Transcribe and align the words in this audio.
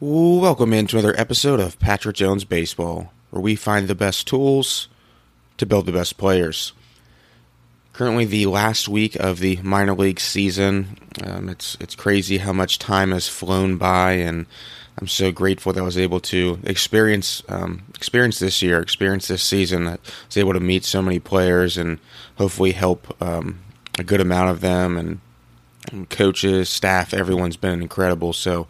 Welcome 0.00 0.72
into 0.74 0.96
another 0.96 1.18
episode 1.18 1.58
of 1.58 1.80
Patrick 1.80 2.14
Jones 2.14 2.44
Baseball, 2.44 3.12
where 3.30 3.42
we 3.42 3.56
find 3.56 3.88
the 3.88 3.96
best 3.96 4.28
tools 4.28 4.86
to 5.56 5.66
build 5.66 5.86
the 5.86 5.92
best 5.92 6.16
players. 6.16 6.72
Currently, 7.94 8.24
the 8.26 8.46
last 8.46 8.88
week 8.88 9.16
of 9.16 9.40
the 9.40 9.56
minor 9.56 9.96
league 9.96 10.20
season. 10.20 10.98
Um, 11.24 11.48
it's 11.48 11.76
it's 11.80 11.96
crazy 11.96 12.38
how 12.38 12.52
much 12.52 12.78
time 12.78 13.10
has 13.10 13.26
flown 13.26 13.76
by, 13.76 14.12
and 14.12 14.46
I'm 15.00 15.08
so 15.08 15.32
grateful 15.32 15.72
that 15.72 15.80
I 15.80 15.84
was 15.84 15.98
able 15.98 16.20
to 16.20 16.60
experience 16.62 17.42
um, 17.48 17.82
experience 17.96 18.38
this 18.38 18.62
year, 18.62 18.78
experience 18.78 19.26
this 19.26 19.42
season. 19.42 19.88
I 19.88 19.98
was 20.28 20.36
able 20.36 20.52
to 20.52 20.60
meet 20.60 20.84
so 20.84 21.02
many 21.02 21.18
players 21.18 21.76
and 21.76 21.98
hopefully 22.36 22.70
help 22.70 23.20
um, 23.20 23.58
a 23.98 24.04
good 24.04 24.20
amount 24.20 24.50
of 24.50 24.60
them 24.60 24.96
and 24.96 25.18
coaches, 26.10 26.68
staff, 26.68 27.14
everyone's 27.14 27.56
been 27.56 27.82
incredible. 27.82 28.32
So, 28.32 28.66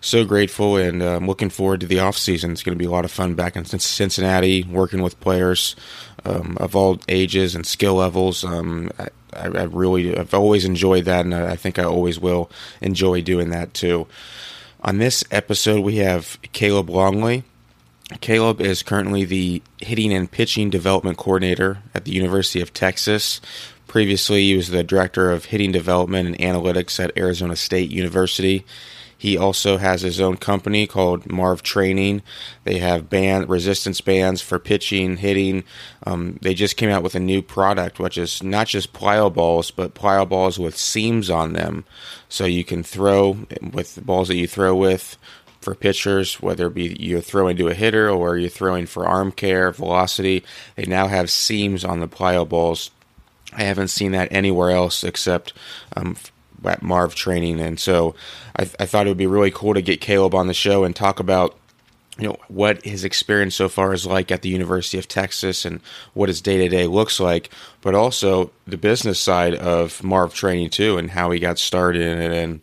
so 0.00 0.24
grateful, 0.24 0.76
and 0.76 1.02
I'm 1.02 1.26
looking 1.26 1.50
forward 1.50 1.80
to 1.80 1.86
the 1.86 2.00
off 2.00 2.16
season. 2.16 2.52
It's 2.52 2.62
going 2.62 2.76
to 2.76 2.78
be 2.78 2.86
a 2.86 2.90
lot 2.90 3.04
of 3.04 3.10
fun 3.10 3.34
back 3.34 3.56
in 3.56 3.64
Cincinnati, 3.64 4.64
working 4.64 5.02
with 5.02 5.20
players 5.20 5.76
um, 6.24 6.56
of 6.60 6.74
all 6.76 7.00
ages 7.08 7.54
and 7.54 7.66
skill 7.66 7.94
levels. 7.94 8.44
Um, 8.44 8.90
I, 8.98 9.08
I, 9.34 9.64
really, 9.64 10.16
I've 10.16 10.34
always 10.34 10.64
enjoyed 10.64 11.04
that, 11.04 11.24
and 11.24 11.34
I 11.34 11.56
think 11.56 11.78
I 11.78 11.84
always 11.84 12.18
will 12.18 12.50
enjoy 12.80 13.22
doing 13.22 13.50
that 13.50 13.74
too. 13.74 14.06
On 14.82 14.98
this 14.98 15.24
episode, 15.30 15.80
we 15.80 15.96
have 15.96 16.38
Caleb 16.52 16.88
Longley. 16.88 17.44
Caleb 18.20 18.60
is 18.60 18.82
currently 18.82 19.24
the 19.24 19.62
hitting 19.78 20.12
and 20.14 20.30
pitching 20.30 20.70
development 20.70 21.18
coordinator 21.18 21.78
at 21.94 22.04
the 22.04 22.12
University 22.12 22.60
of 22.60 22.72
Texas. 22.72 23.40
Previously, 23.88 24.44
he 24.44 24.54
was 24.54 24.68
the 24.68 24.84
director 24.84 25.30
of 25.30 25.46
hitting 25.46 25.72
development 25.72 26.28
and 26.28 26.38
analytics 26.38 27.02
at 27.02 27.16
Arizona 27.16 27.56
State 27.56 27.90
University. 27.90 28.64
He 29.16 29.36
also 29.36 29.78
has 29.78 30.02
his 30.02 30.20
own 30.20 30.36
company 30.36 30.86
called 30.86 31.28
Marv 31.28 31.62
Training. 31.62 32.22
They 32.62 32.78
have 32.78 33.10
band 33.10 33.48
resistance 33.48 34.00
bands 34.00 34.42
for 34.42 34.58
pitching, 34.60 35.16
hitting. 35.16 35.64
Um, 36.06 36.38
they 36.42 36.54
just 36.54 36.76
came 36.76 36.90
out 36.90 37.02
with 37.02 37.16
a 37.16 37.20
new 37.20 37.42
product, 37.42 37.98
which 37.98 38.16
is 38.16 38.42
not 38.42 38.68
just 38.68 38.92
plyo 38.92 39.32
balls, 39.32 39.72
but 39.72 39.94
plyo 39.94 40.28
balls 40.28 40.58
with 40.58 40.76
seams 40.76 41.30
on 41.30 41.54
them, 41.54 41.84
so 42.28 42.44
you 42.44 42.64
can 42.64 42.84
throw 42.84 43.38
with 43.72 43.96
the 43.96 44.02
balls 44.02 44.28
that 44.28 44.36
you 44.36 44.46
throw 44.46 44.76
with 44.76 45.16
for 45.60 45.74
pitchers, 45.74 46.40
whether 46.40 46.68
it 46.68 46.74
be 46.74 46.96
you're 47.00 47.20
throwing 47.20 47.56
to 47.56 47.68
a 47.68 47.74
hitter 47.74 48.08
or 48.08 48.36
you're 48.36 48.50
throwing 48.50 48.86
for 48.86 49.08
arm 49.08 49.32
care, 49.32 49.72
velocity. 49.72 50.44
They 50.76 50.84
now 50.84 51.08
have 51.08 51.30
seams 51.30 51.84
on 51.84 51.98
the 51.98 52.06
plyo 52.06 52.48
balls 52.48 52.90
I 53.52 53.62
haven't 53.62 53.88
seen 53.88 54.12
that 54.12 54.28
anywhere 54.30 54.70
else 54.70 55.04
except 55.04 55.52
um, 55.96 56.16
at 56.64 56.82
Marv 56.82 57.14
Training, 57.14 57.60
and 57.60 57.78
so 57.80 58.14
I, 58.58 58.62
I 58.78 58.86
thought 58.86 59.06
it 59.06 59.10
would 59.10 59.16
be 59.16 59.26
really 59.26 59.50
cool 59.50 59.74
to 59.74 59.82
get 59.82 60.00
Caleb 60.00 60.34
on 60.34 60.46
the 60.46 60.54
show 60.54 60.84
and 60.84 60.94
talk 60.94 61.20
about 61.20 61.56
you 62.18 62.28
know 62.28 62.36
what 62.48 62.84
his 62.84 63.04
experience 63.04 63.54
so 63.54 63.68
far 63.68 63.92
is 63.92 64.04
like 64.04 64.32
at 64.32 64.42
the 64.42 64.48
University 64.48 64.98
of 64.98 65.06
Texas 65.06 65.64
and 65.64 65.80
what 66.14 66.28
his 66.28 66.40
day 66.40 66.58
to 66.58 66.68
day 66.68 66.86
looks 66.86 67.20
like, 67.20 67.50
but 67.80 67.94
also 67.94 68.50
the 68.66 68.76
business 68.76 69.20
side 69.20 69.54
of 69.54 70.02
Marv 70.02 70.34
Training 70.34 70.70
too, 70.70 70.98
and 70.98 71.10
how 71.10 71.30
he 71.30 71.38
got 71.38 71.58
started 71.58 72.02
in 72.02 72.20
it, 72.20 72.32
and 72.32 72.60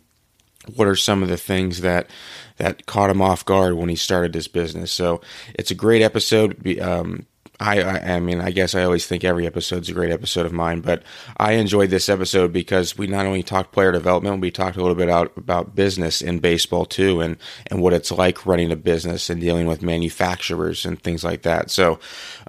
what 0.74 0.88
are 0.88 0.96
some 0.96 1.22
of 1.22 1.28
the 1.28 1.36
things 1.36 1.80
that 1.80 2.10
that 2.58 2.86
caught 2.86 3.10
him 3.10 3.22
off 3.22 3.44
guard 3.44 3.74
when 3.74 3.88
he 3.88 3.96
started 3.96 4.32
this 4.32 4.48
business. 4.48 4.92
So 4.92 5.20
it's 5.54 5.70
a 5.70 5.74
great 5.74 6.02
episode. 6.02 6.78
Um, 6.80 7.26
I, 7.58 7.80
I, 7.80 8.14
I 8.14 8.20
mean, 8.20 8.40
I 8.40 8.50
guess 8.50 8.74
I 8.74 8.84
always 8.84 9.06
think 9.06 9.24
every 9.24 9.46
episode's 9.46 9.88
a 9.88 9.94
great 9.94 10.12
episode 10.12 10.44
of 10.46 10.52
mine, 10.52 10.80
but 10.80 11.02
I 11.38 11.52
enjoyed 11.52 11.90
this 11.90 12.08
episode 12.08 12.52
because 12.52 12.98
we 12.98 13.06
not 13.06 13.26
only 13.26 13.42
talked 13.42 13.72
player 13.72 13.92
development, 13.92 14.40
we 14.40 14.50
talked 14.50 14.76
a 14.76 14.80
little 14.80 14.94
bit 14.94 15.08
out 15.08 15.32
about 15.36 15.74
business 15.74 16.20
in 16.20 16.40
baseball 16.40 16.84
too, 16.84 17.20
and 17.20 17.36
and 17.70 17.80
what 17.80 17.92
it's 17.92 18.12
like 18.12 18.44
running 18.44 18.70
a 18.72 18.76
business 18.76 19.30
and 19.30 19.40
dealing 19.40 19.66
with 19.66 19.82
manufacturers 19.82 20.84
and 20.84 21.02
things 21.02 21.24
like 21.24 21.42
that. 21.42 21.70
So, 21.70 21.98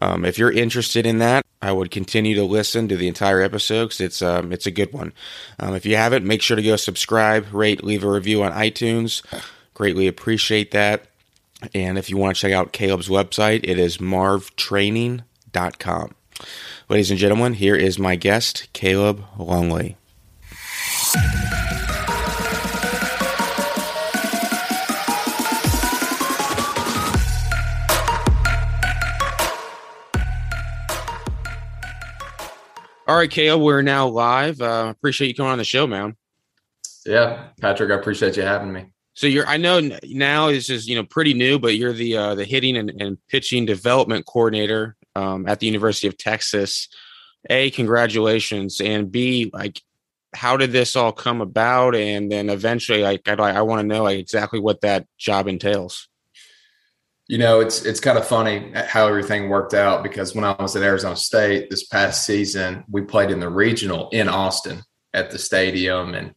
um, 0.02 0.26
if 0.26 0.38
you're 0.38 0.52
interested 0.52 1.06
in 1.06 1.20
that, 1.20 1.46
I 1.62 1.72
would 1.72 1.90
continue 1.90 2.36
to 2.36 2.44
listen 2.44 2.88
to 2.90 2.98
the 2.98 3.08
entire 3.08 3.42
episode 3.42 3.86
because 3.86 4.02
it's 4.02 4.22
um, 4.22 4.52
it's 4.52 4.66
a 4.66 4.72
good 4.72 4.92
one. 4.92 5.14
Um, 5.60 5.74
if 5.74 5.86
you 5.86 5.96
haven't, 5.96 6.26
make 6.26 6.42
sure 6.42 6.58
to 6.58 6.64
go 6.64 6.76
subscribe, 6.76 7.54
rate, 7.54 7.84
leave 7.84 8.04
a 8.04 8.12
review 8.12 8.44
on 8.44 8.52
iTunes. 8.52 9.22
Greatly 9.74 10.08
appreciate 10.08 10.72
that. 10.72 11.06
And 11.74 11.98
if 11.98 12.10
you 12.10 12.18
want 12.18 12.36
to 12.36 12.42
check 12.42 12.54
out 12.54 12.72
Caleb's 12.72 13.10
website, 13.10 13.62
it 13.64 13.80
is 13.80 13.98
marvtraining.com. 13.98 16.16
Ladies 16.90 17.12
and 17.12 17.20
gentlemen, 17.20 17.54
here 17.54 17.76
is 17.76 17.98
my 17.98 18.16
guest, 18.16 18.68
Caleb 18.74 19.24
Longley. 19.38 19.98
All 33.08 33.16
right, 33.16 33.32
Caleb, 33.32 33.62
we're 33.62 33.82
now 33.82 34.08
live. 34.08 34.62
Uh, 34.62 34.94
appreciate 34.96 35.30
you 35.30 35.34
coming 35.34 35.54
on 35.54 35.58
the 35.58 35.64
show, 35.64 35.88
man. 35.88 36.18
Yeah, 37.06 37.48
Patrick, 37.62 37.90
I 37.90 37.96
appreciate 37.96 38.36
you 38.36 38.44
having 38.44 38.74
me. 38.74 38.88
So 39.18 39.26
you're, 39.26 39.48
I 39.48 39.58
know 39.58 39.80
now 40.04 40.50
is 40.50 40.68
just 40.68 40.88
you 40.88 40.96
know 40.96 41.04
pretty 41.04 41.34
new, 41.34 41.58
but 41.58 41.76
you're 41.76 41.92
the 41.92 42.16
uh, 42.16 42.36
the 42.36 42.46
hitting 42.46 42.78
and, 42.78 43.02
and 43.02 43.18
pitching 43.28 43.66
development 43.66 44.28
coordinator 44.28 44.96
um, 45.16 45.48
at 45.48 45.60
the 45.60 45.66
University 45.66 46.06
of 46.06 46.20
Texas. 46.20 46.88
A, 47.50 47.72
congratulations, 47.72 48.80
and 48.80 49.12
B, 49.12 49.50
like, 49.52 49.82
how 50.36 50.56
did 50.56 50.72
this 50.72 50.96
all 50.96 51.12
come 51.12 51.42
about? 51.42 51.96
And 51.96 52.32
then 52.32 52.52
eventually, 52.52 53.02
like, 53.02 53.28
I, 53.28 53.34
I 53.34 53.62
want 53.64 53.82
to 53.82 53.88
know 53.88 54.04
like 54.04 54.20
exactly 54.20 54.60
what 54.60 54.82
that 54.82 55.08
job 55.18 55.48
entails. 55.48 56.08
You 57.26 57.40
know, 57.40 57.60
it's 57.60 57.86
it's 57.86 58.00
kind 58.00 58.20
of 58.20 58.28
funny 58.28 58.72
how 58.76 59.08
everything 59.08 59.50
worked 59.50 59.74
out 59.74 60.04
because 60.04 60.36
when 60.36 60.44
I 60.44 60.56
was 60.62 60.76
at 60.76 60.84
Arizona 60.84 61.16
State 61.16 61.72
this 61.72 61.88
past 61.88 62.24
season, 62.24 62.84
we 62.88 63.02
played 63.02 63.32
in 63.32 63.40
the 63.40 63.50
regional 63.50 64.10
in 64.12 64.30
Austin 64.30 64.84
at 65.12 65.32
the 65.32 65.40
stadium, 65.40 66.14
and 66.14 66.36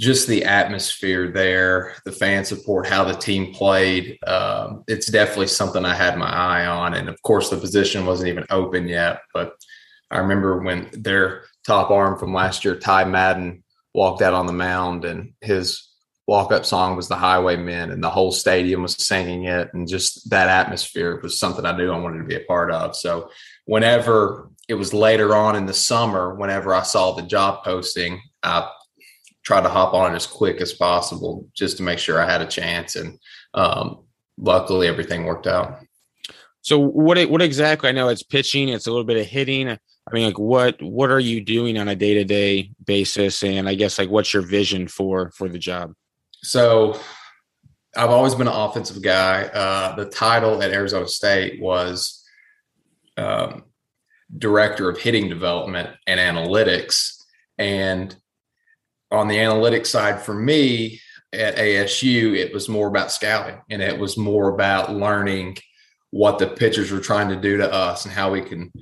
just 0.00 0.26
the 0.26 0.44
atmosphere 0.44 1.30
there, 1.30 1.94
the 2.06 2.12
fan 2.12 2.42
support, 2.42 2.86
how 2.86 3.04
the 3.04 3.12
team 3.12 3.52
played. 3.52 4.18
Um, 4.26 4.82
it's 4.88 5.10
definitely 5.10 5.48
something 5.48 5.84
I 5.84 5.94
had 5.94 6.16
my 6.16 6.30
eye 6.30 6.64
on. 6.64 6.94
And 6.94 7.10
of 7.10 7.20
course, 7.20 7.50
the 7.50 7.58
position 7.58 8.06
wasn't 8.06 8.30
even 8.30 8.46
open 8.48 8.88
yet. 8.88 9.20
But 9.34 9.52
I 10.10 10.18
remember 10.18 10.62
when 10.62 10.88
their 10.92 11.42
top 11.66 11.90
arm 11.90 12.18
from 12.18 12.32
last 12.32 12.64
year, 12.64 12.76
Ty 12.76 13.04
Madden, 13.04 13.62
walked 13.92 14.22
out 14.22 14.34
on 14.34 14.46
the 14.46 14.52
mound 14.52 15.04
and 15.04 15.32
his 15.40 15.88
walk 16.26 16.52
up 16.52 16.64
song 16.64 16.94
was 16.94 17.08
the 17.08 17.16
Highwaymen, 17.16 17.90
and 17.90 18.02
the 18.02 18.08
whole 18.08 18.30
stadium 18.30 18.82
was 18.82 18.94
singing 19.04 19.46
it. 19.46 19.68
And 19.74 19.88
just 19.88 20.30
that 20.30 20.48
atmosphere 20.48 21.18
was 21.20 21.40
something 21.40 21.66
I 21.66 21.76
knew 21.76 21.90
I 21.90 21.98
wanted 21.98 22.18
to 22.18 22.24
be 22.24 22.36
a 22.36 22.44
part 22.44 22.70
of. 22.70 22.94
So 22.94 23.30
whenever 23.64 24.48
it 24.68 24.74
was 24.74 24.94
later 24.94 25.34
on 25.34 25.56
in 25.56 25.66
the 25.66 25.74
summer, 25.74 26.36
whenever 26.36 26.72
I 26.72 26.84
saw 26.84 27.12
the 27.12 27.22
job 27.22 27.64
posting, 27.64 28.22
I 28.44 28.70
try 29.50 29.60
to 29.60 29.68
hop 29.68 29.94
on 29.94 30.12
it 30.12 30.14
as 30.14 30.28
quick 30.28 30.60
as 30.60 30.72
possible 30.72 31.44
just 31.54 31.76
to 31.76 31.82
make 31.82 31.98
sure 31.98 32.22
I 32.22 32.30
had 32.30 32.40
a 32.40 32.46
chance. 32.46 32.94
And 32.94 33.18
um, 33.52 34.04
luckily, 34.38 34.86
everything 34.86 35.24
worked 35.24 35.48
out. 35.48 35.80
So 36.60 36.78
what 36.78 37.18
what 37.28 37.42
exactly? 37.42 37.88
I 37.88 37.92
know 37.92 38.08
it's 38.10 38.22
pitching. 38.22 38.68
It's 38.68 38.86
a 38.86 38.90
little 38.90 39.04
bit 39.04 39.16
of 39.16 39.26
hitting. 39.26 39.68
I 39.68 39.78
mean, 40.12 40.26
like 40.26 40.38
what 40.38 40.80
what 40.80 41.10
are 41.10 41.18
you 41.18 41.40
doing 41.40 41.78
on 41.78 41.88
a 41.88 41.96
day 41.96 42.14
to 42.14 42.24
day 42.24 42.70
basis? 42.84 43.42
And 43.42 43.68
I 43.68 43.74
guess 43.74 43.98
like 43.98 44.08
what's 44.08 44.32
your 44.32 44.46
vision 44.46 44.86
for 44.86 45.32
for 45.32 45.48
the 45.48 45.58
job? 45.58 45.94
So 46.44 47.00
I've 47.96 48.10
always 48.10 48.36
been 48.36 48.46
an 48.46 48.54
offensive 48.54 49.02
guy. 49.02 49.44
Uh, 49.46 49.96
the 49.96 50.04
title 50.04 50.62
at 50.62 50.70
Arizona 50.70 51.08
State 51.08 51.60
was 51.60 52.24
um, 53.16 53.64
director 54.38 54.88
of 54.88 54.96
hitting 54.98 55.28
development 55.28 55.90
and 56.06 56.20
analytics, 56.20 57.16
and 57.58 58.14
on 59.10 59.28
the 59.28 59.36
analytics 59.36 59.86
side 59.86 60.20
for 60.20 60.34
me 60.34 61.00
at 61.32 61.56
ASU, 61.56 62.36
it 62.36 62.52
was 62.52 62.68
more 62.68 62.88
about 62.88 63.12
scouting 63.12 63.60
and 63.70 63.82
it 63.82 63.98
was 63.98 64.16
more 64.16 64.54
about 64.54 64.92
learning 64.92 65.56
what 66.10 66.38
the 66.38 66.46
pitchers 66.46 66.90
were 66.90 67.00
trying 67.00 67.28
to 67.28 67.36
do 67.36 67.56
to 67.56 67.72
us 67.72 68.04
and 68.04 68.12
how 68.12 68.30
we 68.32 68.40
can 68.40 68.72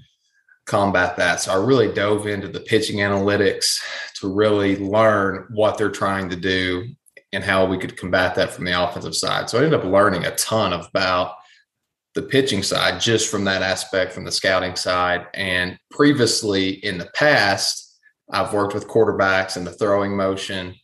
combat 0.67 1.17
that. 1.17 1.41
So 1.41 1.53
I 1.53 1.65
really 1.65 1.93
dove 1.93 2.27
into 2.27 2.49
the 2.49 2.61
pitching 2.61 2.99
analytics 2.99 3.81
to 4.21 4.33
really 4.33 4.77
learn 4.77 5.47
what 5.51 5.79
they're 5.79 5.91
trying 5.91 6.31
to 6.31 6.37
do 6.37 6.87
and 7.33 7.45
how 7.45 7.67
we 7.67 7.79
could 7.79 7.97
combat 7.97 8.35
that 8.35 8.51
from 8.51 8.65
the 8.65 8.83
offensive 8.83 9.15
side. 9.15 9.51
So 9.51 9.59
I 9.59 9.65
ended 9.65 9.81
up 9.81 9.85
learning 9.85 10.25
a 10.25 10.35
ton 10.37 10.73
about 10.73 11.35
the 12.15 12.23
pitching 12.23 12.63
side 12.63 13.01
just 13.01 13.31
from 13.31 13.45
that 13.45 13.63
aspect 13.63 14.13
from 14.13 14.25
the 14.25 14.33
scouting 14.33 14.77
side. 14.77 15.27
And 15.35 15.79
previously 15.91 16.71
in 16.71 16.99
the 16.99 17.11
past, 17.15 17.88
I've 18.31 18.53
worked 18.53 18.75
with 18.75 18.89
quarterbacks 18.89 19.57
and 19.57 19.67
the 19.67 19.73
throwing 19.73 20.17
motion, 20.17 20.75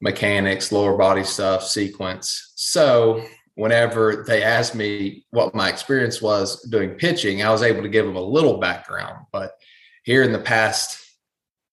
mechanics, 0.00 0.72
lower 0.72 0.96
body 0.96 1.24
stuff, 1.24 1.64
sequence. 1.64 2.52
So 2.56 3.24
whenever 3.54 4.24
they 4.26 4.42
asked 4.42 4.74
me 4.74 5.24
what 5.30 5.54
my 5.54 5.68
experience 5.68 6.22
was 6.22 6.62
doing 6.68 6.90
pitching, 6.90 7.42
I 7.42 7.50
was 7.50 7.62
able 7.62 7.82
to 7.82 7.88
give 7.88 8.06
them 8.06 8.16
a 8.16 8.20
little 8.20 8.58
background. 8.58 9.26
But 9.32 9.52
here 10.04 10.22
in 10.22 10.32
the 10.32 10.38
past 10.38 11.02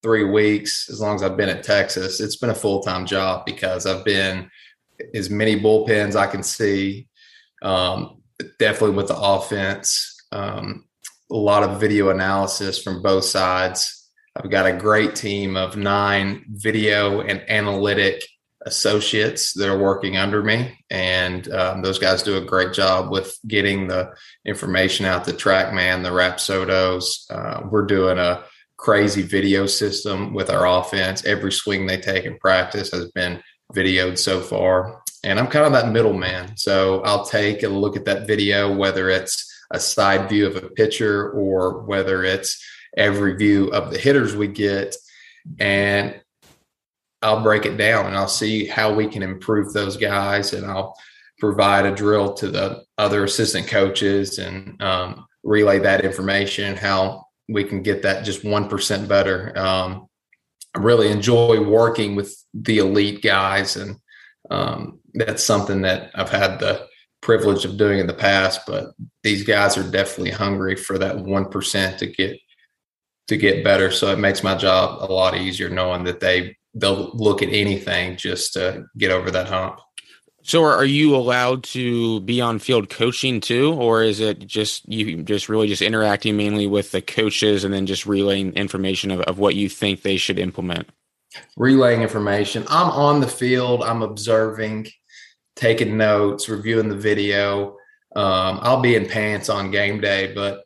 three 0.02 0.26
weeks, 0.26 0.90
as 0.90 1.00
long 1.00 1.16
as 1.16 1.24
I've 1.24 1.38
been 1.38 1.50
at 1.50 1.64
Texas, 1.64 2.20
it's 2.20 2.36
been 2.36 2.50
a 2.50 2.56
full 2.56 2.82
time 2.82 3.06
job 3.06 3.46
because 3.46 3.86
I've 3.86 4.04
been 4.04 4.50
as 5.14 5.30
many 5.30 5.60
bullpens 5.60 6.16
I 6.16 6.28
can 6.28 6.44
see. 6.44 7.08
Um, 7.62 8.22
definitely 8.60 8.96
with 8.96 9.08
the 9.08 9.18
offense, 9.18 10.22
um, 10.32 10.86
a 11.32 11.36
lot 11.36 11.64
of 11.64 11.80
video 11.80 12.10
analysis 12.10 12.82
from 12.82 13.02
both 13.02 13.24
sides. 13.24 14.03
I've 14.36 14.50
got 14.50 14.66
a 14.66 14.74
great 14.74 15.16
team 15.16 15.56
of 15.56 15.78
nine 15.78 16.46
video 16.50 17.22
and 17.22 17.44
analytic 17.50 18.24
associates 18.66 19.54
that 19.54 19.70
are 19.70 19.78
working 19.78 20.18
under 20.18 20.42
me, 20.42 20.80
and 20.90 21.52
um, 21.52 21.82
those 21.82 22.00
guys 22.00 22.24
do 22.24 22.38
a 22.38 22.46
great 22.46 22.74
job 22.74 23.12
with 23.12 23.38
getting 23.48 23.88
the 23.88 24.14
information 24.46 25.06
out 25.06 25.26
to 25.26 25.34
TrackMan, 25.34 26.04
the 26.04 26.10
Rapsodos. 26.10 27.30
Uh, 27.30 27.68
we're 27.70 27.86
doing 27.86 28.18
a 28.18 28.44
crazy 28.78 29.22
video 29.22 29.66
system 29.66 30.34
with 30.34 30.50
our 30.50 30.68
offense. 30.68 31.26
Every 31.26 31.52
swing 31.52 31.86
they 31.86 31.98
take 31.98 32.26
in 32.26 32.38
practice 32.40 32.92
has 32.92 33.12
been 33.12 33.42
videoed 33.74 34.18
so 34.18 34.42
far. 34.42 35.02
And 35.24 35.40
I'm 35.40 35.48
kind 35.48 35.66
of 35.66 35.72
that 35.74 35.92
middleman. 35.92 36.58
So 36.58 37.02
I'll 37.02 37.26
take 37.26 37.64
a 37.64 37.70
look 37.70 37.96
at 37.96 38.06
that 38.06 38.28
video, 38.28 38.76
whether 38.76 39.10
it's 39.10 39.50
a 39.72 39.80
side 39.80 40.28
view 40.28 40.46
of 40.48 40.58
a 40.58 40.70
pitcher 40.70 41.32
or 41.32 41.84
whether 41.84 42.24
it's 42.24 42.62
every 42.98 43.36
view 43.36 43.68
of 43.70 43.92
the 43.92 43.98
hitters 43.98 44.36
we 44.36 44.48
get. 44.48 44.96
And 45.60 46.20
I'll 47.22 47.44
break 47.44 47.66
it 47.66 47.78
down 47.78 48.08
and 48.08 48.16
I'll 48.16 48.28
see 48.28 48.66
how 48.66 48.94
we 48.94 49.08
can 49.08 49.24
improve 49.24 49.74
those 49.74 49.98
guys 49.98 50.54
and 50.54 50.66
I'll 50.66 50.96
provide 51.40 51.86
a 51.86 51.96
drill 51.96 52.34
to 52.34 52.50
the 52.50 52.84
other 52.98 53.24
assistant 53.24 53.68
coaches 53.68 54.40
and 54.40 54.82
um, 54.82 55.26
relay 55.44 55.80
that 55.80 56.06
information, 56.06 56.76
how 56.76 57.26
we 57.50 57.64
can 57.64 57.82
get 57.82 58.02
that 58.04 58.24
just 58.24 58.44
1% 58.44 59.08
better. 59.08 59.58
Um, 59.58 60.08
I 60.76 60.80
really 60.80 61.12
enjoy 61.12 61.62
working 61.62 62.16
with 62.16 62.36
the 62.54 62.80
elite 62.80 63.22
guys, 63.22 63.76
and 63.76 63.98
um, 64.50 65.00
that's 65.14 65.44
something 65.44 65.82
that 65.82 66.12
I've 66.16 66.30
had 66.30 66.60
the 66.60 66.88
privilege 67.22 67.64
of 67.64 67.78
doing 67.78 68.00
in 68.00 68.08
the 68.08 68.14
past. 68.14 68.62
But 68.66 68.94
these 69.22 69.44
guys 69.44 69.78
are 69.78 69.90
definitely 69.90 70.32
hungry 70.32 70.76
for 70.76 70.98
that 70.98 71.18
1% 71.18 71.98
to 71.98 72.08
get 72.08 72.40
to 73.28 73.38
get 73.38 73.64
better. 73.64 73.92
So 73.92 74.12
it 74.12 74.20
makes 74.20 74.44
my 74.44 74.56
job 74.56 75.02
a 75.02 75.12
lot 75.12 75.38
easier 75.38 75.70
knowing 75.70 76.04
that 76.06 76.20
they 76.20 76.58
they'll 76.76 77.12
look 77.14 77.42
at 77.42 77.50
anything 77.50 78.18
just 78.18 78.54
to 78.54 78.86
get 78.98 79.12
over 79.12 79.30
that 79.32 79.48
hump. 79.48 79.80
So 80.46 80.64
are 80.64 80.84
you 80.84 81.16
allowed 81.16 81.64
to 81.66 82.20
be 82.22 82.42
on 82.42 82.60
field 82.60 82.90
coaching 82.90 83.40
too, 83.40 83.74
or 83.74 84.04
is 84.04 84.20
it 84.20 84.40
just 84.46 84.88
you 84.90 85.24
just 85.24 85.48
really 85.48 85.68
just 85.68 85.82
interacting 85.82 86.36
mainly 86.36 86.68
with 86.68 86.92
the 86.92 87.02
coaches 87.02 87.64
and 87.64 87.74
then 87.74 87.86
just 87.86 88.06
relaying 88.06 88.54
information 88.54 89.10
of, 89.10 89.22
of 89.22 89.40
what 89.40 89.56
you 89.56 89.70
think 89.70 90.02
they 90.02 90.18
should 90.18 90.38
implement? 90.38 90.90
Relaying 91.56 92.02
information. 92.02 92.66
I'm 92.68 92.90
on 92.90 93.22
the 93.22 93.28
field, 93.28 93.84
I'm 93.84 94.02
observing, 94.02 94.88
taking 95.56 95.96
notes, 95.96 96.50
reviewing 96.50 96.90
the 96.90 96.98
video. 96.98 97.78
Um, 98.16 98.60
I'll 98.62 98.82
be 98.82 98.96
in 98.96 99.08
pants 99.08 99.48
on 99.48 99.72
game 99.72 100.02
day, 100.02 100.34
but 100.34 100.66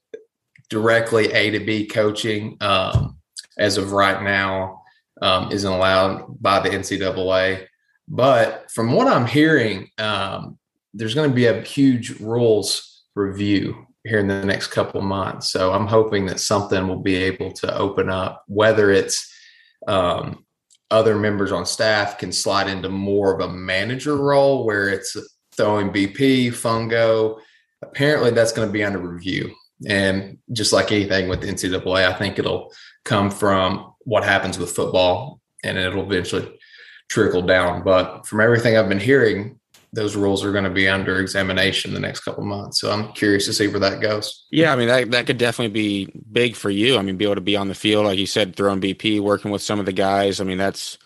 directly 0.70 1.32
A 1.32 1.52
to 1.52 1.60
B 1.60 1.88
coaching 1.88 2.58
um, 2.62 3.18
as 3.58 3.78
of 3.78 3.92
right 3.92 4.22
now 4.22 4.84
um, 5.22 5.52
isn't 5.52 5.72
allowed 5.72 6.42
by 6.42 6.60
the 6.60 6.70
NCAA. 6.70 7.66
But 8.08 8.72
from 8.72 8.92
what 8.92 9.08
I'm 9.08 9.26
hearing, 9.26 9.90
um, 9.98 10.58
there's 10.94 11.16
going 11.16 11.30
to 11.30 11.36
be 11.36 11.48
a 11.48 11.62
huge 11.62 12.20
rules 12.20 13.04
review 13.16 13.86
here 14.04 14.20
in 14.20 14.28
the 14.28 14.46
next 14.46 14.68
couple 14.68 15.02
months. 15.02 15.50
So 15.52 15.74
I'm 15.74 15.88
hoping 15.88 16.26
that 16.28 16.40
something 16.40 16.88
will 16.88 17.02
be 17.02 17.16
able 17.16 17.52
to 17.54 17.76
open 17.78 18.10
up, 18.10 18.44
whether 18.48 18.92
it's 18.92 19.34
um, 19.88 20.46
other 20.90 21.16
members 21.16 21.52
on 21.52 21.66
staff 21.66 22.18
can 22.18 22.32
slide 22.32 22.70
into 22.70 22.90
more 22.90 23.34
of 23.34 23.42
a 23.42 23.54
manager 23.54 24.16
role 24.16 24.66
where 24.66 24.90
it's 24.90 25.18
throwing 25.56 25.90
BP, 25.90 26.48
fungo. 26.50 27.40
Apparently, 27.82 28.32
that's 28.32 28.54
going 28.54 28.68
to 28.68 28.72
be 28.72 28.84
under 28.84 29.00
review. 29.00 29.54
And 29.86 30.40
just 30.52 30.74
like 30.74 30.92
anything 30.92 31.28
with 31.28 31.44
NCAA, 31.44 32.06
I 32.06 32.14
think 32.14 32.40
it'll 32.40 32.74
come 33.06 33.30
from 33.30 33.94
what 34.00 34.24
happens 34.24 34.58
with 34.58 34.72
football 34.72 35.40
and 35.64 35.78
it'll 35.78 36.04
eventually 36.12 36.58
trickle 37.10 37.42
down. 37.42 37.84
But 37.84 38.26
from 38.26 38.42
everything 38.42 38.78
I've 38.78 38.90
been 38.90 39.00
hearing, 39.00 39.60
those 39.94 40.16
rules 40.16 40.44
are 40.44 40.52
going 40.52 40.64
to 40.64 40.70
be 40.70 40.88
under 40.88 41.20
examination 41.20 41.94
the 41.94 42.00
next 42.00 42.22
couple 42.22 42.44
months. 42.44 42.80
So 42.80 42.92
I'm 42.92 43.12
curious 43.14 43.46
to 43.46 43.54
see 43.54 43.68
where 43.68 43.80
that 43.80 44.02
goes. 44.02 44.46
Yeah, 44.52 44.74
I 44.74 44.76
mean 44.76 44.88
that 44.88 45.12
that 45.12 45.28
could 45.28 45.38
definitely 45.38 45.74
be 45.74 46.14
big 46.32 46.56
for 46.56 46.70
you. 46.70 46.98
I 46.98 47.02
mean, 47.02 47.18
be 47.18 47.26
able 47.26 47.36
to 47.36 47.42
be 47.42 47.56
on 47.56 47.68
the 47.68 47.76
field, 47.76 48.06
like 48.06 48.20
you 48.20 48.26
said, 48.26 48.56
throwing 48.56 48.82
BP, 48.82 49.22
working 49.22 49.52
with 49.52 49.62
some 49.62 49.80
of 49.80 49.86
the 49.86 49.94
guys. 49.94 50.42
I 50.42 50.44
mean, 50.44 50.58
that's 50.58 50.98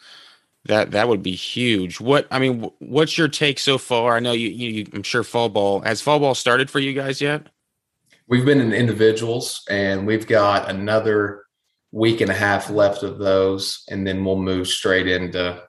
that 0.66 0.92
that 0.92 1.08
would 1.08 1.24
be 1.24 1.36
huge. 1.36 2.00
What 2.00 2.28
I 2.32 2.40
mean, 2.40 2.70
what's 2.80 3.18
your 3.18 3.28
take 3.28 3.60
so 3.60 3.78
far? 3.78 4.16
I 4.16 4.20
know 4.20 4.34
you, 4.34 4.50
you 4.50 4.88
I'm 4.94 5.04
sure 5.04 5.24
fall 5.24 5.50
ball 5.50 5.82
has 5.82 6.02
fall 6.02 6.20
ball 6.20 6.36
started 6.36 6.70
for 6.70 6.80
you 6.80 6.94
guys 6.94 7.22
yet. 7.22 7.48
We've 8.32 8.46
been 8.46 8.62
in 8.62 8.72
individuals, 8.72 9.62
and 9.70 10.08
we've 10.08 10.26
got 10.26 10.70
another 10.70 11.44
week 11.92 12.22
and 12.22 12.32
a 12.32 12.34
half 12.34 12.70
left 12.70 13.04
of 13.04 13.18
those, 13.18 13.84
and 13.90 14.08
then 14.08 14.24
we'll 14.24 14.38
move 14.38 14.70
straight 14.70 15.06
into 15.06 15.62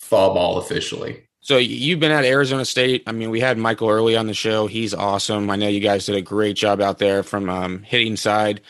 fall 0.00 0.32
ball 0.32 0.56
officially. 0.56 1.28
So 1.40 1.58
you've 1.58 2.00
been 2.00 2.10
at 2.10 2.24
Arizona 2.24 2.64
State. 2.64 3.02
I 3.06 3.12
mean, 3.12 3.28
we 3.28 3.38
had 3.38 3.58
Michael 3.58 3.90
Earley 3.90 4.16
on 4.16 4.26
the 4.26 4.32
show. 4.32 4.66
He's 4.66 4.94
awesome. 4.94 5.50
I 5.50 5.56
know 5.56 5.68
you 5.68 5.80
guys 5.80 6.06
did 6.06 6.14
a 6.14 6.22
great 6.22 6.56
job 6.56 6.80
out 6.80 6.96
there 6.96 7.22
from 7.22 7.50
um, 7.50 7.82
hitting 7.82 8.16
side. 8.16 8.62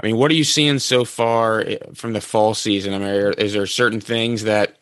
I 0.00 0.06
mean, 0.06 0.16
what 0.16 0.30
are 0.30 0.34
you 0.34 0.42
seeing 0.42 0.78
so 0.78 1.04
far 1.04 1.60
eh, 1.60 1.76
from 1.92 2.14
the 2.14 2.22
fall 2.22 2.54
season? 2.54 2.94
I 2.94 2.98
mean, 2.98 3.34
is 3.36 3.52
there 3.52 3.66
certain 3.66 4.00
things 4.00 4.44
that 4.44 4.78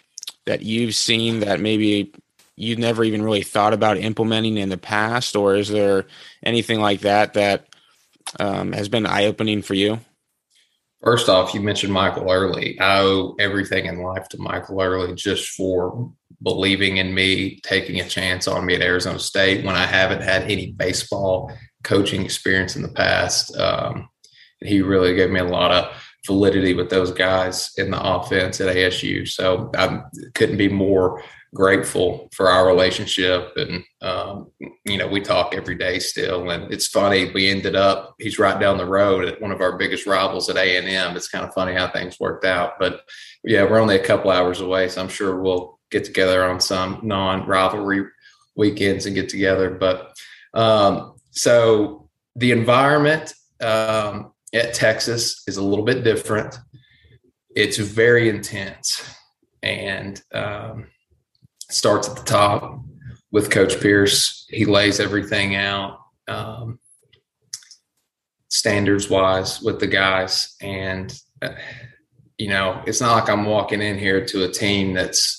that 0.46 0.62
you've 0.62 0.94
seen 0.94 1.40
that 1.40 1.58
maybe 1.58 2.12
you've 2.55 2.79
never 2.79 3.02
even 3.02 3.23
really 3.23 3.43
thought 3.43 3.73
about 3.73 3.99
implementing 3.99 4.56
in 4.56 4.69
the 4.69 4.79
past, 4.79 5.34
or 5.34 5.56
is 5.56 5.69
there 5.69 6.06
anything 6.44 6.79
like 6.79 7.00
that 7.00 7.34
that 7.34 7.67
um, 8.38 8.72
has 8.72 8.88
been 8.88 9.06
eye 9.06 9.26
opening 9.26 9.62
for 9.62 9.74
you? 9.74 10.00
First 11.02 11.28
off, 11.28 11.52
you 11.52 11.60
mentioned 11.60 11.92
Michael 11.92 12.30
Earley. 12.30 12.78
I 12.78 13.00
owe 13.00 13.34
everything 13.40 13.86
in 13.86 14.02
life 14.02 14.28
to 14.28 14.38
Michael 14.38 14.80
Earley 14.80 15.14
just 15.14 15.48
for 15.50 16.12
believing 16.42 16.98
in 16.98 17.12
me, 17.12 17.60
taking 17.64 18.00
a 18.00 18.08
chance 18.08 18.46
on 18.46 18.64
me 18.64 18.74
at 18.74 18.82
Arizona 18.82 19.19
State 19.19 19.64
when 19.64 19.74
I 19.74 19.84
haven't 19.84 20.22
had 20.22 20.44
any 20.44 20.72
baseball 20.72 21.52
coaching 21.82 22.24
experience 22.24 22.76
in 22.76 22.82
the 22.82 22.88
past. 22.88 23.56
Um, 23.56 24.08
he 24.60 24.80
really 24.80 25.14
gave 25.14 25.30
me 25.30 25.40
a 25.40 25.44
lot 25.44 25.72
of 25.72 25.92
validity 26.24 26.72
with 26.74 26.88
those 26.88 27.10
guys 27.10 27.72
in 27.76 27.90
the 27.90 28.00
offense 28.00 28.60
at 28.60 28.74
ASU. 28.74 29.28
So 29.28 29.70
I 29.76 30.02
couldn't 30.34 30.56
be 30.56 30.69
more 30.69 31.22
grateful 31.54 32.31
for 32.32 32.49
our 32.49 32.66
relationship 32.66 33.52
and 33.56 33.84
um, 34.00 34.50
you 34.87 34.96
know 34.96 35.06
we 35.06 35.20
talk 35.20 35.54
every 35.54 35.75
day 35.75 35.98
still. 35.98 36.50
And 36.50 36.72
it's 36.72 36.86
funny 36.86 37.31
we 37.32 37.50
ended 37.50 37.77
up 37.77 38.15
he's 38.19 38.38
right 38.38 38.58
down 38.58 38.79
the 38.79 38.86
road 38.86 39.27
at 39.27 39.41
one 39.41 39.53
of 39.53 39.60
our 39.60 39.77
biggest 39.77 40.06
rivals 40.06 40.48
at 40.48 40.56
a&m 40.56 41.17
it's 41.17 41.29
kind 41.29 41.44
of 41.44 41.53
funny 41.55 41.74
how 41.74 41.88
things 41.88 42.19
worked 42.19 42.44
out. 42.44 42.79
But 42.79 43.03
yeah 43.44 43.65
we're 43.65 43.81
only 43.81 43.96
a 43.96 44.05
couple 44.05 44.31
hours 44.31 44.60
away 44.60 44.88
so 44.88 45.03
i'm 45.03 45.08
sure 45.08 45.41
we'll 45.41 45.79
get 45.93 46.05
together 46.05 46.44
on 46.44 46.58
some 46.58 46.98
non-rivalry 47.03 48.06
weekends 48.56 49.06
and 49.06 49.15
get 49.15 49.29
together. 49.29 49.70
But 49.70 50.17
um, 50.55 51.15
so 51.31 52.08
the 52.34 52.50
environment 52.50 53.34
um, 53.60 54.32
at 54.53 54.74
texas 54.74 55.44
is 55.46 55.58
a 55.58 55.65
little 55.65 55.84
bit 55.84 56.03
different. 56.03 56.58
It's 57.55 57.77
very 57.77 58.29
intense. 58.29 59.17
And 59.62 60.20
um, 60.32 60.86
starts 61.72 62.08
at 62.08 62.17
the 62.17 62.24
top 62.24 62.81
with 63.31 63.50
Coach 63.50 63.81
Pierce. 63.81 64.46
He 64.50 64.64
lays 64.64 65.00
everything 65.00 65.56
out 65.56 65.98
um, 66.29 66.79
standards 68.48 69.08
wise 69.08 69.62
with 69.62 69.81
the 69.81 69.86
guys. 69.86 70.55
And, 70.60 71.12
uh, 71.41 71.55
you 72.38 72.48
know, 72.48 72.82
it's 72.86 73.00
not 73.00 73.14
like 73.14 73.31
I'm 73.31 73.46
walking 73.46 73.81
in 73.81 73.98
here 73.98 74.24
to 74.26 74.44
a 74.44 74.52
team 74.52 74.93
that's 74.93 75.38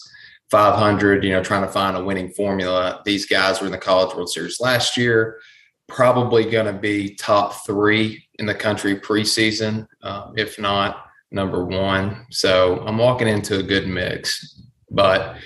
500, 0.49 1.23
you 1.23 1.31
know, 1.31 1.43
trying 1.43 1.65
to 1.65 1.71
find 1.71 1.95
a 1.95 2.03
winning 2.03 2.29
formula. 2.29 3.01
These 3.05 3.25
guys 3.25 3.59
were 3.59 3.67
in 3.67 3.71
the 3.71 3.77
College 3.77 4.15
World 4.15 4.29
Series 4.29 4.59
last 4.59 4.97
year, 4.97 5.39
probably 5.87 6.49
going 6.49 6.65
to 6.65 6.73
be 6.73 7.15
top 7.15 7.65
three 7.65 8.27
in 8.39 8.45
the 8.45 8.55
country 8.55 8.99
preseason, 8.99 9.87
uh, 10.01 10.31
if 10.35 10.59
not 10.59 11.05
number 11.31 11.65
one. 11.65 12.25
So 12.29 12.83
I'm 12.85 12.97
walking 12.97 13.27
into 13.27 13.59
a 13.59 13.63
good 13.63 13.87
mix. 13.87 14.61
But 14.91 15.37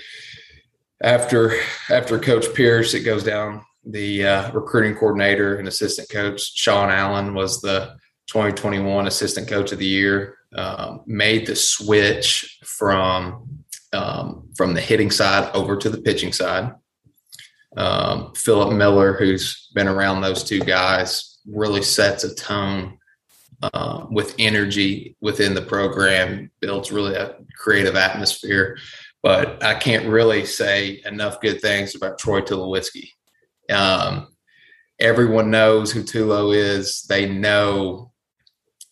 after 1.02 1.54
after 1.90 2.18
Coach 2.18 2.52
Pierce, 2.54 2.94
it 2.94 3.00
goes 3.00 3.24
down. 3.24 3.64
The 3.84 4.26
uh, 4.26 4.52
recruiting 4.52 4.94
coordinator 4.94 5.56
and 5.56 5.68
assistant 5.68 6.10
coach 6.10 6.54
Sean 6.54 6.90
Allen 6.90 7.34
was 7.34 7.60
the 7.60 7.96
2021 8.26 9.06
assistant 9.06 9.48
coach 9.48 9.72
of 9.72 9.78
the 9.78 9.86
year. 9.86 10.36
Um, 10.54 11.02
made 11.06 11.46
the 11.46 11.54
switch 11.56 12.58
from 12.64 13.48
um, 13.92 14.48
from 14.56 14.74
the 14.74 14.80
hitting 14.80 15.10
side 15.10 15.50
over 15.54 15.76
to 15.76 15.90
the 15.90 16.00
pitching 16.00 16.32
side. 16.32 16.74
Um, 17.76 18.32
Philip 18.34 18.74
Miller, 18.74 19.14
who's 19.14 19.70
been 19.74 19.88
around 19.88 20.20
those 20.20 20.42
two 20.42 20.60
guys, 20.60 21.38
really 21.46 21.82
sets 21.82 22.24
a 22.24 22.34
tone 22.34 22.98
uh, 23.62 24.06
with 24.10 24.34
energy 24.38 25.16
within 25.20 25.54
the 25.54 25.62
program, 25.62 26.50
builds 26.60 26.90
really 26.90 27.14
a 27.14 27.36
creative 27.56 27.96
atmosphere 27.96 28.78
but 29.22 29.62
I 29.62 29.74
can't 29.74 30.08
really 30.08 30.44
say 30.46 31.02
enough 31.04 31.40
good 31.40 31.60
things 31.60 31.94
about 31.94 32.18
Troy 32.18 32.40
Tulowitzki. 32.40 33.10
Um, 33.70 34.28
everyone 34.98 35.50
knows 35.50 35.92
who 35.92 36.02
Tulo 36.02 36.54
is. 36.54 37.02
They 37.02 37.28
know 37.28 38.12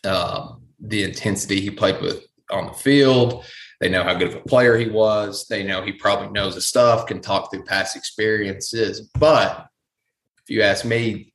um, 0.04 0.62
the 0.80 1.04
intensity 1.04 1.60
he 1.60 1.70
played 1.70 2.00
with 2.00 2.26
on 2.50 2.66
the 2.66 2.72
field. 2.72 3.44
They 3.80 3.88
know 3.88 4.02
how 4.02 4.14
good 4.14 4.28
of 4.28 4.36
a 4.36 4.40
player 4.40 4.76
he 4.76 4.88
was. 4.88 5.46
They 5.48 5.62
know 5.62 5.82
he 5.82 5.92
probably 5.92 6.28
knows 6.28 6.54
his 6.54 6.66
stuff, 6.66 7.06
can 7.06 7.20
talk 7.20 7.50
through 7.50 7.64
past 7.64 7.96
experiences. 7.96 9.10
But 9.18 9.66
if 10.42 10.50
you 10.50 10.62
ask 10.62 10.84
me, 10.84 11.32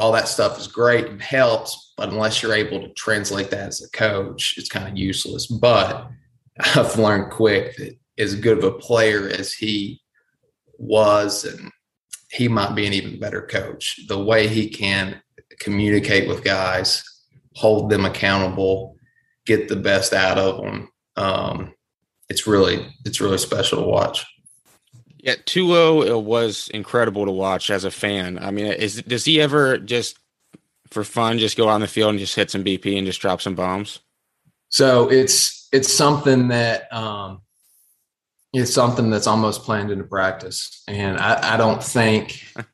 all 0.00 0.12
that 0.12 0.28
stuff 0.28 0.58
is 0.58 0.66
great 0.66 1.06
and 1.06 1.20
helps, 1.20 1.92
but 1.96 2.08
unless 2.08 2.42
you're 2.42 2.54
able 2.54 2.80
to 2.80 2.88
translate 2.94 3.50
that 3.50 3.68
as 3.68 3.82
a 3.82 3.90
coach, 3.90 4.54
it's 4.56 4.70
kind 4.70 4.88
of 4.88 4.96
useless. 4.96 5.46
But 5.46 6.08
I've 6.74 6.96
learned 6.98 7.32
quick 7.32 7.76
that 7.76 7.98
as 8.18 8.34
good 8.34 8.58
of 8.58 8.64
a 8.64 8.78
player 8.78 9.28
as 9.28 9.52
he 9.52 10.00
was, 10.78 11.44
and 11.44 11.70
he 12.30 12.48
might 12.48 12.74
be 12.74 12.86
an 12.86 12.92
even 12.92 13.18
better 13.18 13.42
coach. 13.42 14.00
The 14.08 14.22
way 14.22 14.48
he 14.48 14.68
can 14.68 15.20
communicate 15.60 16.28
with 16.28 16.44
guys, 16.44 17.02
hold 17.54 17.90
them 17.90 18.04
accountable, 18.04 18.96
get 19.46 19.68
the 19.68 19.76
best 19.76 20.12
out 20.12 20.38
of 20.38 20.62
them. 20.62 20.88
Um, 21.16 21.74
it's 22.28 22.46
really 22.46 22.92
it's 23.04 23.20
really 23.20 23.38
special 23.38 23.82
to 23.82 23.88
watch. 23.88 24.24
Yeah, 25.18 25.36
Tulo 25.46 26.22
was 26.22 26.68
incredible 26.74 27.24
to 27.24 27.30
watch 27.30 27.70
as 27.70 27.84
a 27.84 27.90
fan. 27.90 28.38
I 28.38 28.50
mean, 28.50 28.66
is 28.66 29.02
does 29.02 29.24
he 29.24 29.40
ever 29.40 29.78
just 29.78 30.18
for 30.90 31.04
fun 31.04 31.38
just 31.38 31.56
go 31.56 31.68
on 31.68 31.80
the 31.80 31.86
field 31.86 32.10
and 32.10 32.18
just 32.18 32.34
hit 32.34 32.50
some 32.50 32.64
BP 32.64 32.96
and 32.96 33.06
just 33.06 33.20
drop 33.20 33.40
some 33.40 33.54
bombs? 33.54 34.00
So 34.68 35.10
it's 35.10 35.68
it's 35.72 35.92
something 35.92 36.48
that 36.48 36.92
um, 36.92 37.42
it's 38.54 38.72
something 38.72 39.10
that's 39.10 39.26
almost 39.26 39.62
planned 39.62 39.90
into 39.90 40.04
practice, 40.04 40.82
and 40.88 41.18
I, 41.18 41.54
I 41.54 41.56
don't 41.56 41.82
think. 41.82 42.44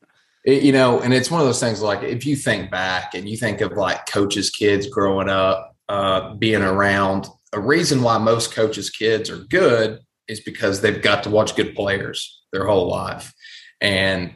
It, 0.43 0.63
you 0.63 0.71
know, 0.71 1.01
and 1.01 1.13
it's 1.13 1.29
one 1.29 1.39
of 1.39 1.45
those 1.45 1.59
things 1.59 1.83
like 1.83 2.01
if 2.01 2.25
you 2.25 2.35
think 2.35 2.71
back 2.71 3.13
and 3.13 3.29
you 3.29 3.37
think 3.37 3.61
of 3.61 3.73
like 3.73 4.07
coaches' 4.07 4.49
kids 4.49 4.87
growing 4.87 5.29
up, 5.29 5.75
uh, 5.87 6.33
being 6.33 6.63
around, 6.63 7.27
a 7.53 7.59
reason 7.59 8.01
why 8.01 8.17
most 8.17 8.51
coaches' 8.51 8.89
kids 8.89 9.29
are 9.29 9.43
good 9.49 9.99
is 10.27 10.39
because 10.39 10.81
they've 10.81 11.01
got 11.01 11.21
to 11.23 11.29
watch 11.29 11.55
good 11.55 11.75
players 11.75 12.41
their 12.51 12.65
whole 12.65 12.89
life. 12.89 13.33
And 13.81 14.33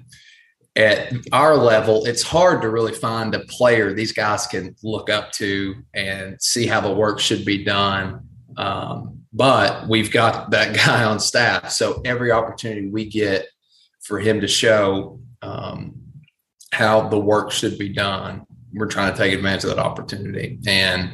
at 0.76 1.14
our 1.32 1.56
level, 1.56 2.06
it's 2.06 2.22
hard 2.22 2.62
to 2.62 2.70
really 2.70 2.94
find 2.94 3.34
a 3.34 3.40
player 3.46 3.94
these 3.94 4.12
guys 4.12 4.46
can 4.46 4.76
look 4.84 5.10
up 5.10 5.32
to 5.34 5.76
and 5.94 6.42
see 6.42 6.68
how 6.68 6.82
the 6.82 6.94
work 6.94 7.20
should 7.20 7.46
be 7.46 7.64
done. 7.64 8.28
Um, 8.58 9.15
but 9.36 9.88
we've 9.90 10.12
got 10.12 10.52
that 10.52 10.76
guy 10.86 11.04
on 11.04 11.20
staff. 11.20 11.70
So 11.72 12.02
every 12.06 12.32
opportunity 12.32 12.88
we 12.88 13.06
get 13.06 13.48
for 14.02 14.20
him 14.20 14.42
to 14.42 14.48
show 14.48 15.20
um, 15.42 15.96
how 16.72 17.10
the 17.10 17.20
work 17.20 17.52
should 17.52 17.78
be 17.78 17.90
done, 17.90 18.46
we're 18.74 18.88
trying 18.88 19.12
to 19.12 19.18
take 19.18 19.34
advantage 19.34 19.66
of 19.66 19.72
that 19.72 19.80
opportunity. 19.80 20.60
And 20.66 21.12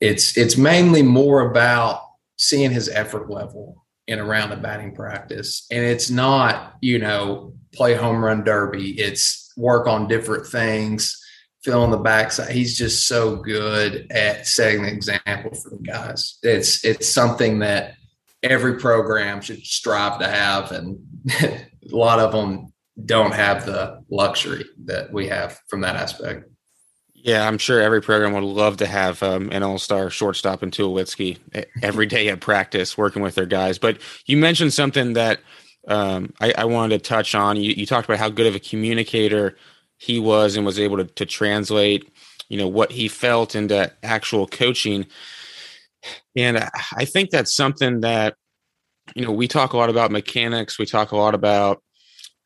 it's 0.00 0.36
it's 0.36 0.56
mainly 0.56 1.02
more 1.02 1.50
about 1.50 2.00
seeing 2.36 2.70
his 2.70 2.88
effort 2.88 3.30
level 3.30 3.84
in 4.06 4.18
around 4.18 4.50
the 4.50 4.56
batting 4.56 4.94
practice. 4.94 5.66
And 5.70 5.84
it's 5.84 6.10
not, 6.10 6.74
you 6.80 6.98
know, 6.98 7.54
play 7.74 7.94
home 7.94 8.24
run 8.24 8.44
derby. 8.44 8.98
It's 8.98 9.52
work 9.56 9.86
on 9.86 10.08
different 10.08 10.46
things, 10.46 11.19
fill 11.62 11.82
on 11.82 11.90
the 11.90 11.98
backside. 11.98 12.50
He's 12.50 12.76
just 12.76 13.06
so 13.06 13.36
good 13.36 14.06
at 14.10 14.46
setting 14.46 14.82
the 14.82 14.92
example 14.92 15.54
for 15.54 15.70
the 15.70 15.82
guys. 15.82 16.38
It's 16.42 16.84
it's 16.84 17.08
something 17.08 17.60
that 17.60 17.94
every 18.42 18.78
program 18.78 19.40
should 19.40 19.64
strive 19.64 20.18
to 20.20 20.28
have, 20.28 20.72
and 20.72 20.98
a 21.42 21.66
lot 21.84 22.18
of 22.18 22.32
them 22.32 22.72
don't 23.04 23.34
have 23.34 23.66
the 23.66 24.02
luxury 24.10 24.64
that 24.84 25.12
we 25.12 25.28
have 25.28 25.60
from 25.68 25.82
that 25.82 25.96
aspect. 25.96 26.46
Yeah, 27.22 27.46
I'm 27.46 27.58
sure 27.58 27.80
every 27.80 28.00
program 28.00 28.32
would 28.32 28.44
love 28.44 28.78
to 28.78 28.86
have 28.86 29.22
um, 29.22 29.50
an 29.52 29.62
all-star 29.62 30.08
shortstop 30.08 30.62
in 30.62 30.70
Tulowitzki 30.70 31.36
every 31.82 32.06
day 32.06 32.28
at 32.28 32.40
practice, 32.40 32.96
working 32.96 33.20
with 33.20 33.34
their 33.34 33.44
guys. 33.44 33.78
But 33.78 33.98
you 34.24 34.38
mentioned 34.38 34.72
something 34.72 35.12
that 35.12 35.40
um, 35.86 36.32
I, 36.40 36.54
I, 36.56 36.64
wanted 36.64 37.02
to 37.02 37.08
touch 37.08 37.34
on. 37.34 37.56
You, 37.56 37.72
you, 37.72 37.84
talked 37.84 38.06
about 38.06 38.18
how 38.18 38.28
good 38.28 38.46
of 38.46 38.54
a 38.54 38.60
communicator 38.60 39.56
he 40.00 40.18
was 40.18 40.56
and 40.56 40.66
was 40.66 40.80
able 40.80 40.96
to, 40.96 41.04
to 41.04 41.26
translate, 41.26 42.10
you 42.48 42.58
know, 42.58 42.68
what 42.68 42.90
he 42.90 43.06
felt 43.06 43.54
into 43.54 43.92
actual 44.02 44.46
coaching. 44.46 45.06
And 46.34 46.58
I 46.96 47.04
think 47.04 47.30
that's 47.30 47.54
something 47.54 48.00
that, 48.00 48.34
you 49.14 49.24
know, 49.24 49.32
we 49.32 49.46
talk 49.46 49.72
a 49.72 49.76
lot 49.76 49.90
about 49.90 50.10
mechanics. 50.10 50.78
We 50.78 50.86
talk 50.86 51.12
a 51.12 51.16
lot 51.16 51.34
about 51.34 51.82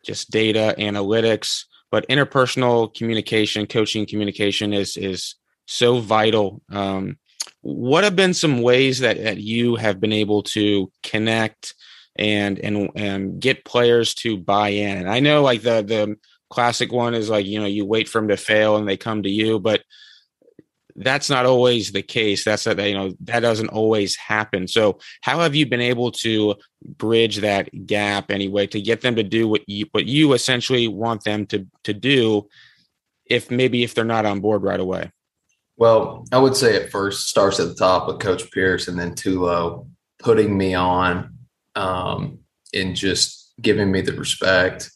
just 0.05 0.31
data 0.31 0.75
analytics 0.79 1.65
but 1.95 2.09
interpersonal 2.09 2.93
communication, 2.93 3.69
coaching 3.69 4.05
communication 4.05 4.73
is 4.73 4.97
is 4.97 5.37
so 5.69 6.01
vital. 6.01 6.61
Um, 6.69 7.19
what 7.61 8.03
have 8.03 8.17
been 8.17 8.35
some 8.35 8.63
ways 8.63 8.99
that, 8.99 9.23
that 9.23 9.39
you 9.39 9.77
have 9.77 10.01
been 10.01 10.13
able 10.13 10.43
to 10.55 10.91
connect 11.05 11.73
and 12.17 12.59
and 12.59 12.91
and 12.97 13.39
get 13.39 13.65
players 13.65 14.13
to 14.15 14.37
buy 14.37 14.71
in? 14.71 14.99
And 14.99 15.09
I 15.09 15.21
know 15.21 15.43
like 15.43 15.63
the 15.63 15.83
the 15.83 16.17
classic 16.55 16.93
one 16.93 17.15
is 17.15 17.29
like 17.29 17.47
you 17.47 17.59
know 17.59 17.67
you 17.67 17.85
wait 17.85 18.09
for 18.09 18.21
them 18.21 18.29
to 18.29 18.37
fail 18.37 18.77
and 18.77 18.89
they 18.89 18.97
come 18.97 19.25
to 19.25 19.31
you, 19.31 19.59
but 19.59 19.83
that's 20.97 21.29
not 21.29 21.45
always 21.45 21.91
the 21.91 22.03
case. 22.03 22.45
That's 22.45 22.65
that 22.65 22.79
you 22.79 22.95
know 22.95 23.13
that 23.23 23.41
doesn't 23.41 23.69
always 23.69 24.17
happen. 24.17 24.69
So 24.69 24.99
how 25.23 25.41
have 25.41 25.57
you 25.57 25.67
been 25.67 25.81
able 25.81 26.13
to 26.13 26.55
bridge 26.83 27.39
that 27.39 27.69
gap 27.87 28.31
anyway 28.31 28.69
to 28.69 28.81
get 28.81 29.01
them 29.01 29.17
to 29.17 29.25
do 29.25 29.49
what 29.49 29.63
you 29.67 29.87
what 29.91 30.07
you 30.07 30.33
essentially 30.33 30.87
want 30.87 31.25
them 31.25 31.47
to 31.47 31.67
to 31.83 31.93
do 31.93 32.49
if 33.27 33.51
maybe 33.51 33.83
if 33.83 33.95
they're 33.95 34.05
not 34.05 34.27
on 34.27 34.41
board 34.41 34.63
right 34.63 34.81
away? 34.81 35.11
Well, 35.77 36.25
I 36.31 36.39
would 36.39 36.55
say 36.55 36.77
it 36.77 36.93
first 36.93 37.29
starts 37.29 37.59
at 37.59 37.67
the 37.67 37.75
top 37.75 38.07
with 38.07 38.21
Coach 38.21 38.49
Pierce 38.53 38.87
and 38.87 38.97
then 38.97 39.17
Tulo 39.17 39.89
putting 40.21 40.57
me 40.57 40.75
on 40.75 41.37
um, 41.75 42.39
and 42.73 42.95
just 42.95 43.53
giving 43.61 43.91
me 43.91 44.01
the 44.01 44.13
respect 44.13 44.93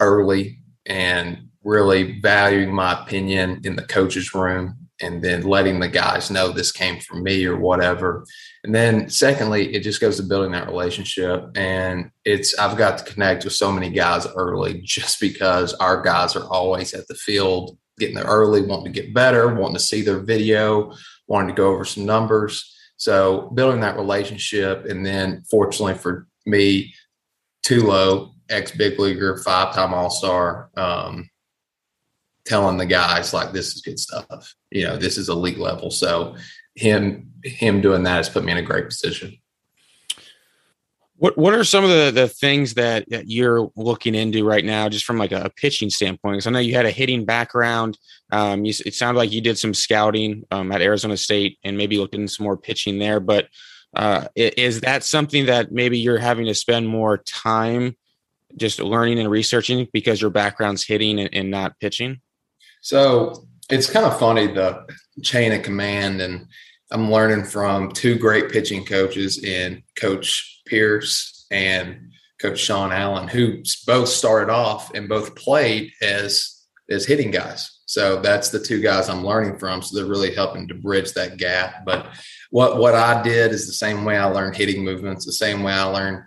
early 0.00 0.60
and 0.86 1.48
really 1.64 2.20
valuing 2.20 2.72
my 2.72 3.02
opinion 3.02 3.60
in 3.64 3.76
the 3.76 3.82
coach's 3.82 4.34
room 4.34 4.76
and 5.00 5.22
then 5.22 5.42
letting 5.42 5.78
the 5.78 5.88
guys 5.88 6.30
know 6.30 6.48
this 6.48 6.72
came 6.72 7.00
from 7.00 7.22
me 7.22 7.44
or 7.44 7.56
whatever. 7.56 8.24
And 8.64 8.74
then 8.74 9.10
secondly, 9.10 9.74
it 9.74 9.80
just 9.82 10.00
goes 10.00 10.16
to 10.16 10.22
building 10.22 10.52
that 10.52 10.68
relationship. 10.68 11.50
And 11.54 12.10
it's 12.24 12.58
I've 12.58 12.78
got 12.78 12.98
to 12.98 13.12
connect 13.12 13.44
with 13.44 13.52
so 13.52 13.70
many 13.70 13.90
guys 13.90 14.26
early 14.36 14.80
just 14.84 15.20
because 15.20 15.74
our 15.74 16.02
guys 16.02 16.34
are 16.36 16.48
always 16.48 16.94
at 16.94 17.06
the 17.08 17.14
field 17.14 17.76
getting 17.98 18.14
there 18.14 18.24
early, 18.24 18.62
wanting 18.62 18.92
to 18.92 19.00
get 19.00 19.14
better, 19.14 19.54
wanting 19.54 19.76
to 19.76 19.82
see 19.82 20.02
their 20.02 20.20
video, 20.20 20.92
wanting 21.26 21.48
to 21.48 21.54
go 21.54 21.68
over 21.72 21.84
some 21.84 22.04
numbers. 22.04 22.74
So 22.96 23.50
building 23.54 23.80
that 23.80 23.96
relationship. 23.96 24.86
And 24.86 25.04
then 25.04 25.42
fortunately 25.50 25.94
for 25.94 26.26
me, 26.46 26.94
Tulo, 27.66 28.32
ex 28.48 28.70
big 28.72 28.98
leaguer, 28.98 29.36
five 29.38 29.74
time 29.74 29.94
all 29.94 30.10
star, 30.10 30.70
um, 30.76 31.28
telling 32.44 32.76
the 32.76 32.86
guys 32.86 33.34
like 33.34 33.52
this 33.52 33.74
is 33.74 33.82
good 33.82 33.98
stuff. 33.98 34.54
You 34.70 34.84
know, 34.84 34.96
this 34.96 35.18
is 35.18 35.28
elite 35.28 35.58
level. 35.58 35.90
So 35.90 36.36
him 36.74 37.32
him 37.42 37.80
doing 37.80 38.02
that 38.04 38.16
has 38.16 38.28
put 38.28 38.44
me 38.44 38.52
in 38.52 38.58
a 38.58 38.62
great 38.62 38.86
position. 38.86 39.36
What 41.18 41.38
what 41.38 41.54
are 41.54 41.64
some 41.64 41.82
of 41.82 41.90
the, 41.90 42.10
the 42.14 42.28
things 42.28 42.74
that, 42.74 43.08
that 43.08 43.30
you're 43.30 43.70
looking 43.74 44.14
into 44.14 44.44
right 44.44 44.64
now, 44.64 44.88
just 44.88 45.06
from 45.06 45.16
like 45.16 45.32
a, 45.32 45.50
pitching 45.56 45.88
standpoint? 45.88 46.34
Because 46.34 46.46
I 46.46 46.50
know 46.50 46.58
you 46.58 46.74
had 46.74 46.84
a 46.84 46.90
hitting 46.90 47.24
background. 47.24 47.98
Um, 48.30 48.66
you, 48.66 48.74
it 48.84 48.94
sounded 48.94 49.18
like 49.18 49.32
you 49.32 49.40
did 49.40 49.56
some 49.56 49.72
scouting 49.72 50.44
um, 50.50 50.70
at 50.72 50.82
Arizona 50.82 51.16
State 51.16 51.58
and 51.64 51.78
maybe 51.78 51.96
looked 51.96 52.14
into 52.14 52.28
some 52.28 52.44
more 52.44 52.58
pitching 52.58 52.98
there. 52.98 53.18
But 53.18 53.48
uh, 53.94 54.28
is 54.36 54.82
that 54.82 55.04
something 55.04 55.46
that 55.46 55.72
maybe 55.72 55.98
you're 55.98 56.18
having 56.18 56.44
to 56.46 56.54
spend 56.54 56.86
more 56.86 57.16
time 57.18 57.96
just 58.56 58.80
learning 58.80 59.18
and 59.18 59.30
researching 59.30 59.88
because 59.92 60.20
your 60.20 60.30
background's 60.30 60.86
hitting 60.86 61.20
and, 61.20 61.30
and 61.32 61.50
not 61.50 61.78
pitching? 61.80 62.20
So 62.80 63.48
it's 63.70 63.90
kind 63.90 64.06
of 64.06 64.18
funny 64.18 64.46
the 64.46 64.86
chain 65.22 65.52
of 65.52 65.62
command, 65.62 66.20
and 66.20 66.46
I'm 66.92 67.10
learning 67.10 67.44
from 67.44 67.90
two 67.90 68.16
great 68.18 68.50
pitching 68.50 68.84
coaches 68.84 69.42
in 69.42 69.82
Coach 69.96 70.62
Pierce 70.66 71.46
and 71.50 72.12
Coach 72.40 72.58
Sean 72.58 72.92
Allen, 72.92 73.28
who 73.28 73.62
both 73.86 74.08
started 74.08 74.52
off 74.52 74.94
and 74.94 75.08
both 75.08 75.34
played 75.34 75.92
as 76.02 76.52
as 76.90 77.04
hitting 77.04 77.30
guys. 77.30 77.80
So 77.86 78.20
that's 78.20 78.50
the 78.50 78.60
two 78.60 78.80
guys 78.80 79.08
I'm 79.08 79.24
learning 79.24 79.58
from. 79.58 79.82
So 79.82 79.96
they're 79.96 80.10
really 80.10 80.34
helping 80.34 80.68
to 80.68 80.74
bridge 80.74 81.12
that 81.12 81.36
gap. 81.36 81.84
But 81.84 82.08
what 82.50 82.78
what 82.78 82.94
I 82.94 83.22
did 83.22 83.52
is 83.52 83.66
the 83.66 83.72
same 83.72 84.04
way 84.04 84.16
I 84.16 84.26
learned 84.26 84.56
hitting 84.56 84.84
movements, 84.84 85.24
the 85.24 85.32
same 85.32 85.62
way 85.62 85.72
I 85.72 85.84
learned 85.84 86.24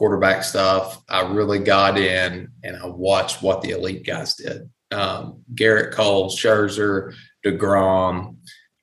quarterback 0.00 0.42
stuff. 0.42 1.02
I 1.10 1.30
really 1.30 1.58
got 1.58 1.98
in 1.98 2.48
and 2.64 2.74
I 2.74 2.86
watched 2.86 3.42
what 3.42 3.60
the 3.60 3.72
elite 3.72 4.06
guys 4.06 4.34
did 4.34 4.70
um, 4.92 5.44
Gerrit 5.54 5.92
Cole, 5.92 6.30
Scherzer, 6.30 7.12
DeGrom, 7.44 8.36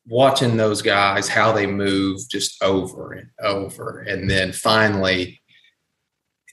watching 0.06 0.58
those 0.58 0.84
guys, 0.84 1.28
how 1.28 1.52
they 1.52 1.66
move 1.66 2.20
just 2.30 2.62
over 2.64 3.14
and 3.14 3.30
over. 3.42 4.02
And 4.02 4.30
then 4.30 4.54
finally, 4.54 5.42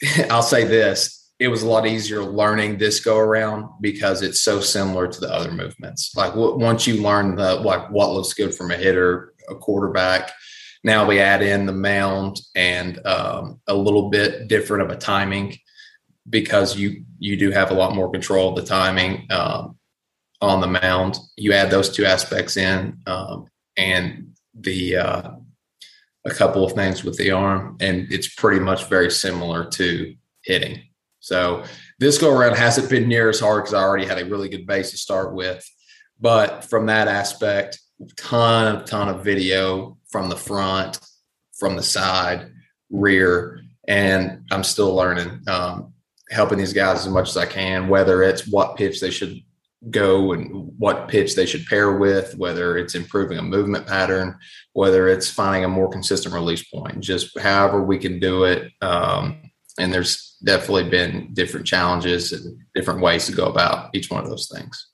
I'll 0.31 0.43
say 0.43 0.65
this 0.65 1.31
it 1.39 1.49
was 1.49 1.63
a 1.63 1.69
lot 1.69 1.87
easier 1.87 2.23
learning 2.23 2.79
this 2.79 3.01
go 3.05 3.19
around 3.19 3.69
because 3.83 4.23
it's 4.23 4.41
so 4.41 4.61
similar 4.61 5.07
to 5.07 5.21
the 5.21 5.31
other 5.31 5.51
movements. 5.51 6.11
Like 6.17 6.31
w- 6.31 6.57
once 6.57 6.87
you 6.87 7.03
learn 7.03 7.37
the 7.37 7.57
like 7.57 7.91
what 7.91 8.13
looks 8.13 8.33
good 8.33 8.55
from 8.55 8.71
a 8.71 8.79
hitter, 8.79 9.35
a 9.51 9.57
quarterback. 9.57 10.33
Now 10.85 11.07
we 11.07 11.19
add 11.19 11.43
in 11.43 11.65
the 11.65 11.73
mound 11.73 12.41
and 12.55 13.05
um, 13.07 13.61
a 13.67 13.75
little 13.75 14.11
bit 14.11 14.49
different 14.49 14.83
of 14.83 14.91
a 14.91 15.01
timing 15.01 15.57
because 16.29 16.77
you 16.77 17.05
you 17.19 17.37
do 17.37 17.51
have 17.51 17.71
a 17.71 17.75
lot 17.75 17.95
more 17.95 18.11
control 18.11 18.51
of 18.51 18.57
the 18.57 18.69
timing 18.69 19.27
um, 19.31 19.79
on 20.43 20.61
the 20.61 20.67
mound. 20.67 21.19
You 21.37 21.55
add 21.55 21.71
those 21.71 21.89
two 21.89 22.05
aspects 22.05 22.59
in, 22.59 22.99
um, 23.07 23.47
and 23.79 24.35
the 24.55 24.97
uh, 24.99 25.31
a 26.27 26.31
couple 26.31 26.65
of 26.65 26.73
things 26.73 27.03
with 27.03 27.17
the 27.17 27.31
arm, 27.31 27.79
and 27.81 28.07
it's 28.13 28.35
pretty 28.35 28.61
much 28.61 28.85
very 28.87 29.11
similar 29.11 29.67
to 29.71 30.15
hitting. 30.43 30.83
So 31.21 31.65
this 31.99 32.19
go 32.19 32.31
around 32.31 32.57
hasn't 32.57 32.91
been 32.91 33.09
near 33.09 33.31
as 33.31 33.41
hard 33.41 33.65
because 33.65 33.75
I 33.75 33.83
already 33.83 34.05
had 34.05 34.21
a 34.21 34.27
really 34.27 34.51
good 34.51 34.67
base 34.67 34.91
to 34.91 34.99
start 34.99 35.35
with. 35.35 35.67
But 36.21 36.65
from 36.65 36.87
that 36.87 37.09
aspect, 37.09 37.81
ton 38.17 38.77
of 38.77 38.85
ton 38.85 39.09
of 39.09 39.25
video 39.25 39.97
from 40.15 40.29
the 40.29 40.37
front, 40.37 41.01
from 41.59 41.75
the 41.75 41.83
side, 41.83 42.49
rear, 42.89 43.61
and 43.89 44.45
I'm 44.53 44.63
still 44.63 44.95
learning, 44.95 45.41
um, 45.49 45.93
helping 46.31 46.57
these 46.57 46.73
guys 46.73 47.01
as 47.01 47.09
much 47.09 47.31
as 47.31 47.37
I 47.37 47.47
can. 47.47 47.89
Whether 47.89 48.23
it's 48.23 48.47
what 48.47 48.77
pitch 48.77 49.01
they 49.01 49.11
should 49.11 49.41
go 49.91 50.33
and 50.33 50.71
what 50.79 51.09
pitch 51.09 51.35
they 51.35 51.47
should 51.47 51.67
pair 51.67 51.99
with, 51.99 52.37
whether 52.37 52.79
it's 52.79 52.95
improving 52.95 53.39
a 53.39 53.43
movement 53.43 53.89
pattern, 53.89 54.39
whether 54.73 55.09
it's 55.09 55.29
finding 55.29 55.65
a 55.65 55.69
more 55.69 55.91
consistent 55.91 56.33
release 56.33 56.63
point, 56.63 57.01
just 57.01 57.37
however 57.37 57.83
we 57.83 57.99
can 57.99 58.21
do 58.21 58.45
it. 58.45 58.71
Um, 58.83 59.51
and 59.81 59.93
there's 59.93 60.37
definitely 60.45 60.91
been 60.91 61.35
different 61.35 61.67
challenges 61.67 62.31
and 62.31 62.57
different 62.77 63.01
ways 63.01 63.27
to 63.27 63.33
go 63.33 63.47
about 63.47 63.91
each 63.97 64.13
one 64.13 64.23
of 64.23 64.31
those 64.31 64.49
things. 64.49 64.87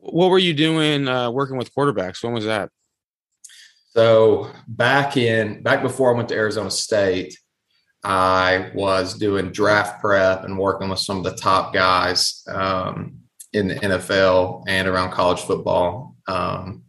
What 0.00 0.30
were 0.30 0.40
you 0.40 0.54
doing 0.54 1.06
uh, 1.06 1.30
working 1.30 1.56
with 1.56 1.72
quarterbacks? 1.72 2.24
When 2.24 2.32
was 2.32 2.46
that? 2.46 2.70
So 3.96 4.50
back 4.68 5.16
in 5.16 5.62
back 5.62 5.80
before 5.80 6.12
I 6.12 6.16
went 6.18 6.28
to 6.28 6.34
Arizona 6.34 6.70
State, 6.70 7.38
I 8.04 8.70
was 8.74 9.14
doing 9.14 9.52
draft 9.52 10.02
prep 10.02 10.44
and 10.44 10.58
working 10.58 10.90
with 10.90 10.98
some 10.98 11.16
of 11.16 11.24
the 11.24 11.34
top 11.34 11.72
guys 11.72 12.44
um, 12.46 13.20
in 13.54 13.68
the 13.68 13.76
NFL 13.76 14.64
and 14.68 14.86
around 14.86 15.12
college 15.12 15.40
football. 15.40 16.14
Um, 16.28 16.82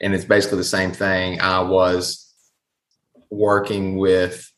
and 0.00 0.14
it's 0.14 0.24
basically 0.24 0.56
the 0.56 0.64
same 0.64 0.92
thing. 0.92 1.42
I 1.42 1.60
was 1.60 2.32
working 3.30 3.98
with 3.98 4.50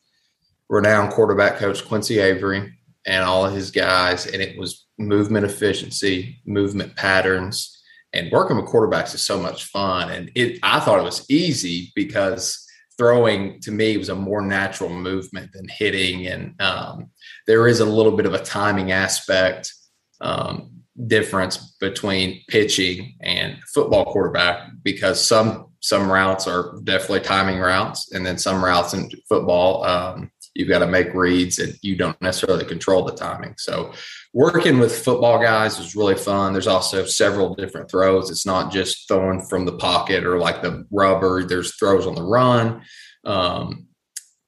renowned 0.69 1.11
quarterback 1.11 1.57
coach 1.57 1.85
Quincy 1.85 2.21
Avery 2.21 2.79
and 3.07 3.25
all 3.25 3.45
of 3.45 3.55
his 3.55 3.73
guys, 3.73 4.27
and 4.27 4.41
it 4.41 4.57
was 4.57 4.87
movement 5.01 5.47
efficiency, 5.47 6.41
movement 6.47 6.95
patterns, 6.95 7.82
and 8.13 8.31
working 8.31 8.57
with 8.57 8.67
quarterbacks 8.67 9.15
is 9.15 9.23
so 9.23 9.41
much 9.41 9.65
fun. 9.65 10.11
And 10.11 10.31
it, 10.35 10.59
I 10.63 10.81
thought 10.81 10.99
it 10.99 11.05
was 11.05 11.25
easy 11.31 11.93
because 11.95 12.67
throwing 12.99 13.61
to 13.61 13.71
me 13.71 13.97
was 13.97 14.11
a 14.11 14.15
more 14.15 14.43
natural 14.43 14.91
movement 14.91 15.51
than 15.53 15.67
hitting, 15.69 16.27
and 16.27 16.61
um, 16.61 17.11
there 17.47 17.67
is 17.67 17.81
a 17.81 17.85
little 17.85 18.17
bit 18.17 18.27
of 18.27 18.35
a 18.35 18.43
timing 18.43 18.93
aspect 18.93 19.73
um, 20.21 20.71
difference 21.07 21.77
between 21.81 22.43
pitching 22.49 23.15
and 23.23 23.57
football 23.75 24.05
quarterback 24.05 24.71
because 24.83 25.25
some 25.25 25.69
some 25.81 26.13
routes 26.13 26.47
are 26.47 26.79
definitely 26.85 27.21
timing 27.21 27.59
routes, 27.59 28.13
and 28.13 28.25
then 28.25 28.39
some 28.39 28.65
routes 28.65 28.95
in 28.95 29.11
football 29.29 29.85
um, 29.85 30.31
you've 30.55 30.69
got 30.69 30.81
to 30.81 30.87
make 30.87 31.15
reads 31.15 31.59
and 31.59 31.77
you 31.83 31.97
don't 31.97 32.21
necessarily 32.21 32.65
control 32.65 33.05
the 33.05 33.15
timing. 33.15 33.55
So 33.59 33.93
working 34.33 34.79
with 34.79 35.05
football 35.05 35.41
guys 35.41 35.79
is 35.79 35.95
really 35.95 36.17
fun. 36.17 36.53
There's 36.53 36.67
also 36.67 37.05
several 37.05 37.55
different 37.55 37.91
throws. 37.91 38.31
It's 38.31 38.47
not 38.47 38.73
just 38.73 39.07
throwing 39.09 39.43
from 39.43 39.67
the 39.67 39.77
pocket 39.77 40.25
or 40.25 40.39
like 40.39 40.63
the 40.63 40.87
rubber. 40.91 41.45
There's 41.45 41.77
throws 41.77 42.07
on 42.07 42.15
the 42.15 42.23
run, 42.23 42.83
um, 43.25 43.89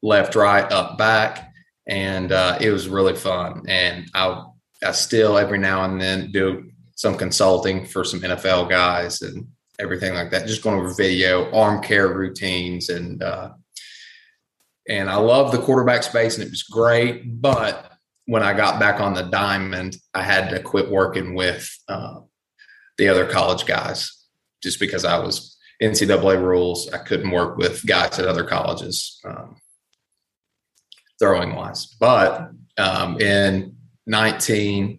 left, 0.02 0.34
right, 0.34 0.70
up, 0.72 0.96
back, 0.96 1.52
and 1.86 2.32
uh, 2.32 2.58
it 2.60 2.70
was 2.70 2.88
really 2.88 3.14
fun. 3.14 3.64
And 3.68 4.08
I, 4.14 4.44
I 4.82 4.92
still 4.92 5.36
every 5.36 5.58
now 5.58 5.84
and 5.84 6.00
then 6.00 6.32
do 6.32 6.70
some 6.96 7.16
consulting 7.16 7.84
for 7.84 8.04
some 8.04 8.20
NFL 8.20 8.70
guys 8.70 9.20
and 9.20 9.48
everything 9.78 10.14
like 10.14 10.30
that. 10.30 10.46
Just 10.46 10.62
going 10.62 10.78
over 10.78 10.94
video, 10.94 11.52
arm 11.52 11.82
care 11.82 12.08
routines, 12.08 12.88
and 12.88 13.22
uh, 13.22 13.50
and 14.88 15.10
I 15.10 15.16
love 15.16 15.52
the 15.52 15.58
quarterback 15.58 16.02
space 16.02 16.36
and 16.36 16.46
it 16.46 16.50
was 16.50 16.62
great. 16.62 17.40
But 17.40 17.93
when 18.26 18.42
I 18.42 18.54
got 18.54 18.80
back 18.80 19.00
on 19.00 19.14
the 19.14 19.22
diamond, 19.22 19.96
I 20.14 20.22
had 20.22 20.50
to 20.50 20.62
quit 20.62 20.90
working 20.90 21.34
with 21.34 21.68
uh, 21.88 22.20
the 22.98 23.08
other 23.08 23.26
college 23.26 23.66
guys 23.66 24.26
just 24.62 24.80
because 24.80 25.04
I 25.04 25.18
was 25.18 25.56
NCAA 25.82 26.40
rules. 26.40 26.90
I 26.92 26.98
couldn't 26.98 27.30
work 27.30 27.56
with 27.56 27.84
guys 27.86 28.18
at 28.18 28.26
other 28.26 28.44
colleges 28.44 29.20
um, 29.24 29.56
throwing 31.18 31.54
wise. 31.54 31.86
But 32.00 32.50
um, 32.78 33.20
in 33.20 33.76
19, 34.06 34.98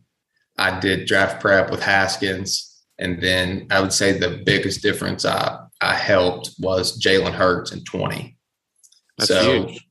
I 0.58 0.80
did 0.80 1.08
draft 1.08 1.42
prep 1.42 1.72
with 1.72 1.82
Haskins. 1.82 2.84
And 3.00 3.22
then 3.22 3.68
I 3.72 3.82
would 3.82 3.92
say 3.94 4.14
the 4.18 4.42
biggest 4.46 4.82
difference 4.82 5.26
I, 5.26 5.60
I 5.82 5.94
helped 5.94 6.52
was 6.60 7.02
Jalen 7.02 7.34
Hurts 7.34 7.72
in 7.72 7.84
20 7.84 8.36
that's 9.18 9.30
so 9.30 9.66
huge. 9.68 9.85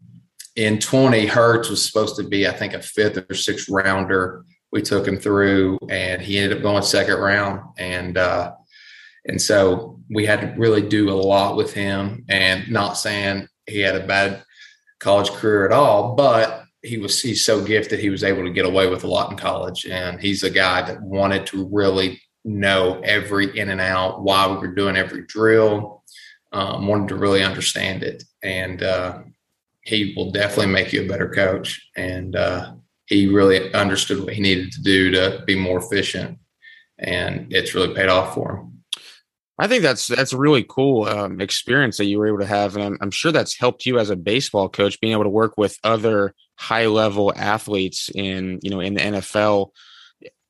In 0.56 0.78
20, 0.78 1.26
Hurts 1.26 1.68
was 1.68 1.84
supposed 1.84 2.16
to 2.16 2.22
be, 2.22 2.46
I 2.46 2.52
think, 2.52 2.74
a 2.74 2.82
fifth 2.82 3.24
or 3.28 3.34
sixth 3.34 3.68
rounder. 3.68 4.44
We 4.70 4.82
took 4.82 5.06
him 5.06 5.16
through, 5.16 5.78
and 5.88 6.22
he 6.22 6.38
ended 6.38 6.58
up 6.58 6.62
going 6.62 6.82
second 6.82 7.16
round. 7.16 7.60
And 7.78 8.16
uh, 8.16 8.52
and 9.26 9.40
so 9.40 10.00
we 10.10 10.26
had 10.26 10.40
to 10.40 10.54
really 10.58 10.82
do 10.82 11.10
a 11.10 11.14
lot 11.14 11.56
with 11.56 11.72
him. 11.72 12.24
And 12.28 12.70
not 12.70 12.94
saying 12.94 13.48
he 13.66 13.80
had 13.80 13.96
a 13.96 14.06
bad 14.06 14.44
college 15.00 15.30
career 15.30 15.66
at 15.66 15.72
all, 15.72 16.14
but 16.14 16.64
he 16.82 16.98
was 16.98 17.20
he's 17.20 17.44
so 17.44 17.64
gifted 17.64 17.98
he 17.98 18.10
was 18.10 18.22
able 18.22 18.44
to 18.44 18.52
get 18.52 18.66
away 18.66 18.88
with 18.88 19.04
a 19.04 19.08
lot 19.08 19.30
in 19.30 19.36
college. 19.36 19.86
And 19.86 20.20
he's 20.20 20.42
a 20.42 20.50
guy 20.50 20.82
that 20.82 21.02
wanted 21.02 21.46
to 21.48 21.68
really 21.72 22.20
know 22.44 23.00
every 23.02 23.58
in 23.58 23.70
and 23.70 23.80
out, 23.80 24.22
why 24.22 24.46
we 24.46 24.56
were 24.56 24.74
doing 24.74 24.96
every 24.96 25.24
drill, 25.26 26.02
um, 26.52 26.86
wanted 26.86 27.08
to 27.08 27.16
really 27.16 27.42
understand 27.42 28.02
it. 28.02 28.22
And 28.42 28.82
uh, 28.82 29.22
he 29.84 30.14
will 30.16 30.30
definitely 30.30 30.72
make 30.72 30.92
you 30.92 31.04
a 31.04 31.08
better 31.08 31.28
coach. 31.28 31.88
And 31.96 32.34
uh, 32.34 32.74
he 33.06 33.26
really 33.28 33.72
understood 33.74 34.24
what 34.24 34.32
he 34.32 34.40
needed 34.40 34.72
to 34.72 34.82
do 34.82 35.10
to 35.10 35.42
be 35.46 35.56
more 35.56 35.78
efficient. 35.78 36.38
And 36.98 37.52
it's 37.52 37.74
really 37.74 37.94
paid 37.94 38.08
off 38.08 38.34
for 38.34 38.56
him. 38.56 38.74
I 39.56 39.68
think 39.68 39.82
that's 39.82 40.08
that's 40.08 40.32
a 40.32 40.38
really 40.38 40.64
cool 40.68 41.04
um, 41.04 41.40
experience 41.40 41.98
that 41.98 42.06
you 42.06 42.18
were 42.18 42.26
able 42.26 42.40
to 42.40 42.46
have, 42.46 42.74
and 42.74 42.84
I'm, 42.84 42.98
I'm, 43.00 43.10
sure 43.12 43.30
that's 43.30 43.56
helped 43.56 43.86
you 43.86 44.00
as 44.00 44.10
a 44.10 44.16
baseball 44.16 44.68
coach, 44.68 45.00
being 45.00 45.12
able 45.12 45.22
to 45.22 45.28
work 45.28 45.56
with 45.56 45.78
other 45.84 46.34
high 46.58 46.86
level 46.86 47.32
athletes 47.36 48.10
in 48.16 48.58
you 48.62 48.70
know 48.70 48.80
in 48.80 48.94
the 48.94 49.00
NFL 49.00 49.70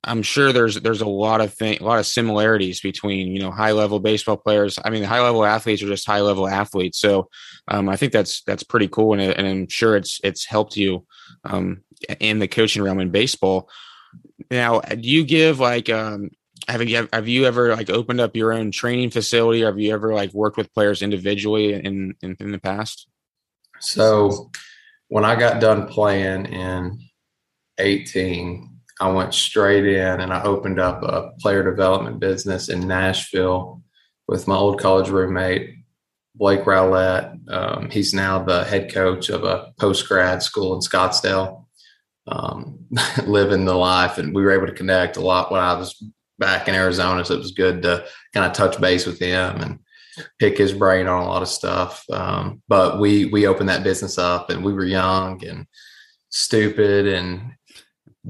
I'm 0.06 0.22
sure 0.22 0.52
there's 0.52 0.80
there's 0.80 1.00
a 1.00 1.08
lot 1.08 1.40
of 1.40 1.52
thing, 1.54 1.78
a 1.80 1.84
lot 1.84 1.98
of 1.98 2.06
similarities 2.06 2.80
between 2.80 3.28
you 3.28 3.40
know 3.40 3.50
high 3.50 3.72
level 3.72 4.00
baseball 4.00 4.36
players. 4.36 4.78
I 4.84 4.90
mean, 4.90 5.02
high 5.02 5.20
level 5.20 5.44
athletes 5.44 5.82
are 5.82 5.86
just 5.86 6.06
high 6.06 6.20
level 6.20 6.46
athletes. 6.46 6.98
So 6.98 7.28
um, 7.68 7.88
I 7.88 7.96
think 7.96 8.12
that's 8.12 8.42
that's 8.42 8.62
pretty 8.62 8.88
cool, 8.88 9.12
and, 9.12 9.22
and, 9.22 9.46
I'm 9.46 9.68
sure 9.68 9.96
it's 9.96 10.20
it's 10.22 10.44
helped 10.44 10.76
you 10.76 11.06
um, 11.44 11.82
in 12.20 12.38
the 12.38 12.48
coaching 12.48 12.82
realm 12.82 13.00
in 13.00 13.10
baseball. 13.10 13.68
Now, 14.50 14.80
do 14.80 15.08
you 15.08 15.24
give 15.24 15.60
like 15.60 15.88
um, 15.88 16.30
have 16.68 16.86
you 16.86 17.08
have 17.12 17.28
you 17.28 17.46
ever 17.46 17.74
like 17.74 17.90
opened 17.90 18.20
up 18.20 18.36
your 18.36 18.52
own 18.52 18.70
training 18.70 19.10
facility? 19.10 19.62
Have 19.62 19.78
you 19.78 19.92
ever 19.92 20.14
like 20.14 20.32
worked 20.32 20.56
with 20.56 20.72
players 20.72 21.02
individually 21.02 21.72
in 21.72 22.14
in, 22.22 22.36
in 22.40 22.52
the 22.52 22.60
past? 22.60 23.08
So 23.80 24.50
when 25.08 25.24
I 25.24 25.36
got 25.36 25.60
done 25.60 25.88
playing 25.88 26.46
in 26.46 26.98
18 27.78 28.73
I 29.00 29.11
went 29.11 29.35
straight 29.35 29.87
in 29.87 30.20
and 30.20 30.33
I 30.33 30.42
opened 30.42 30.78
up 30.78 31.02
a 31.02 31.33
player 31.40 31.68
development 31.68 32.20
business 32.20 32.68
in 32.68 32.87
Nashville 32.87 33.83
with 34.28 34.46
my 34.46 34.54
old 34.54 34.80
college 34.80 35.09
roommate, 35.09 35.74
Blake 36.35 36.64
Rowlett. 36.64 37.37
Um, 37.50 37.90
he's 37.90 38.14
now 38.14 38.42
the 38.42 38.64
head 38.64 38.92
coach 38.92 39.28
of 39.28 39.44
a 39.44 39.72
post 39.78 40.09
grad 40.09 40.42
school 40.42 40.74
in 40.74 40.80
Scottsdale, 40.80 41.64
um, 42.28 42.87
living 43.26 43.64
the 43.64 43.74
life. 43.74 44.18
And 44.18 44.35
we 44.35 44.42
were 44.42 44.52
able 44.52 44.66
to 44.66 44.72
connect 44.72 45.16
a 45.16 45.20
lot 45.20 45.50
when 45.50 45.61
I 45.61 45.74
was 45.74 46.02
back 46.38 46.68
in 46.68 46.74
Arizona. 46.74 47.24
So 47.24 47.35
it 47.35 47.38
was 47.38 47.52
good 47.52 47.83
to 47.83 48.04
kind 48.33 48.46
of 48.46 48.52
touch 48.52 48.80
base 48.80 49.07
with 49.07 49.18
him 49.18 49.61
and 49.61 49.78
pick 50.38 50.57
his 50.57 50.72
brain 50.72 51.09
on 51.09 51.22
a 51.22 51.28
lot 51.28 51.42
of 51.42 51.48
stuff. 51.48 52.04
Um, 52.12 52.62
but 52.68 53.00
we, 53.00 53.26
we 53.26 53.46
opened 53.46 53.68
that 53.68 53.83
business 53.83 54.18
up 54.18 54.50
and 54.50 54.64
we 54.64 54.72
were 54.72 54.85
young 54.85 55.44
and 55.44 55.66
stupid 56.30 57.07
and 57.07 57.52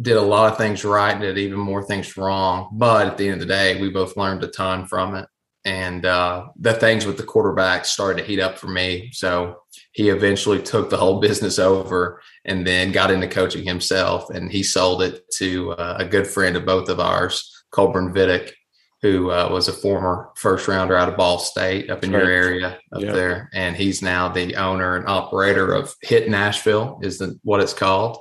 did 0.00 0.16
a 0.16 0.22
lot 0.22 0.50
of 0.50 0.58
things 0.58 0.84
right 0.84 1.12
and 1.12 1.22
did 1.22 1.38
even 1.38 1.58
more 1.58 1.82
things 1.82 2.16
wrong. 2.16 2.68
But 2.72 3.06
at 3.06 3.16
the 3.16 3.28
end 3.28 3.34
of 3.34 3.40
the 3.40 3.54
day, 3.54 3.80
we 3.80 3.90
both 3.90 4.16
learned 4.16 4.42
a 4.44 4.48
ton 4.48 4.86
from 4.86 5.14
it. 5.14 5.28
and 5.64 6.04
uh, 6.04 6.48
the 6.56 6.74
things 6.74 7.06
with 7.06 7.16
the 7.16 7.22
quarterback 7.22 7.84
started 7.86 8.20
to 8.20 8.28
heat 8.28 8.40
up 8.40 8.58
for 8.58 8.68
me. 8.68 9.10
So 9.12 9.62
he 9.92 10.10
eventually 10.10 10.60
took 10.60 10.90
the 10.90 10.96
whole 10.96 11.20
business 11.20 11.58
over 11.58 12.20
and 12.44 12.66
then 12.66 12.92
got 12.92 13.10
into 13.10 13.28
coaching 13.28 13.64
himself. 13.64 14.28
And 14.30 14.52
he 14.52 14.62
sold 14.62 15.02
it 15.02 15.24
to 15.36 15.72
uh, 15.72 15.96
a 16.00 16.04
good 16.04 16.26
friend 16.26 16.56
of 16.56 16.66
both 16.66 16.88
of 16.90 17.00
ours, 17.00 17.64
Colburn 17.70 18.12
Vidic, 18.12 18.52
who 19.00 19.30
uh, 19.30 19.48
was 19.50 19.68
a 19.68 19.72
former 19.72 20.30
first 20.36 20.68
rounder 20.68 20.96
out 20.96 21.08
of 21.08 21.16
Ball 21.16 21.38
State 21.38 21.90
up 21.90 22.04
in 22.04 22.12
right. 22.12 22.22
your 22.22 22.30
area 22.30 22.78
up 22.92 23.00
there. 23.00 23.48
And 23.54 23.74
he's 23.74 24.02
now 24.02 24.28
the 24.28 24.56
owner 24.56 24.96
and 24.96 25.08
operator 25.08 25.72
of 25.72 25.94
Hit 26.02 26.28
Nashville, 26.28 27.00
is 27.02 27.18
the, 27.18 27.38
what 27.42 27.60
it's 27.60 27.74
called 27.74 28.18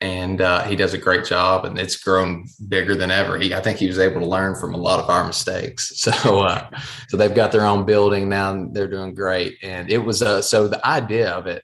and 0.00 0.40
uh, 0.40 0.62
he 0.64 0.76
does 0.76 0.94
a 0.94 0.98
great 0.98 1.26
job 1.26 1.66
and 1.66 1.78
it's 1.78 1.96
grown 1.96 2.46
bigger 2.68 2.94
than 2.94 3.10
ever. 3.10 3.38
He 3.38 3.54
i 3.54 3.60
think 3.60 3.78
he 3.78 3.86
was 3.86 3.98
able 3.98 4.20
to 4.20 4.26
learn 4.26 4.54
from 4.54 4.74
a 4.74 4.78
lot 4.78 5.00
of 5.00 5.10
our 5.10 5.26
mistakes. 5.26 5.92
So 6.10 6.40
uh, 6.40 6.70
so 7.08 7.16
they've 7.16 7.34
got 7.34 7.52
their 7.52 7.66
own 7.66 7.84
building 7.84 8.28
now 8.28 8.52
and 8.52 8.74
they're 8.74 8.88
doing 8.88 9.14
great. 9.14 9.58
And 9.62 9.90
it 9.90 9.98
was 9.98 10.22
uh, 10.22 10.40
so 10.40 10.66
the 10.66 10.84
idea 10.86 11.30
of 11.30 11.46
it 11.46 11.62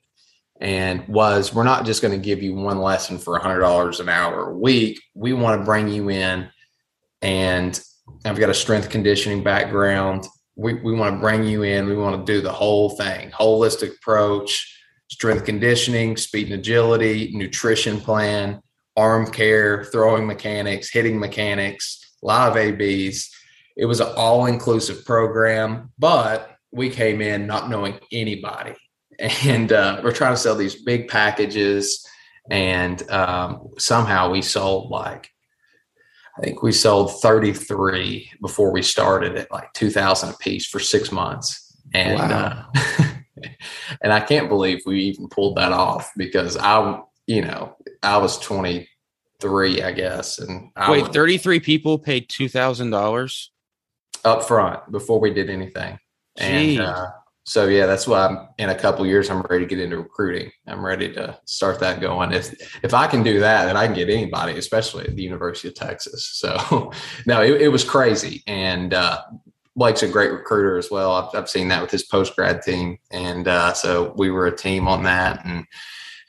and 0.60 1.06
was 1.08 1.54
we're 1.54 1.64
not 1.64 1.86
just 1.86 2.02
going 2.02 2.12
to 2.12 2.24
give 2.24 2.42
you 2.42 2.54
one 2.54 2.78
lesson 2.78 3.18
for 3.18 3.38
$100 3.38 4.00
an 4.00 4.08
hour 4.08 4.50
a 4.50 4.56
week. 4.56 5.00
We 5.14 5.32
want 5.32 5.60
to 5.60 5.64
bring 5.64 5.88
you 5.88 6.10
in 6.10 6.48
and 7.22 7.80
i've 8.24 8.38
got 8.38 8.50
a 8.50 8.54
strength 8.54 8.90
conditioning 8.90 9.42
background. 9.42 10.26
We, 10.54 10.74
we 10.74 10.94
want 10.94 11.14
to 11.14 11.20
bring 11.20 11.44
you 11.44 11.64
in. 11.64 11.86
We 11.86 11.96
want 11.96 12.24
to 12.24 12.32
do 12.32 12.40
the 12.40 12.52
whole 12.52 12.90
thing 12.90 13.30
holistic 13.30 13.96
approach 13.96 14.75
strength 15.08 15.44
conditioning, 15.44 16.16
speed 16.16 16.46
and 16.46 16.60
agility, 16.60 17.30
nutrition 17.34 18.00
plan, 18.00 18.60
arm 18.96 19.30
care, 19.30 19.84
throwing 19.84 20.26
mechanics, 20.26 20.90
hitting 20.90 21.18
mechanics, 21.18 22.16
live 22.22 22.56
ABs. 22.56 23.30
It 23.76 23.86
was 23.86 24.00
an 24.00 24.12
all 24.16 24.46
inclusive 24.46 25.04
program, 25.04 25.92
but 25.98 26.56
we 26.72 26.90
came 26.90 27.20
in 27.20 27.46
not 27.46 27.70
knowing 27.70 27.98
anybody. 28.12 28.74
And 29.44 29.72
uh, 29.72 30.00
we're 30.04 30.12
trying 30.12 30.34
to 30.34 30.40
sell 30.40 30.54
these 30.54 30.82
big 30.82 31.08
packages. 31.08 32.06
And 32.50 33.08
um, 33.10 33.68
somehow 33.78 34.30
we 34.30 34.42
sold 34.42 34.90
like, 34.90 35.30
I 36.38 36.42
think 36.42 36.62
we 36.62 36.72
sold 36.72 37.20
33 37.22 38.30
before 38.42 38.70
we 38.72 38.82
started 38.82 39.36
at 39.36 39.50
like 39.50 39.72
2000 39.72 40.28
a 40.28 40.32
piece 40.34 40.66
for 40.66 40.80
six 40.80 41.10
months. 41.10 41.78
And 41.94 42.18
wow. 42.18 42.68
uh, 42.74 43.04
and 44.02 44.12
I 44.12 44.20
can't 44.20 44.48
believe 44.48 44.82
we 44.86 45.00
even 45.04 45.28
pulled 45.28 45.56
that 45.56 45.72
off 45.72 46.10
because 46.16 46.56
I, 46.56 47.00
you 47.26 47.42
know, 47.42 47.76
I 48.02 48.18
was 48.18 48.38
23, 48.38 49.82
I 49.82 49.92
guess. 49.92 50.38
And 50.38 50.70
I 50.76 50.90
wait, 50.90 51.12
33 51.12 51.60
people 51.60 51.98
paid 51.98 52.28
$2,000 52.28 53.48
up 54.24 54.44
front 54.44 54.90
before 54.90 55.20
we 55.20 55.32
did 55.32 55.50
anything. 55.50 55.98
Jeez. 56.38 56.78
And 56.78 56.80
uh, 56.80 57.06
so, 57.44 57.68
yeah, 57.68 57.86
that's 57.86 58.08
why 58.08 58.26
I'm 58.26 58.48
in 58.58 58.70
a 58.70 58.74
couple 58.74 59.06
years, 59.06 59.30
I'm 59.30 59.40
ready 59.42 59.64
to 59.64 59.68
get 59.68 59.78
into 59.78 59.98
recruiting. 59.98 60.50
I'm 60.66 60.84
ready 60.84 61.12
to 61.14 61.38
start 61.44 61.78
that 61.78 62.00
going. 62.00 62.32
If, 62.32 62.52
if 62.82 62.92
I 62.92 63.06
can 63.06 63.22
do 63.22 63.38
that, 63.38 63.66
then 63.66 63.76
I 63.76 63.86
can 63.86 63.94
get 63.94 64.10
anybody, 64.10 64.58
especially 64.58 65.06
at 65.06 65.14
the 65.14 65.22
University 65.22 65.68
of 65.68 65.74
Texas. 65.74 66.28
So, 66.34 66.90
no, 67.26 67.42
it, 67.42 67.62
it 67.62 67.68
was 67.68 67.84
crazy. 67.84 68.42
And, 68.48 68.92
uh, 68.92 69.22
Blake's 69.76 70.02
a 70.02 70.08
great 70.08 70.32
recruiter 70.32 70.78
as 70.78 70.90
well. 70.90 71.12
I've, 71.12 71.34
I've 71.34 71.50
seen 71.50 71.68
that 71.68 71.82
with 71.82 71.90
his 71.90 72.04
post 72.04 72.34
grad 72.34 72.62
team, 72.62 72.98
and 73.10 73.46
uh, 73.46 73.74
so 73.74 74.14
we 74.16 74.30
were 74.30 74.46
a 74.46 74.56
team 74.56 74.88
on 74.88 75.02
that. 75.04 75.44
And 75.44 75.66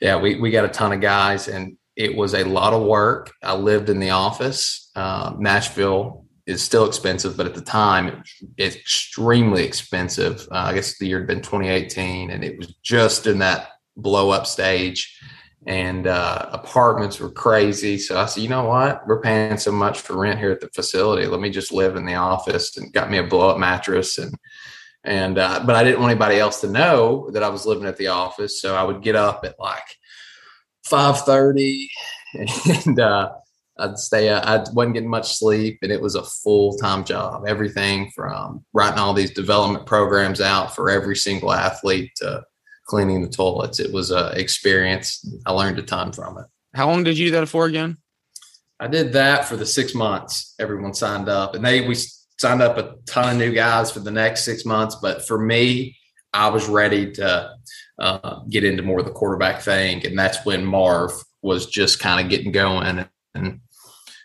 yeah, 0.00 0.20
we 0.20 0.36
we 0.36 0.50
got 0.50 0.66
a 0.66 0.68
ton 0.68 0.92
of 0.92 1.00
guys, 1.00 1.48
and 1.48 1.76
it 1.96 2.14
was 2.14 2.34
a 2.34 2.44
lot 2.44 2.74
of 2.74 2.82
work. 2.82 3.32
I 3.42 3.54
lived 3.54 3.88
in 3.88 3.98
the 3.98 4.10
office. 4.10 4.90
Uh, 4.94 5.34
Nashville 5.38 6.26
is 6.46 6.62
still 6.62 6.86
expensive, 6.86 7.36
but 7.36 7.46
at 7.46 7.54
the 7.54 7.60
time, 7.60 8.22
extremely 8.58 9.64
expensive. 9.64 10.46
Uh, 10.50 10.66
I 10.66 10.74
guess 10.74 10.98
the 10.98 11.06
year 11.06 11.18
had 11.18 11.26
been 11.26 11.42
2018, 11.42 12.30
and 12.30 12.44
it 12.44 12.58
was 12.58 12.74
just 12.82 13.26
in 13.26 13.38
that 13.38 13.68
blow 13.96 14.30
up 14.30 14.46
stage 14.46 15.18
and 15.66 16.06
uh, 16.06 16.48
apartments 16.52 17.20
were 17.20 17.30
crazy. 17.30 17.98
So 17.98 18.18
I 18.18 18.26
said, 18.26 18.42
you 18.42 18.48
know 18.48 18.64
what? 18.64 19.06
We're 19.06 19.20
paying 19.20 19.58
so 19.58 19.72
much 19.72 20.00
for 20.00 20.16
rent 20.16 20.38
here 20.38 20.52
at 20.52 20.60
the 20.60 20.68
facility. 20.68 21.26
Let 21.26 21.40
me 21.40 21.50
just 21.50 21.72
live 21.72 21.96
in 21.96 22.06
the 22.06 22.14
office 22.14 22.76
and 22.76 22.92
got 22.92 23.10
me 23.10 23.18
a 23.18 23.24
blow 23.24 23.50
up 23.50 23.58
mattress 23.58 24.18
and 24.18 24.34
and 25.04 25.38
uh, 25.38 25.62
but 25.64 25.76
I 25.76 25.84
didn't 25.84 26.00
want 26.00 26.10
anybody 26.10 26.38
else 26.38 26.60
to 26.62 26.70
know 26.70 27.30
that 27.30 27.42
I 27.42 27.48
was 27.48 27.64
living 27.64 27.86
at 27.86 27.96
the 27.96 28.08
office. 28.08 28.60
So 28.60 28.74
I 28.74 28.82
would 28.82 29.02
get 29.02 29.16
up 29.16 29.44
at 29.44 29.58
like 29.58 29.84
five 30.84 31.20
thirty 31.20 31.88
and 32.34 32.98
uh, 32.98 33.30
I'd 33.78 33.98
stay. 33.98 34.28
Uh, 34.28 34.40
I 34.40 34.64
wasn't 34.72 34.94
getting 34.94 35.08
much 35.08 35.36
sleep, 35.36 35.78
and 35.82 35.92
it 35.92 36.00
was 36.00 36.14
a 36.14 36.24
full 36.24 36.76
time 36.78 37.04
job. 37.04 37.44
Everything 37.46 38.10
from 38.14 38.64
writing 38.72 38.98
all 38.98 39.14
these 39.14 39.30
development 39.30 39.86
programs 39.86 40.40
out 40.40 40.74
for 40.74 40.90
every 40.90 41.16
single 41.16 41.52
athlete 41.52 42.10
to 42.16 42.42
cleaning 42.88 43.22
the 43.22 43.28
toilets. 43.28 43.78
It 43.78 43.92
was 43.92 44.10
a 44.10 44.32
experience. 44.38 45.24
I 45.46 45.52
learned 45.52 45.78
a 45.78 45.82
ton 45.82 46.12
from 46.12 46.38
it. 46.38 46.46
How 46.74 46.88
long 46.88 47.04
did 47.04 47.16
you 47.16 47.26
do 47.26 47.32
that 47.32 47.48
for 47.48 47.66
again? 47.66 47.98
I 48.80 48.88
did 48.88 49.12
that 49.12 49.44
for 49.44 49.56
the 49.56 49.66
six 49.66 49.94
months. 49.94 50.54
Everyone 50.58 50.94
signed 50.94 51.28
up, 51.28 51.54
and 51.54 51.64
they 51.64 51.86
we 51.86 51.94
signed 52.40 52.62
up 52.62 52.78
a 52.78 52.96
ton 53.06 53.32
of 53.32 53.36
new 53.36 53.52
guys 53.52 53.90
for 53.90 54.00
the 54.00 54.10
next 54.10 54.44
six 54.44 54.64
months. 54.64 54.96
But 54.96 55.26
for 55.26 55.38
me, 55.38 55.96
I 56.32 56.48
was 56.48 56.68
ready 56.68 57.12
to 57.12 57.50
uh, 57.98 58.40
get 58.48 58.64
into 58.64 58.82
more 58.82 59.00
of 59.00 59.04
the 59.04 59.12
quarterback 59.12 59.62
thing, 59.62 60.04
and 60.06 60.18
that's 60.18 60.44
when 60.44 60.64
Marv 60.64 61.12
was 61.42 61.66
just 61.66 62.00
kind 62.00 62.24
of 62.24 62.30
getting 62.30 62.52
going. 62.52 63.06
And 63.34 63.60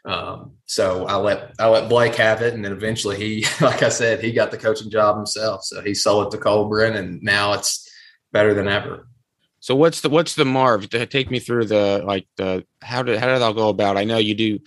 um, 0.06 0.54
so 0.65 1.06
I 1.06 1.15
let 1.15 1.54
I 1.60 1.67
let 1.67 1.89
Blake 1.89 2.15
have 2.15 2.41
it, 2.41 2.54
and 2.54 2.63
then 2.63 2.71
eventually 2.71 3.17
he, 3.17 3.45
like 3.62 3.84
I 3.84 3.89
said, 3.89 4.23
he 4.23 4.32
got 4.32 4.52
the 4.52 4.58
coaching 4.58 4.91
job 4.91 5.15
himself. 5.15 5.63
So 5.63 5.82
he 5.82 5.93
sold 5.93 6.28
it 6.28 6.38
to 6.38 6.43
Colburn, 6.43 6.95
and 6.95 7.21
now 7.23 7.54
it's 7.54 7.83
better 8.34 8.54
than 8.54 8.67
ever. 8.67 9.08
So 9.62 9.76
what's 9.76 10.02
the 10.02 10.10
what's 10.10 10.36
the 10.36 10.43
Marv? 10.43 10.89
Take 10.89 11.32
me 11.32 11.39
through 11.39 11.67
the 11.67 12.04
like 12.06 12.28
the 12.36 12.65
how 12.82 13.02
did 13.02 13.17
how 13.17 13.28
did 13.28 13.41
that 13.41 13.56
go 13.56 13.69
about? 13.69 13.96
I 13.96 14.04
know 14.04 14.17
you 14.17 14.36
do. 14.36 14.60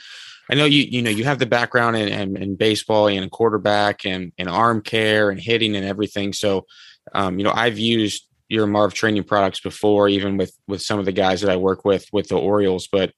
I 0.50 0.55
know 0.55 0.64
you 0.64 0.85
you 0.85 1.02
know 1.02 1.11
you 1.11 1.24
have 1.24 1.38
the 1.38 1.44
background 1.44 1.96
in, 1.96 2.09
in, 2.09 2.37
in 2.38 2.57
baseball 2.57 3.09
and 3.09 3.31
quarterback 3.31 4.07
and, 4.07 4.33
and 4.38 4.48
arm 4.48 4.81
care 4.81 5.29
and 5.29 5.38
hitting 5.38 5.76
and 5.76 5.85
everything. 5.85 6.33
So 6.33 6.64
um, 7.12 7.38
you 7.38 7.44
know 7.44 7.52
I've 7.55 7.79
used 7.79 8.26
your 8.48 8.66
Marv 8.66 8.94
training 8.94 9.24
products 9.24 9.61
before, 9.61 10.09
even 10.09 10.38
with 10.38 10.57
with 10.66 10.81
some 10.81 10.98
of 10.98 11.05
the 11.05 11.12
guys 11.12 11.42
that 11.42 11.50
I 11.50 11.57
work 11.57 11.85
with 11.85 12.07
with 12.11 12.29
the 12.29 12.38
Orioles. 12.38 12.88
But 12.90 13.12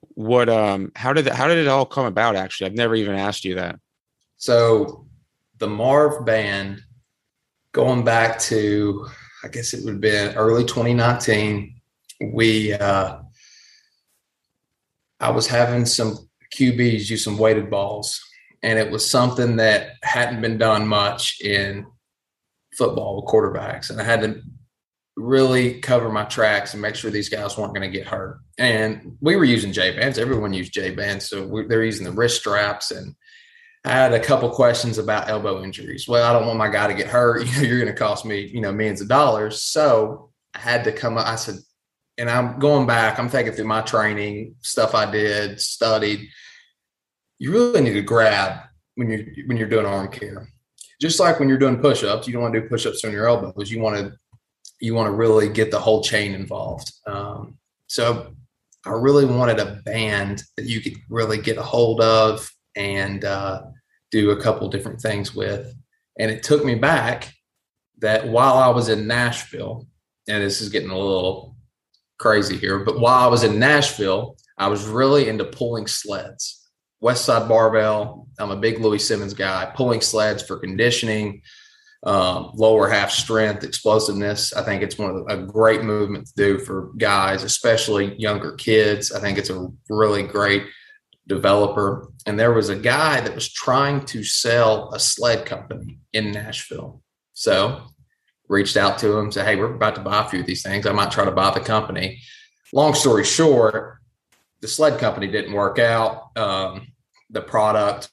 what 0.00 0.50
um 0.50 0.92
how 0.96 1.14
did 1.14 1.26
how 1.28 1.48
did 1.48 1.56
it 1.56 1.68
all 1.68 1.86
come 1.86 2.04
about? 2.04 2.36
Actually, 2.36 2.66
I've 2.66 2.76
never 2.76 2.94
even 2.94 3.14
asked 3.14 3.46
you 3.46 3.54
that. 3.54 3.78
So 4.36 5.06
the 5.56 5.68
Marv 5.68 6.26
band, 6.26 6.82
going 7.72 8.04
back 8.04 8.38
to 8.40 9.08
I 9.44 9.48
guess 9.48 9.74
it 9.74 9.84
would 9.84 9.94
have 9.94 10.00
been 10.00 10.34
early 10.36 10.64
2019. 10.64 11.74
We, 12.32 12.72
uh, 12.72 13.18
I 15.20 15.30
was 15.30 15.46
having 15.46 15.86
some 15.86 16.28
QBs 16.54 17.10
use 17.10 17.24
some 17.24 17.38
weighted 17.38 17.70
balls, 17.70 18.20
and 18.62 18.78
it 18.78 18.90
was 18.90 19.08
something 19.08 19.56
that 19.56 19.92
hadn't 20.02 20.40
been 20.40 20.58
done 20.58 20.86
much 20.86 21.40
in 21.40 21.86
football 22.76 23.16
with 23.16 23.32
quarterbacks, 23.32 23.90
and 23.90 24.00
I 24.00 24.04
had 24.04 24.20
to 24.22 24.40
really 25.16 25.80
cover 25.80 26.08
my 26.08 26.24
tracks 26.24 26.72
and 26.72 26.80
make 26.80 26.94
sure 26.94 27.10
these 27.10 27.28
guys 27.28 27.58
weren't 27.58 27.74
going 27.74 27.90
to 27.90 27.96
get 27.96 28.06
hurt. 28.06 28.40
And 28.58 29.16
we 29.20 29.36
were 29.36 29.44
using 29.44 29.72
J 29.72 29.96
bands; 29.96 30.18
everyone 30.18 30.52
used 30.52 30.72
J 30.72 30.90
bands, 30.90 31.28
so 31.28 31.46
we, 31.46 31.66
they're 31.66 31.84
using 31.84 32.04
the 32.04 32.12
wrist 32.12 32.40
straps 32.40 32.90
and 32.90 33.14
I 33.84 33.90
had 33.90 34.12
a 34.12 34.20
couple 34.20 34.48
questions 34.50 34.98
about 34.98 35.28
elbow 35.28 35.62
injuries. 35.62 36.06
Well, 36.06 36.24
I 36.24 36.32
don't 36.32 36.46
want 36.46 36.58
my 36.58 36.68
guy 36.68 36.86
to 36.86 36.94
get 36.94 37.08
hurt. 37.08 37.46
You 37.46 37.52
know, 37.56 37.62
you're 37.62 37.80
going 37.80 37.92
to 37.92 37.98
cost 37.98 38.24
me, 38.24 38.46
you 38.46 38.60
know, 38.60 38.72
millions 38.72 39.00
of 39.00 39.08
dollars. 39.08 39.62
So 39.62 40.30
I 40.54 40.60
had 40.60 40.84
to 40.84 40.92
come 40.92 41.18
up. 41.18 41.26
I 41.26 41.36
said, 41.36 41.56
and 42.18 42.30
I'm 42.30 42.58
going 42.58 42.86
back. 42.86 43.18
I'm 43.18 43.28
thinking 43.28 43.54
through 43.54 43.66
my 43.66 43.80
training 43.80 44.54
stuff 44.60 44.94
I 44.94 45.10
did, 45.10 45.60
studied. 45.60 46.28
You 47.38 47.52
really 47.52 47.80
need 47.80 47.94
to 47.94 48.02
grab 48.02 48.60
when 48.94 49.10
you're 49.10 49.24
when 49.46 49.56
you're 49.56 49.68
doing 49.68 49.86
arm 49.86 50.08
care. 50.08 50.48
Just 51.00 51.18
like 51.18 51.40
when 51.40 51.48
you're 51.48 51.58
doing 51.58 51.80
push-ups, 51.80 52.26
you 52.28 52.32
don't 52.32 52.42
want 52.42 52.54
to 52.54 52.60
do 52.60 52.68
push-ups 52.68 53.04
on 53.04 53.10
your 53.10 53.26
elbows. 53.26 53.70
You 53.70 53.80
want 53.80 53.96
to 53.96 54.12
you 54.80 54.94
want 54.94 55.06
to 55.06 55.12
really 55.12 55.48
get 55.48 55.70
the 55.70 55.80
whole 55.80 56.02
chain 56.02 56.34
involved. 56.34 56.92
Um, 57.06 57.56
so 57.88 58.34
I 58.84 58.90
really 58.90 59.24
wanted 59.24 59.58
a 59.58 59.80
band 59.84 60.42
that 60.56 60.66
you 60.66 60.80
could 60.80 60.94
really 61.08 61.38
get 61.38 61.56
a 61.56 61.62
hold 61.62 62.00
of 62.00 62.48
and 62.76 63.24
uh, 63.24 63.62
do 64.12 64.30
a 64.30 64.40
couple 64.40 64.68
different 64.68 65.00
things 65.00 65.34
with. 65.34 65.74
And 66.18 66.30
it 66.30 66.42
took 66.42 66.64
me 66.64 66.76
back 66.76 67.32
that 67.98 68.28
while 68.28 68.58
I 68.58 68.68
was 68.68 68.88
in 68.88 69.06
Nashville, 69.06 69.88
and 70.28 70.42
this 70.42 70.60
is 70.60 70.68
getting 70.68 70.90
a 70.90 70.98
little 70.98 71.56
crazy 72.18 72.56
here, 72.56 72.84
but 72.84 73.00
while 73.00 73.24
I 73.24 73.26
was 73.26 73.42
in 73.42 73.58
Nashville, 73.58 74.36
I 74.58 74.68
was 74.68 74.86
really 74.86 75.28
into 75.28 75.44
pulling 75.44 75.86
sleds. 75.86 76.70
West 77.00 77.24
Side 77.24 77.48
Barbell. 77.48 78.28
I'm 78.38 78.52
a 78.52 78.56
big 78.56 78.78
Louie 78.78 78.98
Simmons 78.98 79.34
guy, 79.34 79.72
pulling 79.74 80.00
sleds 80.00 80.42
for 80.42 80.58
conditioning, 80.58 81.42
um, 82.04 82.52
lower 82.54 82.88
half 82.88 83.10
strength, 83.10 83.64
explosiveness. 83.64 84.52
I 84.52 84.62
think 84.62 84.82
it's 84.82 84.98
one 84.98 85.10
of 85.10 85.16
the, 85.16 85.34
a 85.34 85.46
great 85.46 85.82
movement 85.82 86.26
to 86.28 86.32
do 86.36 86.58
for 86.58 86.92
guys, 86.98 87.42
especially 87.42 88.14
younger 88.20 88.52
kids. 88.52 89.10
I 89.10 89.20
think 89.20 89.36
it's 89.38 89.50
a 89.50 89.66
really 89.88 90.22
great 90.22 90.64
developer, 91.26 92.08
and 92.26 92.38
there 92.38 92.52
was 92.52 92.68
a 92.68 92.76
guy 92.76 93.20
that 93.20 93.34
was 93.34 93.52
trying 93.52 94.04
to 94.06 94.24
sell 94.24 94.92
a 94.92 95.00
sled 95.00 95.46
company 95.46 95.98
in 96.12 96.32
Nashville. 96.32 97.02
So 97.32 97.82
reached 98.48 98.76
out 98.76 98.98
to 98.98 99.16
him, 99.16 99.32
said, 99.32 99.46
Hey, 99.46 99.56
we're 99.56 99.74
about 99.74 99.94
to 99.94 100.02
buy 100.02 100.24
a 100.24 100.28
few 100.28 100.40
of 100.40 100.46
these 100.46 100.62
things. 100.62 100.86
I 100.86 100.92
might 100.92 101.10
try 101.10 101.24
to 101.24 101.30
buy 101.30 101.50
the 101.50 101.60
company. 101.60 102.20
Long 102.72 102.94
story 102.94 103.24
short, 103.24 103.98
the 104.60 104.68
sled 104.68 104.98
company 104.98 105.26
didn't 105.26 105.52
work 105.52 105.78
out. 105.78 106.36
Um, 106.36 106.88
the 107.30 107.42
product 107.42 108.10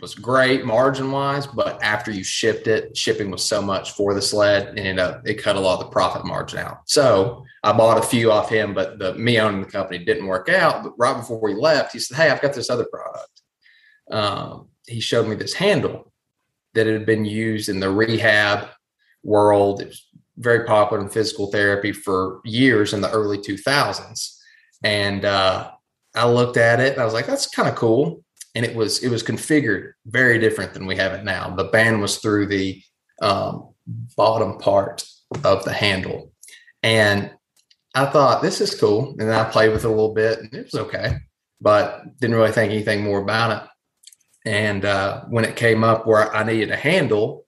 was 0.00 0.14
great 0.14 0.64
margin 0.64 1.10
wise, 1.10 1.46
but 1.46 1.82
after 1.82 2.10
you 2.10 2.22
shipped 2.22 2.66
it, 2.66 2.96
shipping 2.96 3.30
was 3.30 3.44
so 3.44 3.60
much 3.60 3.92
for 3.92 4.14
the 4.14 4.22
sled, 4.22 4.78
and 4.78 5.00
uh, 5.00 5.20
it 5.24 5.42
cut 5.42 5.56
a 5.56 5.60
lot 5.60 5.80
of 5.80 5.86
the 5.86 5.90
profit 5.90 6.24
margin 6.24 6.60
out. 6.60 6.80
So 6.86 7.44
I 7.64 7.72
bought 7.72 7.98
a 7.98 8.06
few 8.06 8.30
off 8.30 8.48
him, 8.48 8.74
but 8.74 8.98
the 8.98 9.14
me 9.14 9.40
owning 9.40 9.62
the 9.62 9.66
company 9.66 10.04
didn't 10.04 10.26
work 10.26 10.48
out. 10.48 10.84
But 10.84 10.92
right 10.98 11.16
before 11.16 11.40
we 11.40 11.54
left, 11.54 11.92
he 11.92 11.98
said, 11.98 12.16
"Hey, 12.16 12.30
I've 12.30 12.40
got 12.40 12.54
this 12.54 12.70
other 12.70 12.86
product." 12.86 13.42
Um, 14.10 14.68
he 14.86 15.00
showed 15.00 15.28
me 15.28 15.34
this 15.34 15.54
handle 15.54 16.12
that 16.74 16.86
had 16.86 17.04
been 17.04 17.24
used 17.24 17.68
in 17.68 17.80
the 17.80 17.90
rehab 17.90 18.68
world. 19.22 19.82
It 19.82 19.88
was 19.88 20.06
very 20.36 20.64
popular 20.64 21.02
in 21.02 21.08
physical 21.08 21.50
therapy 21.50 21.92
for 21.92 22.40
years 22.44 22.94
in 22.94 23.00
the 23.00 23.10
early 23.10 23.38
2000s, 23.38 24.38
and 24.84 25.24
uh, 25.24 25.72
I 26.14 26.28
looked 26.28 26.56
at 26.56 26.80
it 26.80 26.92
and 26.92 27.02
I 27.02 27.04
was 27.04 27.14
like, 27.14 27.26
"That's 27.26 27.48
kind 27.48 27.68
of 27.68 27.74
cool." 27.74 28.22
And 28.54 28.64
it 28.64 28.74
was 28.74 29.02
it 29.02 29.10
was 29.10 29.22
configured 29.22 29.92
very 30.06 30.38
different 30.38 30.74
than 30.74 30.86
we 30.86 30.96
have 30.96 31.12
it 31.12 31.24
now. 31.24 31.54
The 31.54 31.64
band 31.64 32.00
was 32.00 32.18
through 32.18 32.46
the 32.46 32.82
um, 33.22 33.74
bottom 34.16 34.58
part 34.58 35.04
of 35.44 35.64
the 35.64 35.72
handle, 35.72 36.32
and 36.82 37.30
I 37.94 38.06
thought 38.06 38.42
this 38.42 38.60
is 38.60 38.78
cool. 38.78 39.16
And 39.18 39.32
I 39.32 39.44
played 39.44 39.72
with 39.72 39.84
it 39.84 39.88
a 39.88 39.90
little 39.90 40.14
bit, 40.14 40.38
and 40.38 40.52
it 40.54 40.64
was 40.64 40.74
okay, 40.74 41.16
but 41.60 42.02
didn't 42.20 42.36
really 42.36 42.52
think 42.52 42.72
anything 42.72 43.02
more 43.02 43.20
about 43.20 43.62
it. 43.62 43.68
And 44.48 44.84
uh, 44.84 45.24
when 45.28 45.44
it 45.44 45.56
came 45.56 45.84
up 45.84 46.06
where 46.06 46.34
I 46.34 46.42
needed 46.42 46.70
a 46.70 46.76
handle, 46.76 47.44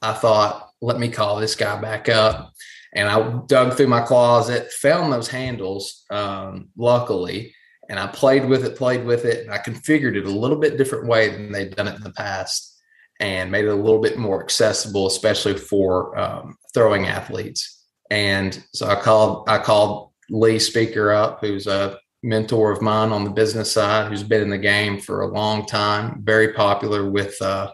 I 0.00 0.12
thought, 0.12 0.70
let 0.80 0.98
me 0.98 1.08
call 1.08 1.36
this 1.36 1.54
guy 1.54 1.80
back 1.80 2.08
up. 2.08 2.52
And 2.94 3.08
I 3.08 3.40
dug 3.46 3.74
through 3.74 3.88
my 3.88 4.00
closet, 4.00 4.72
found 4.72 5.12
those 5.12 5.28
handles, 5.28 6.04
um, 6.10 6.70
luckily, 6.76 7.54
and 7.88 7.98
I 7.98 8.06
played 8.08 8.46
with 8.46 8.64
it, 8.64 8.76
played 8.76 9.04
with 9.04 9.24
it, 9.24 9.44
and 9.44 9.52
I 9.52 9.58
configured 9.58 10.16
it 10.16 10.26
a 10.26 10.30
little 10.30 10.56
bit 10.56 10.76
different 10.76 11.06
way 11.06 11.28
than 11.28 11.52
they'd 11.52 11.74
done 11.74 11.88
it 11.88 11.96
in 11.96 12.02
the 12.02 12.12
past, 12.12 12.80
and 13.20 13.50
made 13.50 13.64
it 13.64 13.70
a 13.70 13.74
little 13.74 14.00
bit 14.00 14.18
more 14.18 14.42
accessible, 14.42 15.06
especially 15.06 15.56
for 15.56 16.18
um, 16.18 16.56
throwing 16.74 17.06
athletes. 17.06 17.84
And 18.10 18.62
so 18.72 18.86
I 18.86 18.96
called 18.96 19.48
I 19.48 19.58
called 19.58 20.12
Lee 20.30 20.58
Speaker 20.58 21.12
up, 21.12 21.40
who's 21.40 21.66
a 21.66 21.98
mentor 22.22 22.72
of 22.72 22.82
mine 22.82 23.10
on 23.10 23.24
the 23.24 23.30
business 23.30 23.72
side, 23.72 24.10
who's 24.10 24.22
been 24.22 24.42
in 24.42 24.50
the 24.50 24.58
game 24.58 25.00
for 25.00 25.22
a 25.22 25.28
long 25.28 25.66
time, 25.66 26.22
very 26.24 26.52
popular 26.52 27.08
with. 27.08 27.40
Uh, 27.40 27.72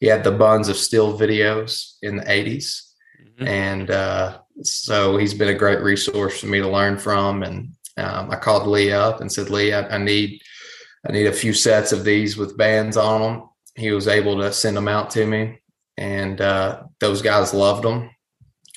he 0.00 0.08
had 0.08 0.24
the 0.24 0.32
Buns 0.32 0.68
of 0.68 0.76
Steel 0.76 1.18
videos 1.18 1.94
in 2.02 2.16
the 2.16 2.24
'80s, 2.24 2.82
mm-hmm. 3.22 3.46
and 3.46 3.90
uh, 3.90 4.38
so 4.62 5.16
he's 5.16 5.34
been 5.34 5.48
a 5.48 5.54
great 5.54 5.80
resource 5.80 6.40
for 6.40 6.46
me 6.46 6.58
to 6.58 6.68
learn 6.68 6.98
from 6.98 7.42
and 7.42 7.70
um, 7.96 8.30
I 8.30 8.36
called 8.36 8.66
Lee 8.66 8.92
up 8.92 9.20
and 9.20 9.30
said, 9.30 9.50
Lee, 9.50 9.72
I, 9.72 9.86
I, 9.88 9.98
need 9.98 10.42
I 11.06 11.12
need 11.12 11.26
a 11.26 11.32
few 11.32 11.52
sets 11.52 11.92
of 11.92 12.04
these 12.04 12.36
with 12.36 12.56
bands 12.56 12.96
on 12.96 13.20
them. 13.20 13.48
He 13.76 13.90
was 13.92 14.08
able 14.08 14.38
to 14.38 14.52
send 14.52 14.76
them 14.76 14.88
out 14.88 15.10
to 15.10 15.26
me, 15.26 15.60
and 15.96 16.40
uh, 16.40 16.84
those 17.00 17.22
guys 17.22 17.54
loved 17.54 17.84
them. 17.84 18.10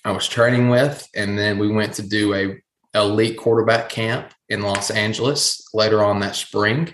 I 0.03 0.12
was 0.12 0.27
training 0.27 0.69
with, 0.69 1.08
and 1.15 1.38
then 1.38 1.60
we 1.60 1.67
went 1.67 1.93
to 1.95 2.08
do 2.08 2.34
a 2.34 2.58
elite 2.97 3.38
quarterback 3.38 3.89
camp 3.89 4.32
in 4.49 4.62
Los 4.62 4.89
Angeles 4.89 5.67
later 5.73 6.03
on 6.03 6.19
that 6.21 6.36
spring, 6.36 6.93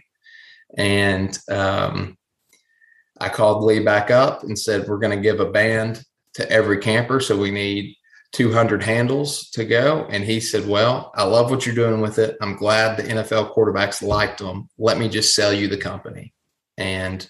and 0.78 1.38
um, 1.50 2.18
I 3.20 3.30
called 3.30 3.64
Lee 3.64 3.80
back 3.80 4.12
up 4.12 4.44
and 4.44 4.60
said, 4.60 4.88
"We're 4.88 4.98
going 4.98 5.16
to 5.18 5.24
give 5.24 5.40
a 5.40 5.52
band 5.52 6.04
to 6.36 6.50
every 6.52 6.80
camper, 6.80 7.20
so 7.22 7.38
we 7.38 7.52
need 7.52 7.96
200 8.34 8.82
handles 8.84 9.50
to 9.52 9.64
go. 9.64 10.08
And 10.10 10.24
he 10.24 10.40
said, 10.40 10.68
Well, 10.68 11.12
I 11.16 11.24
love 11.24 11.50
what 11.50 11.66
you're 11.66 11.76
doing 11.76 12.02
with 12.02 12.20
it. 12.20 12.36
I'm 12.42 12.56
glad 12.56 12.98
the 12.98 13.04
NFL 13.04 13.54
quarterbacks 13.54 14.02
liked 14.02 14.40
them. 14.40 14.70
Let 14.78 14.98
me 14.98 15.08
just 15.08 15.36
sell 15.36 15.54
you 15.54 15.68
the 15.68 15.78
company. 15.78 16.34
And 16.78 17.28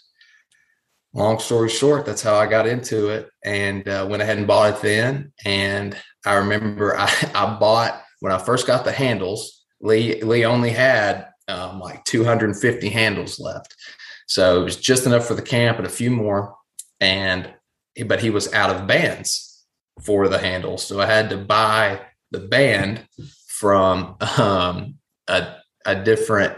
long 1.13 1.39
story 1.39 1.69
short, 1.69 2.05
that's 2.05 2.21
how 2.21 2.35
I 2.35 2.47
got 2.47 2.67
into 2.67 3.09
it 3.09 3.29
and 3.43 3.87
uh, 3.87 4.07
went 4.09 4.23
ahead 4.23 4.37
and 4.37 4.47
bought 4.47 4.75
it 4.75 4.81
then. 4.81 5.33
And 5.45 5.95
I 6.25 6.35
remember 6.35 6.97
I, 6.97 7.11
I 7.35 7.57
bought 7.59 8.01
when 8.21 8.31
I 8.31 8.37
first 8.37 8.65
got 8.65 8.85
the 8.85 8.93
handles, 8.93 9.65
Lee, 9.81 10.21
Lee 10.21 10.45
only 10.45 10.69
had 10.69 11.27
um, 11.49 11.81
like 11.81 12.05
250 12.05 12.87
handles 12.87 13.39
left. 13.39 13.75
So 14.27 14.61
it 14.61 14.63
was 14.63 14.77
just 14.77 15.05
enough 15.05 15.25
for 15.25 15.33
the 15.33 15.41
camp 15.41 15.77
and 15.77 15.85
a 15.85 15.89
few 15.89 16.09
more. 16.09 16.55
And, 17.01 17.53
but 18.05 18.21
he 18.21 18.29
was 18.29 18.53
out 18.53 18.73
of 18.73 18.87
bands 18.87 19.52
for 20.01 20.27
the 20.27 20.37
handle. 20.37 20.77
So 20.77 20.99
I 20.99 21.05
had 21.05 21.29
to 21.29 21.37
buy 21.37 22.01
the 22.31 22.39
band 22.39 23.07
from 23.47 24.15
um, 24.37 24.95
a, 25.27 25.55
a 25.85 26.03
different 26.03 26.57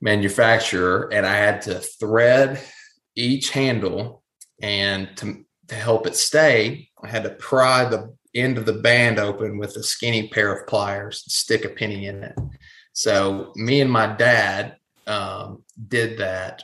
manufacturer 0.00 1.10
and 1.12 1.26
I 1.26 1.36
had 1.36 1.62
to 1.62 1.74
thread 1.74 2.60
each 3.14 3.50
handle 3.50 4.22
and 4.62 5.16
to, 5.18 5.44
to 5.68 5.74
help 5.74 6.06
it 6.06 6.16
stay, 6.16 6.88
I 7.02 7.08
had 7.08 7.24
to 7.24 7.30
pry 7.30 7.84
the 7.84 8.14
end 8.34 8.58
of 8.58 8.66
the 8.66 8.74
band 8.74 9.18
open 9.18 9.58
with 9.58 9.76
a 9.76 9.82
skinny 9.82 10.28
pair 10.28 10.52
of 10.52 10.66
pliers 10.66 11.22
and 11.24 11.32
stick 11.32 11.64
a 11.64 11.68
penny 11.68 12.06
in 12.06 12.22
it. 12.22 12.38
So 12.92 13.52
me 13.56 13.80
and 13.80 13.90
my 13.90 14.06
dad 14.06 14.76
um, 15.06 15.64
did 15.88 16.18
that 16.18 16.62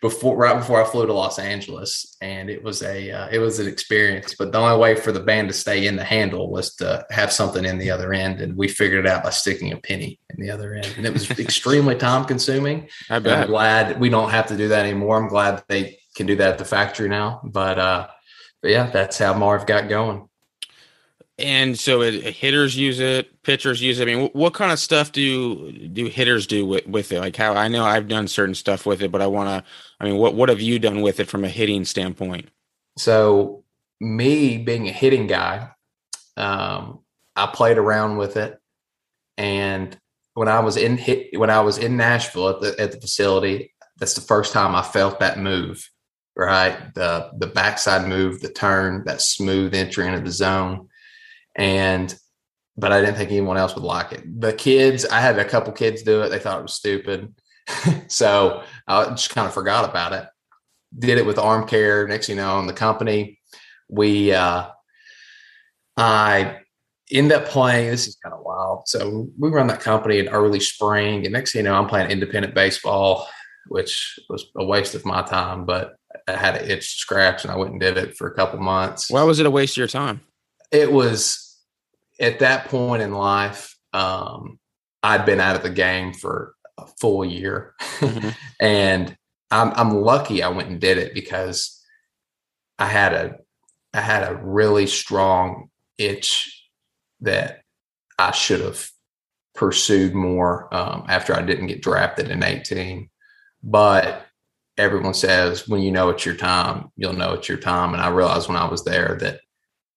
before 0.00 0.36
right 0.36 0.56
before 0.56 0.82
I 0.82 0.88
flew 0.88 1.06
to 1.06 1.12
Los 1.12 1.38
Angeles, 1.38 2.16
and 2.20 2.48
it 2.48 2.62
was 2.62 2.82
a 2.82 3.10
uh, 3.10 3.28
it 3.30 3.38
was 3.38 3.58
an 3.58 3.66
experience. 3.66 4.34
But 4.38 4.52
the 4.52 4.58
only 4.58 4.78
way 4.78 4.94
for 4.94 5.12
the 5.12 5.20
band 5.20 5.48
to 5.48 5.54
stay 5.54 5.86
in 5.86 5.96
the 5.96 6.04
handle 6.04 6.50
was 6.50 6.74
to 6.76 7.04
have 7.10 7.32
something 7.32 7.64
in 7.64 7.78
the 7.78 7.90
other 7.90 8.12
end, 8.12 8.40
and 8.40 8.56
we 8.56 8.68
figured 8.68 9.04
it 9.04 9.10
out 9.10 9.24
by 9.24 9.30
sticking 9.30 9.72
a 9.72 9.76
penny 9.76 10.20
in 10.30 10.44
the 10.44 10.50
other 10.50 10.74
end, 10.74 10.92
and 10.96 11.06
it 11.06 11.12
was 11.12 11.30
extremely 11.38 11.96
time 11.96 12.24
consuming. 12.24 12.88
I 13.10 13.18
bet. 13.18 13.44
I'm 13.44 13.48
glad 13.48 14.00
we 14.00 14.10
don't 14.10 14.30
have 14.30 14.46
to 14.48 14.56
do 14.56 14.68
that 14.68 14.86
anymore. 14.86 15.16
I'm 15.16 15.28
glad 15.28 15.64
they 15.68 15.98
can 16.14 16.26
do 16.26 16.36
that 16.36 16.52
at 16.52 16.58
the 16.58 16.64
factory 16.64 17.08
now. 17.08 17.40
But 17.44 17.78
uh, 17.78 18.08
but 18.62 18.70
yeah, 18.70 18.90
that's 18.90 19.18
how 19.18 19.34
Marv 19.34 19.66
got 19.66 19.88
going 19.88 20.28
and 21.38 21.78
so 21.78 22.02
it, 22.02 22.22
hitters 22.34 22.76
use 22.76 23.00
it, 23.00 23.42
pitchers 23.42 23.82
use 23.82 23.98
it. 23.98 24.08
I 24.08 24.14
mean, 24.14 24.30
what 24.32 24.54
kind 24.54 24.70
of 24.70 24.78
stuff 24.78 25.10
do 25.10 25.72
do 25.88 26.06
hitters 26.06 26.46
do 26.46 26.64
with, 26.64 26.86
with 26.86 27.12
it? 27.12 27.20
Like 27.20 27.36
how 27.36 27.54
I 27.54 27.68
know 27.68 27.84
I've 27.84 28.08
done 28.08 28.28
certain 28.28 28.54
stuff 28.54 28.86
with 28.86 29.02
it, 29.02 29.10
but 29.10 29.20
I 29.20 29.26
want 29.26 29.48
to. 29.48 29.70
I 30.00 30.04
mean, 30.04 30.16
what 30.16 30.34
what 30.34 30.48
have 30.48 30.60
you 30.60 30.78
done 30.78 31.02
with 31.02 31.18
it 31.18 31.28
from 31.28 31.44
a 31.44 31.48
hitting 31.48 31.84
standpoint? 31.84 32.50
So 32.96 33.64
me 34.00 34.58
being 34.58 34.88
a 34.88 34.92
hitting 34.92 35.26
guy, 35.26 35.70
um, 36.36 37.00
I 37.34 37.46
played 37.46 37.78
around 37.78 38.16
with 38.16 38.36
it, 38.36 38.60
and 39.36 39.96
when 40.34 40.48
I 40.48 40.60
was 40.60 40.76
in 40.76 40.96
hit, 40.96 41.36
when 41.38 41.50
I 41.50 41.60
was 41.60 41.78
in 41.78 41.96
Nashville 41.96 42.50
at 42.50 42.60
the 42.60 42.80
at 42.80 42.92
the 42.92 43.00
facility, 43.00 43.74
that's 43.98 44.14
the 44.14 44.20
first 44.20 44.52
time 44.52 44.76
I 44.76 44.82
felt 44.82 45.18
that 45.18 45.38
move. 45.38 45.88
Right, 46.36 46.94
the 46.94 47.30
the 47.38 47.46
backside 47.48 48.08
move, 48.08 48.40
the 48.40 48.48
turn, 48.48 49.04
that 49.06 49.20
smooth 49.20 49.74
entry 49.74 50.06
into 50.06 50.20
the 50.20 50.32
zone 50.32 50.88
and 51.56 52.14
but 52.76 52.92
I 52.92 53.00
didn't 53.00 53.16
think 53.16 53.30
anyone 53.30 53.56
else 53.56 53.74
would 53.74 53.84
like 53.84 54.12
it. 54.12 54.40
The 54.40 54.52
kids, 54.52 55.06
I 55.06 55.20
had 55.20 55.38
a 55.38 55.44
couple 55.44 55.72
kids 55.72 56.02
do 56.02 56.22
it. 56.22 56.30
They 56.30 56.38
thought 56.38 56.58
it 56.58 56.62
was 56.62 56.74
stupid. 56.74 57.32
so 58.08 58.62
I 58.86 59.04
just 59.10 59.30
kind 59.30 59.46
of 59.46 59.54
forgot 59.54 59.88
about 59.88 60.12
it. 60.12 60.26
Did 60.98 61.18
it 61.18 61.26
with 61.26 61.38
arm 61.38 61.66
care. 61.68 62.06
Next, 62.08 62.28
you 62.28 62.34
know, 62.34 62.58
in 62.58 62.66
the 62.66 62.72
company, 62.72 63.38
we, 63.88 64.32
uh, 64.32 64.68
I 65.96 66.58
end 67.12 67.32
up 67.32 67.46
playing. 67.46 67.90
This 67.90 68.08
is 68.08 68.16
kind 68.16 68.34
of 68.34 68.42
wild. 68.42 68.88
So 68.88 69.28
we 69.38 69.50
run 69.50 69.68
that 69.68 69.80
company 69.80 70.18
in 70.18 70.28
early 70.28 70.60
spring. 70.60 71.24
And 71.24 71.32
next 71.32 71.52
thing 71.52 71.60
you 71.60 71.70
know, 71.70 71.76
I'm 71.76 71.86
playing 71.86 72.10
independent 72.10 72.54
baseball, 72.54 73.28
which 73.68 74.18
was 74.28 74.46
a 74.56 74.64
waste 74.64 74.94
of 74.96 75.04
my 75.04 75.22
time, 75.22 75.64
but 75.64 75.94
I 76.26 76.32
had 76.32 76.56
an 76.56 76.68
itch 76.68 76.96
scratch 76.96 77.44
and 77.44 77.52
I 77.52 77.56
went 77.56 77.72
and 77.72 77.80
did 77.80 77.98
it 77.98 78.16
for 78.16 78.26
a 78.26 78.34
couple 78.34 78.58
months. 78.58 79.10
Why 79.10 79.22
was 79.22 79.38
it 79.38 79.46
a 79.46 79.50
waste 79.50 79.74
of 79.74 79.78
your 79.78 79.88
time? 79.88 80.22
It 80.72 80.92
was 80.92 81.43
at 82.20 82.38
that 82.40 82.66
point 82.66 83.02
in 83.02 83.12
life, 83.12 83.76
um, 83.92 84.58
I'd 85.02 85.26
been 85.26 85.40
out 85.40 85.56
of 85.56 85.62
the 85.62 85.70
game 85.70 86.12
for 86.12 86.54
a 86.78 86.86
full 87.00 87.24
year, 87.24 87.74
mm-hmm. 87.98 88.30
and 88.60 89.16
I'm, 89.50 89.72
I'm 89.74 89.90
lucky 90.00 90.42
I 90.42 90.48
went 90.48 90.68
and 90.68 90.80
did 90.80 90.98
it 90.98 91.14
because 91.14 91.80
I 92.78 92.86
had 92.86 93.12
a 93.12 93.36
I 93.92 94.00
had 94.00 94.24
a 94.24 94.34
really 94.34 94.88
strong 94.88 95.68
itch 95.98 96.68
that 97.20 97.62
I 98.18 98.32
should 98.32 98.60
have 98.60 98.88
pursued 99.54 100.14
more 100.14 100.72
um, 100.74 101.04
after 101.08 101.34
I 101.34 101.42
didn't 101.42 101.68
get 101.68 101.82
drafted 101.82 102.28
in 102.28 102.42
18. 102.42 103.08
But 103.62 104.26
everyone 104.76 105.14
says 105.14 105.68
when 105.68 105.80
you 105.80 105.92
know 105.92 106.10
it's 106.10 106.26
your 106.26 106.34
time, 106.34 106.90
you'll 106.96 107.12
know 107.12 107.34
it's 107.34 107.48
your 107.48 107.58
time. 107.58 107.94
And 107.94 108.02
I 108.02 108.08
realized 108.08 108.48
when 108.48 108.58
I 108.58 108.68
was 108.68 108.84
there 108.84 109.16
that 109.20 109.40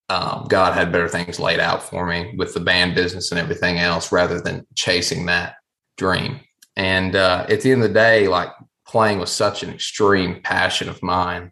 um, 0.09 0.45
God 0.47 0.73
had 0.73 0.91
better 0.91 1.09
things 1.09 1.39
laid 1.39 1.59
out 1.59 1.83
for 1.83 2.07
me 2.07 2.33
with 2.37 2.53
the 2.53 2.61
band 2.61 2.95
business 2.95 3.31
and 3.31 3.39
everything 3.39 3.77
else 3.77 4.11
rather 4.11 4.39
than 4.39 4.65
chasing 4.75 5.25
that 5.25 5.55
dream. 5.97 6.39
And 6.77 7.15
uh, 7.15 7.45
at 7.49 7.61
the 7.61 7.71
end 7.71 7.83
of 7.83 7.89
the 7.89 7.93
day, 7.93 8.27
like 8.27 8.49
playing 8.87 9.19
was 9.19 9.31
such 9.31 9.63
an 9.63 9.69
extreme 9.69 10.41
passion 10.41 10.87
of 10.87 11.03
mine. 11.03 11.51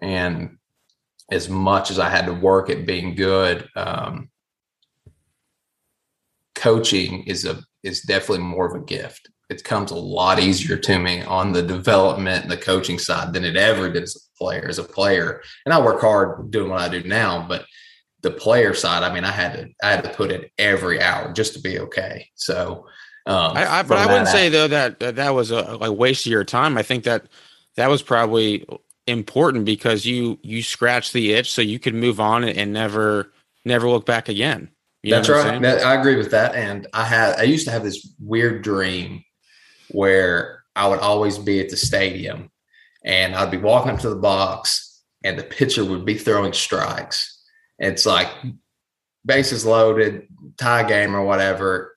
And 0.00 0.58
as 1.30 1.48
much 1.48 1.90
as 1.90 1.98
I 1.98 2.08
had 2.08 2.26
to 2.26 2.32
work 2.32 2.70
at 2.70 2.86
being 2.86 3.14
good, 3.14 3.68
um, 3.76 4.30
coaching 6.54 7.22
is 7.24 7.44
a 7.44 7.62
is 7.82 8.00
definitely 8.02 8.44
more 8.44 8.66
of 8.66 8.80
a 8.80 8.84
gift. 8.84 9.30
It 9.48 9.62
comes 9.62 9.92
a 9.92 9.96
lot 9.96 10.40
easier 10.40 10.76
to 10.76 10.98
me 10.98 11.22
on 11.22 11.52
the 11.52 11.62
development 11.62 12.42
and 12.42 12.50
the 12.50 12.56
coaching 12.56 12.98
side 12.98 13.32
than 13.32 13.44
it 13.44 13.56
ever 13.56 13.88
did 13.88 14.02
as 14.02 14.16
a 14.16 14.38
player. 14.38 14.66
As 14.68 14.78
a 14.80 14.84
player, 14.84 15.40
and 15.64 15.72
I 15.72 15.80
work 15.80 16.00
hard 16.00 16.50
doing 16.50 16.70
what 16.70 16.80
I 16.80 16.88
do 16.88 17.04
now, 17.04 17.46
but 17.48 17.64
the 18.22 18.30
player 18.30 18.74
side, 18.74 19.02
I 19.02 19.12
mean, 19.12 19.24
I 19.24 19.30
had 19.30 19.52
to 19.54 19.68
I 19.82 19.90
had 19.90 20.04
to 20.04 20.10
put 20.10 20.32
in 20.32 20.46
every 20.58 21.00
hour 21.00 21.32
just 21.32 21.54
to 21.54 21.60
be 21.60 21.78
okay. 21.80 22.28
So, 22.34 22.86
um, 23.26 23.56
I, 23.56 23.78
I 23.78 23.82
but 23.82 23.98
I 23.98 24.06
wouldn't 24.06 24.28
say 24.28 24.48
though 24.48 24.68
that 24.68 25.00
that, 25.00 25.16
that 25.16 25.34
was 25.34 25.50
a, 25.50 25.78
a 25.80 25.92
waste 25.92 26.26
of 26.26 26.32
your 26.32 26.44
time. 26.44 26.78
I 26.78 26.82
think 26.82 27.04
that 27.04 27.26
that 27.76 27.88
was 27.88 28.02
probably 28.02 28.66
important 29.06 29.64
because 29.64 30.06
you 30.06 30.38
you 30.42 30.62
scratched 30.62 31.12
the 31.12 31.32
itch 31.32 31.52
so 31.52 31.62
you 31.62 31.78
could 31.78 31.94
move 31.94 32.20
on 32.20 32.44
and 32.44 32.72
never 32.72 33.32
never 33.64 33.88
look 33.88 34.06
back 34.06 34.28
again. 34.28 34.70
You 35.02 35.14
That's 35.14 35.28
right. 35.28 35.64
I 35.64 35.94
agree 35.94 36.16
with 36.16 36.32
that. 36.32 36.54
And 36.56 36.88
I 36.92 37.04
had 37.04 37.36
I 37.36 37.42
used 37.42 37.66
to 37.66 37.70
have 37.70 37.84
this 37.84 38.12
weird 38.18 38.62
dream 38.62 39.24
where 39.90 40.64
I 40.74 40.88
would 40.88 40.98
always 40.98 41.38
be 41.38 41.60
at 41.60 41.68
the 41.68 41.76
stadium 41.76 42.50
and 43.04 43.36
I'd 43.36 43.50
be 43.50 43.56
walking 43.56 43.92
up 43.92 44.00
to 44.00 44.08
the 44.08 44.16
box 44.16 45.04
and 45.22 45.38
the 45.38 45.44
pitcher 45.44 45.84
would 45.84 46.04
be 46.04 46.18
throwing 46.18 46.52
strikes 46.52 47.35
it's 47.78 48.06
like 48.06 48.28
bases 49.24 49.66
loaded, 49.66 50.28
tie 50.56 50.84
game 50.84 51.14
or 51.14 51.24
whatever. 51.24 51.96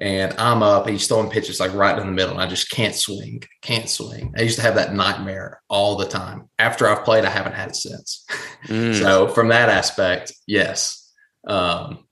And 0.00 0.34
I'm 0.38 0.62
up, 0.62 0.86
and 0.86 0.92
he's 0.92 1.06
throwing 1.06 1.30
pitches 1.30 1.60
like 1.60 1.72
right 1.72 1.96
in 1.96 2.04
the 2.04 2.12
middle, 2.12 2.32
and 2.32 2.42
I 2.42 2.48
just 2.48 2.68
can't 2.68 2.96
swing, 2.96 3.44
can't 3.62 3.88
swing. 3.88 4.34
I 4.36 4.42
used 4.42 4.56
to 4.56 4.62
have 4.62 4.74
that 4.74 4.92
nightmare 4.92 5.62
all 5.68 5.94
the 5.94 6.06
time. 6.06 6.48
After 6.58 6.88
I've 6.88 7.04
played, 7.04 7.24
I 7.24 7.30
haven't 7.30 7.52
had 7.52 7.70
it 7.70 7.76
since. 7.76 8.26
Mm. 8.66 8.98
so 8.98 9.28
from 9.28 9.48
that 9.48 9.68
aspect, 9.68 10.32
yes, 10.48 11.12
um, 11.46 12.06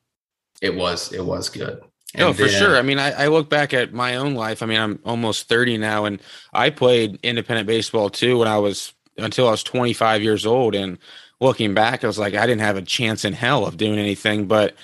it 0.61 0.77
was 0.77 1.13
it 1.13 1.25
was 1.25 1.49
good. 1.49 1.81
And 2.15 2.25
oh, 2.25 2.33
for 2.33 2.47
then, 2.47 2.51
sure. 2.51 2.77
I 2.77 2.83
mean, 2.83 2.99
I, 2.99 3.25
I, 3.25 3.29
look 3.29 3.49
back 3.49 3.73
at 3.73 3.93
my 3.95 4.17
own 4.17 4.35
life. 4.35 4.63
I 4.63 4.67
mean, 4.67 4.79
I'm 4.79 4.99
almost 5.05 5.49
30 5.49 5.79
now, 5.79 6.05
and 6.05 6.21
I 6.53 6.71
played 6.71 7.19
independent 7.23 7.67
baseball 7.67 8.11
too 8.11 8.39
when 8.39 8.49
I 8.49 8.59
was 8.59 8.93
until 9.17 9.49
I 9.49 9.53
was 9.53 9.63
25 9.63 10.23
years 10.23 10.45
old. 10.45 10.75
And 10.75 10.99
looking 11.43 11.75
back, 11.75 12.05
I 12.05 12.07
was 12.07 12.19
like, 12.19 12.35
I 12.35 12.47
didn't 12.47 12.63
have 12.63 12.77
a 12.77 12.83
chance 12.83 13.25
in 13.25 13.33
hell 13.33 13.67
of 13.67 13.77
doing 13.77 13.99
anything, 13.99 14.47
but 14.47 14.75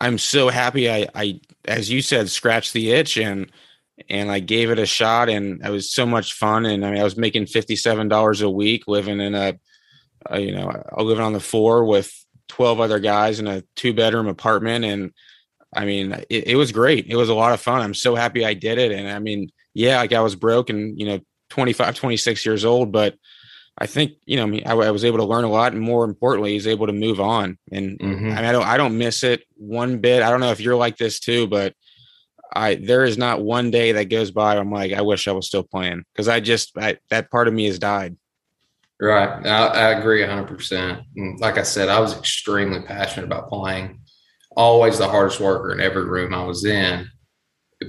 I'm 0.00 0.18
so 0.18 0.48
happy 0.48 0.90
I, 0.90 1.06
I, 1.14 1.40
as 1.66 1.90
you 1.90 2.00
said, 2.02 2.30
scratched 2.30 2.72
the 2.72 2.92
itch 2.92 3.18
and, 3.18 3.52
and 4.08 4.30
I 4.30 4.40
gave 4.40 4.70
it 4.70 4.78
a 4.78 4.86
shot 4.86 5.28
and 5.28 5.64
it 5.64 5.70
was 5.70 5.90
so 5.90 6.06
much 6.06 6.32
fun. 6.32 6.64
And 6.64 6.84
I 6.84 6.90
mean, 6.90 7.00
I 7.00 7.04
was 7.04 7.18
making 7.18 7.44
$57 7.44 8.42
a 8.42 8.50
week 8.50 8.88
living 8.88 9.20
in 9.20 9.34
a, 9.34 9.58
a 10.26 10.40
you 10.40 10.52
know, 10.52 10.82
living 10.96 11.24
on 11.24 11.34
the 11.34 11.40
floor 11.40 11.84
with 11.84 12.12
12 12.48 12.80
other 12.80 12.98
guys 12.98 13.38
in 13.38 13.46
a 13.46 13.62
two 13.76 13.92
bedroom 13.92 14.26
apartment. 14.26 14.84
And 14.86 15.12
I 15.74 15.84
mean, 15.84 16.12
it, 16.30 16.48
it 16.48 16.56
was 16.56 16.72
great. 16.72 17.06
It 17.06 17.16
was 17.16 17.28
a 17.28 17.34
lot 17.34 17.52
of 17.52 17.60
fun. 17.60 17.82
I'm 17.82 17.94
so 17.94 18.14
happy 18.14 18.44
I 18.44 18.54
did 18.54 18.78
it. 18.78 18.90
And 18.90 19.08
I 19.08 19.18
mean, 19.18 19.50
yeah, 19.74 19.98
like 19.98 20.14
I 20.14 20.20
was 20.20 20.34
broke 20.34 20.70
and, 20.70 20.98
you 20.98 21.06
know, 21.06 21.20
25, 21.50 21.94
26 21.94 22.46
years 22.46 22.64
old, 22.64 22.90
but 22.90 23.16
I 23.80 23.86
think 23.86 24.12
you 24.26 24.36
know 24.36 24.60
I, 24.66 24.72
I, 24.72 24.90
was 24.90 25.06
able 25.06 25.18
to 25.18 25.24
learn 25.24 25.44
a 25.44 25.48
lot, 25.48 25.72
and 25.72 25.80
more 25.80 26.04
importantly, 26.04 26.52
he's 26.52 26.66
able 26.66 26.86
to 26.86 26.92
move 26.92 27.18
on. 27.18 27.56
And 27.72 27.98
mm-hmm. 27.98 28.26
I, 28.26 28.34
mean, 28.34 28.44
I 28.44 28.52
don't 28.52 28.66
I 28.66 28.76
don't 28.76 28.98
miss 28.98 29.24
it 29.24 29.42
one 29.56 29.98
bit. 29.98 30.22
I 30.22 30.30
don't 30.30 30.40
know 30.40 30.50
if 30.50 30.60
you're 30.60 30.76
like 30.76 30.98
this 30.98 31.18
too, 31.18 31.46
but 31.46 31.74
I 32.54 32.74
there 32.74 33.04
is 33.04 33.16
not 33.16 33.40
one 33.40 33.70
day 33.70 33.92
that 33.92 34.10
goes 34.10 34.30
by 34.32 34.56
I'm 34.56 34.70
like 34.70 34.92
I 34.92 35.00
wish 35.00 35.26
I 35.26 35.32
was 35.32 35.46
still 35.46 35.62
playing 35.62 36.04
because 36.12 36.28
I 36.28 36.40
just 36.40 36.76
I, 36.76 36.98
that 37.08 37.30
part 37.30 37.48
of 37.48 37.54
me 37.54 37.64
has 37.66 37.78
died. 37.78 38.16
Right, 39.00 39.46
I, 39.46 39.66
I 39.66 39.98
agree 39.98 40.20
100. 40.20 40.46
percent 40.46 41.00
Like 41.38 41.56
I 41.56 41.62
said, 41.62 41.88
I 41.88 42.00
was 42.00 42.16
extremely 42.18 42.82
passionate 42.82 43.24
about 43.24 43.48
playing. 43.48 44.00
Always 44.56 44.98
the 44.98 45.08
hardest 45.08 45.40
worker 45.40 45.72
in 45.72 45.80
every 45.80 46.04
room 46.04 46.34
I 46.34 46.44
was 46.44 46.66
in, 46.66 47.08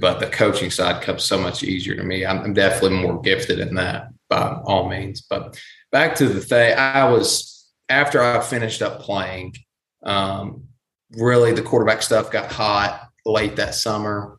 but 0.00 0.20
the 0.20 0.26
coaching 0.26 0.70
side 0.70 1.02
comes 1.02 1.24
so 1.24 1.36
much 1.36 1.62
easier 1.62 1.96
to 1.96 2.02
me. 2.02 2.24
I'm, 2.24 2.38
I'm 2.38 2.54
definitely 2.54 3.02
more 3.02 3.20
gifted 3.20 3.58
in 3.58 3.74
that 3.74 4.08
by 4.32 4.60
all 4.64 4.88
means, 4.88 5.22
but 5.22 5.60
back 5.90 6.14
to 6.16 6.28
the 6.28 6.40
thing, 6.40 6.76
I 6.76 7.08
was 7.10 7.70
after 7.88 8.22
I 8.22 8.40
finished 8.40 8.82
up 8.82 9.00
playing. 9.00 9.54
Um, 10.02 10.64
really, 11.12 11.52
the 11.52 11.62
quarterback 11.62 12.02
stuff 12.02 12.30
got 12.30 12.50
hot 12.50 13.08
late 13.26 13.56
that 13.56 13.74
summer, 13.74 14.38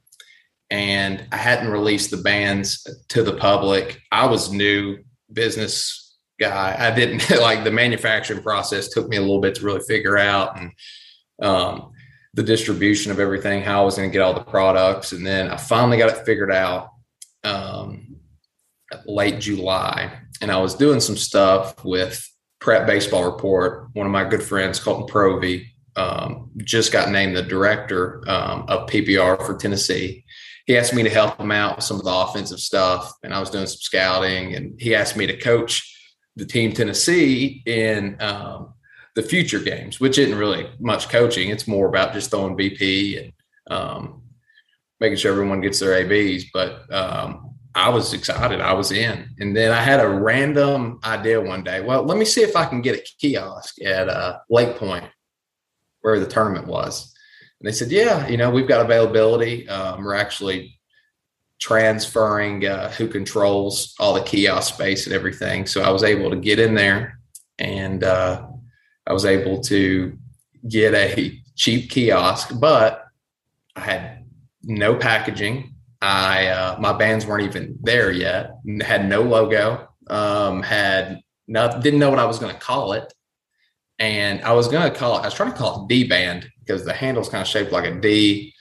and 0.70 1.26
I 1.32 1.38
hadn't 1.38 1.72
released 1.72 2.12
the 2.12 2.18
bands 2.18 2.88
to 3.10 3.24
the 3.24 3.36
public. 3.36 4.02
I 4.12 4.26
was 4.26 4.52
new 4.52 4.98
business 5.32 6.18
guy. 6.40 6.76
I 6.78 6.94
didn't 6.94 7.30
like 7.42 7.64
the 7.64 7.72
manufacturing 7.72 8.42
process 8.42 8.90
took 8.90 9.08
me 9.08 9.18
a 9.18 9.22
little 9.22 9.42
bit 9.42 9.56
to 9.56 9.66
really 9.66 9.82
figure 9.88 10.18
out 10.18 10.60
and 10.60 10.72
um, 11.42 11.92
the 12.34 12.44
distribution 12.44 13.12
of 13.12 13.20
everything, 13.20 13.62
how 13.62 13.82
I 13.82 13.86
was 13.86 13.98
going 13.98 14.10
to 14.10 14.14
get 14.14 14.24
all 14.24 14.34
the 14.34 14.42
products, 14.42 15.12
and 15.12 15.26
then 15.26 15.50
I 15.50 15.58
finally 15.58 15.98
got 15.98 16.10
it 16.10 16.26
figured 16.26 16.52
out. 16.52 16.90
Um, 17.44 18.13
late 19.06 19.40
July, 19.40 20.20
and 20.42 20.52
I 20.52 20.58
was 20.58 20.76
doing 20.76 21.00
some 21.00 21.18
stuff 21.18 21.84
with 21.84 22.28
Prep 22.60 22.88
Baseball 22.88 23.30
Report. 23.32 23.90
One 23.94 24.06
of 24.06 24.12
my 24.12 24.24
good 24.24 24.44
friends, 24.44 24.80
Colton 24.80 25.08
Provey, 25.08 25.66
um, 25.96 26.50
just 26.58 26.92
got 26.92 27.10
named 27.10 27.36
the 27.36 27.44
director 27.44 28.24
um, 28.28 28.66
of 28.68 28.90
PBR 28.90 29.46
for 29.46 29.56
Tennessee. 29.56 30.24
He 30.66 30.78
asked 30.78 30.94
me 30.94 31.04
to 31.04 31.10
help 31.10 31.40
him 31.40 31.52
out 31.52 31.76
with 31.76 31.86
some 31.86 31.98
of 31.98 32.06
the 32.06 32.14
offensive 32.14 32.60
stuff, 32.60 33.12
and 33.24 33.34
I 33.34 33.40
was 33.40 33.50
doing 33.50 33.68
some 33.68 33.80
scouting. 33.80 34.56
And 34.56 34.80
he 34.80 34.96
asked 34.96 35.18
me 35.18 35.28
to 35.28 35.38
coach 35.38 35.90
the 36.36 36.46
team 36.46 36.72
Tennessee 36.72 37.62
in 37.66 38.16
um, 38.22 38.74
the 39.16 39.24
future 39.24 39.60
games, 39.60 40.00
which 40.00 40.18
isn't 40.18 40.38
really 40.38 40.70
much 40.80 41.10
coaching. 41.10 41.50
It's 41.50 41.68
more 41.68 41.88
about 41.88 42.14
just 42.14 42.32
throwing 42.32 42.58
BP 42.58 43.24
and 43.24 43.34
um, 43.70 44.24
making 45.00 45.18
sure 45.18 45.32
everyone 45.32 45.62
gets 45.62 45.80
their 45.80 45.96
ABs. 45.96 46.46
But 46.54 46.92
um, 46.94 47.43
I 47.76 47.90
was 47.90 48.14
excited. 48.14 48.62
I 48.62 48.74
was 48.74 48.92
in. 48.92 49.30
And 49.40 49.56
then 49.56 49.72
I 49.72 49.82
had 49.82 50.00
a 50.00 50.08
random 50.08 51.00
idea 51.04 51.42
one 51.42 51.64
day. 51.64 51.82
Well, 51.82 52.04
let 52.04 52.18
me 52.18 52.26
see 52.26 52.42
if 52.42 52.56
I 52.56 52.66
can 52.66 52.82
get 52.82 53.00
a 53.00 53.04
kiosk 53.20 53.82
at 53.82 54.10
uh, 54.10 54.40
Lake 54.50 54.76
Point 54.78 55.06
where 56.02 56.20
the 56.20 56.28
tournament 56.28 56.68
was. 56.68 57.14
And 57.60 57.68
they 57.68 57.72
said, 57.72 57.92
yeah, 57.92 58.28
you 58.28 58.38
know, 58.38 58.52
we've 58.52 58.68
got 58.68 58.82
availability. 58.86 59.68
Um, 59.68 60.04
we're 60.04 60.16
actually 60.16 60.80
transferring 61.60 62.66
uh, 62.66 62.92
who 62.92 63.08
controls 63.08 63.96
all 64.00 64.14
the 64.14 64.22
kiosk 64.22 64.74
space 64.74 65.06
and 65.06 65.16
everything. 65.16 65.66
So 65.66 65.82
I 65.82 65.90
was 65.90 66.04
able 66.04 66.30
to 66.30 66.36
get 66.36 66.60
in 66.60 66.76
there 66.76 67.20
and 67.58 68.04
uh, 68.04 68.46
I 69.08 69.14
was 69.14 69.26
able 69.26 69.62
to 69.62 70.18
get 70.68 70.94
a 70.94 71.42
cheap 71.56 71.90
kiosk, 71.90 72.60
but 72.60 73.06
I 73.76 73.80
had 73.80 74.26
no 74.64 74.96
packaging 74.96 75.73
I 76.04 76.48
uh, 76.48 76.78
my 76.80 76.92
bands 76.92 77.26
weren't 77.26 77.46
even 77.46 77.80
there 77.82 78.12
yet. 78.12 78.52
Had 78.82 79.08
no 79.08 79.22
logo. 79.22 79.88
Um, 80.08 80.62
had 80.62 81.22
not 81.48 81.82
didn't 81.82 82.00
know 82.00 82.10
what 82.10 82.20
I 82.20 82.26
was 82.26 82.40
going 82.40 82.54
to 82.54 82.60
call 82.60 82.92
it, 82.92 83.14
and 84.00 84.42
I 84.42 84.52
was 84.52 84.68
going 84.68 84.92
to 84.92 84.98
call 84.98 85.18
it. 85.18 85.22
I 85.22 85.26
was 85.26 85.34
trying 85.34 85.54
to 85.54 85.58
call 85.58 85.84
it 85.84 85.88
D 85.88 86.06
band 86.06 86.50
because 86.60 86.84
the 86.84 86.92
handle's 86.94 87.30
kind 87.30 87.42
of 87.42 87.48
shaped 87.48 87.72
like 87.72 87.86
a 87.86 88.00
D. 88.02 88.54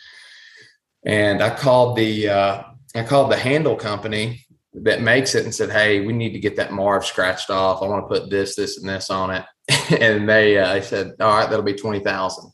And 1.05 1.43
I 1.43 1.53
called 1.53 1.97
the 1.97 2.29
uh, 2.29 2.63
I 2.95 3.03
called 3.03 3.33
the 3.33 3.37
handle 3.37 3.75
company 3.75 4.47
that 4.75 5.03
makes 5.03 5.35
it 5.35 5.45
and 5.45 5.53
said, 5.53 5.71
"Hey, 5.71 6.07
we 6.07 6.13
need 6.13 6.35
to 6.35 6.39
get 6.39 6.55
that 6.57 6.73
Marv 6.73 7.05
scratched 7.05 7.51
off. 7.51 7.83
I 7.83 7.89
want 7.89 8.05
to 8.05 8.21
put 8.21 8.31
this, 8.31 8.55
this, 8.55 8.79
and 8.79 8.89
this 8.89 9.11
on 9.11 9.31
it." 9.31 9.45
and 10.01 10.29
they 10.29 10.59
uh, 10.59 10.75
they 10.75 10.83
said, 10.83 11.15
"All 11.19 11.37
right, 11.37 11.51
that'll 11.51 11.65
be 11.65 11.75
twenty 11.75 11.99
thousand. 11.99 12.52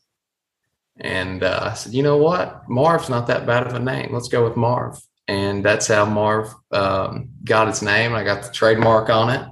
And 1.00 1.42
uh, 1.42 1.70
I 1.70 1.74
said, 1.74 1.94
you 1.94 2.02
know 2.02 2.16
what? 2.16 2.68
Marv's 2.68 3.08
not 3.08 3.26
that 3.28 3.46
bad 3.46 3.66
of 3.66 3.74
a 3.74 3.78
name. 3.78 4.10
Let's 4.12 4.28
go 4.28 4.44
with 4.44 4.56
Marv. 4.56 5.00
And 5.28 5.64
that's 5.64 5.86
how 5.86 6.04
Marv 6.06 6.52
um, 6.72 7.28
got 7.44 7.68
its 7.68 7.82
name. 7.82 8.14
I 8.14 8.24
got 8.24 8.42
the 8.42 8.52
trademark 8.52 9.10
on 9.10 9.30
it. 9.30 9.46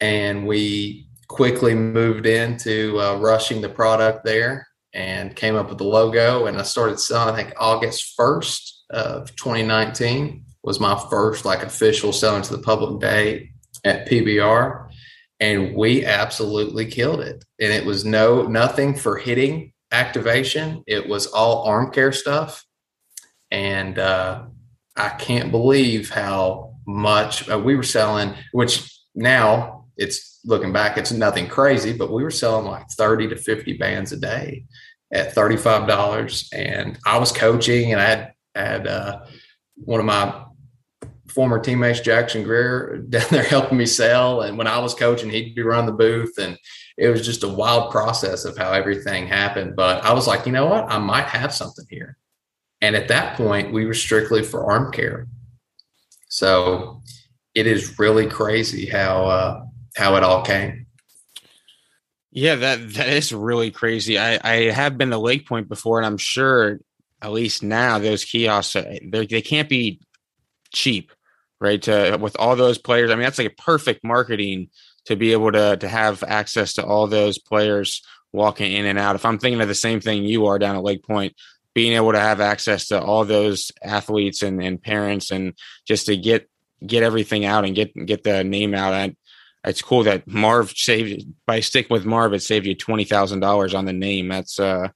And 0.00 0.46
we 0.46 1.08
quickly 1.28 1.74
moved 1.74 2.26
into 2.26 2.98
uh, 2.98 3.18
rushing 3.18 3.60
the 3.60 3.68
product 3.68 4.24
there 4.24 4.66
and 4.94 5.36
came 5.36 5.54
up 5.54 5.68
with 5.68 5.78
the 5.78 5.84
logo. 5.84 6.46
And 6.46 6.58
I 6.58 6.62
started 6.62 6.98
selling, 6.98 7.34
I 7.34 7.36
think 7.36 7.54
August 7.58 8.14
1st 8.18 8.70
of 8.90 9.36
2019 9.36 10.44
was 10.62 10.80
my 10.80 11.00
first 11.10 11.44
like 11.44 11.62
official 11.62 12.12
selling 12.12 12.42
to 12.42 12.56
the 12.56 12.62
public 12.62 13.00
day 13.00 13.50
at 13.84 14.08
PBR. 14.08 14.88
And 15.40 15.74
we 15.76 16.04
absolutely 16.04 16.86
killed 16.86 17.20
it. 17.20 17.44
And 17.60 17.72
it 17.72 17.84
was 17.84 18.04
no 18.04 18.42
nothing 18.42 18.96
for 18.96 19.18
hitting 19.18 19.72
activation. 19.92 20.82
It 20.86 21.08
was 21.08 21.26
all 21.26 21.64
arm 21.64 21.90
care 21.90 22.12
stuff. 22.12 22.64
And 23.50 23.98
uh, 23.98 24.44
I 24.96 25.08
can't 25.10 25.50
believe 25.50 26.10
how 26.10 26.74
much 26.86 27.48
uh, 27.48 27.58
we 27.58 27.76
were 27.76 27.82
selling, 27.82 28.34
which 28.52 28.90
now 29.14 29.86
it's 29.96 30.40
looking 30.44 30.72
back, 30.72 30.96
it's 30.96 31.12
nothing 31.12 31.48
crazy, 31.48 31.92
but 31.92 32.12
we 32.12 32.22
were 32.22 32.30
selling 32.30 32.66
like 32.66 32.88
30 32.90 33.28
to 33.28 33.36
50 33.36 33.76
bands 33.78 34.12
a 34.12 34.16
day 34.16 34.64
at 35.12 35.34
$35. 35.34 36.48
And 36.52 36.98
I 37.06 37.18
was 37.18 37.32
coaching 37.32 37.92
and 37.92 38.00
I 38.00 38.04
had, 38.04 38.32
had 38.54 38.86
uh, 38.86 39.20
one 39.76 40.00
of 40.00 40.06
my 40.06 40.44
former 41.38 41.60
teammates, 41.60 42.00
Jackson 42.00 42.42
Greer, 42.42 42.96
down 43.08 43.22
there 43.30 43.44
helping 43.44 43.78
me 43.78 43.86
sell. 43.86 44.40
And 44.40 44.58
when 44.58 44.66
I 44.66 44.80
was 44.80 44.92
coaching, 44.92 45.30
he'd 45.30 45.54
be 45.54 45.62
running 45.62 45.86
the 45.86 45.92
booth. 45.92 46.36
And 46.36 46.58
it 46.96 47.10
was 47.10 47.24
just 47.24 47.44
a 47.44 47.48
wild 47.48 47.92
process 47.92 48.44
of 48.44 48.58
how 48.58 48.72
everything 48.72 49.28
happened. 49.28 49.76
But 49.76 50.02
I 50.02 50.12
was 50.12 50.26
like, 50.26 50.46
you 50.46 50.52
know 50.52 50.66
what? 50.66 50.90
I 50.90 50.98
might 50.98 51.26
have 51.26 51.54
something 51.54 51.86
here. 51.88 52.16
And 52.80 52.96
at 52.96 53.06
that 53.06 53.36
point, 53.36 53.72
we 53.72 53.86
were 53.86 53.94
strictly 53.94 54.42
for 54.42 54.68
arm 54.68 54.90
care. 54.90 55.28
So 56.28 57.02
it 57.54 57.68
is 57.68 58.00
really 58.00 58.26
crazy 58.26 58.86
how 58.86 59.26
uh, 59.26 59.64
how 59.94 60.16
it 60.16 60.24
all 60.24 60.44
came. 60.44 60.86
Yeah, 62.32 62.56
that 62.56 62.94
that 62.94 63.08
is 63.10 63.32
really 63.32 63.70
crazy. 63.70 64.18
I 64.18 64.40
I 64.42 64.70
have 64.72 64.98
been 64.98 65.10
to 65.10 65.18
Lake 65.18 65.46
Point 65.46 65.68
before, 65.68 65.98
and 65.98 66.06
I'm 66.06 66.18
sure 66.18 66.80
at 67.22 67.30
least 67.30 67.62
now 67.62 68.00
those 68.00 68.24
kiosks 68.24 68.74
uh, 68.74 68.98
they 69.04 69.40
can't 69.40 69.68
be 69.68 70.00
cheap, 70.72 71.12
right? 71.60 71.80
To, 71.82 72.18
with 72.20 72.36
all 72.38 72.56
those 72.56 72.78
players, 72.78 73.10
I 73.10 73.14
mean 73.14 73.24
that's 73.24 73.38
like 73.38 73.52
a 73.52 73.62
perfect 73.62 74.04
marketing 74.04 74.70
to 75.06 75.16
be 75.16 75.32
able 75.32 75.52
to 75.52 75.76
to 75.76 75.88
have 75.88 76.22
access 76.22 76.74
to 76.74 76.84
all 76.84 77.06
those 77.06 77.38
players 77.38 78.02
walking 78.32 78.72
in 78.72 78.86
and 78.86 78.98
out. 78.98 79.16
If 79.16 79.24
I'm 79.24 79.38
thinking 79.38 79.60
of 79.60 79.68
the 79.68 79.74
same 79.74 80.00
thing 80.00 80.24
you 80.24 80.46
are 80.46 80.58
down 80.58 80.76
at 80.76 80.82
Lake 80.82 81.02
Point, 81.02 81.34
being 81.74 81.94
able 81.94 82.12
to 82.12 82.20
have 82.20 82.40
access 82.40 82.88
to 82.88 83.00
all 83.00 83.24
those 83.24 83.70
athletes 83.82 84.42
and, 84.42 84.62
and 84.62 84.82
parents 84.82 85.30
and 85.30 85.54
just 85.86 86.06
to 86.06 86.16
get 86.16 86.48
get 86.86 87.02
everything 87.02 87.44
out 87.44 87.64
and 87.64 87.74
get 87.74 87.94
get 88.06 88.24
the 88.24 88.44
name 88.44 88.74
out. 88.74 88.94
And 88.94 89.16
it's 89.64 89.82
cool 89.82 90.04
that 90.04 90.26
Marv 90.26 90.72
saved 90.72 91.26
by 91.46 91.60
sticking 91.60 91.94
with 91.94 92.04
Marv, 92.04 92.32
it 92.32 92.42
saved 92.42 92.66
you 92.66 92.74
twenty 92.74 93.04
thousand 93.04 93.40
dollars 93.40 93.74
on 93.74 93.84
the 93.84 93.92
name. 93.92 94.28
That's 94.28 94.58
uh 94.58 94.88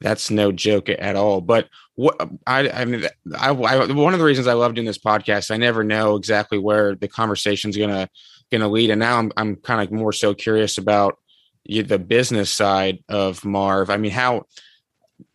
that's 0.00 0.30
no 0.30 0.52
joke 0.52 0.88
at 0.88 1.16
all. 1.16 1.40
But 1.40 1.68
what 1.98 2.30
I 2.46 2.70
I 2.70 2.84
mean 2.84 3.06
I, 3.36 3.48
I 3.48 3.92
one 3.92 4.12
of 4.14 4.20
the 4.20 4.24
reasons 4.24 4.46
I 4.46 4.52
love 4.52 4.74
doing 4.74 4.86
this 4.86 4.98
podcast, 4.98 5.50
I 5.50 5.56
never 5.56 5.82
know 5.82 6.14
exactly 6.14 6.56
where 6.56 6.94
the 6.94 7.08
conversation's 7.08 7.76
gonna 7.76 8.08
gonna 8.52 8.68
lead. 8.68 8.90
And 8.90 9.00
now 9.00 9.18
I'm 9.18 9.32
I'm 9.36 9.56
kind 9.56 9.82
of 9.82 9.90
more 9.90 10.12
so 10.12 10.32
curious 10.32 10.78
about 10.78 11.18
you, 11.64 11.82
the 11.82 11.98
business 11.98 12.50
side 12.50 13.02
of 13.08 13.44
Marv. 13.44 13.90
I 13.90 13.96
mean, 13.96 14.12
how 14.12 14.44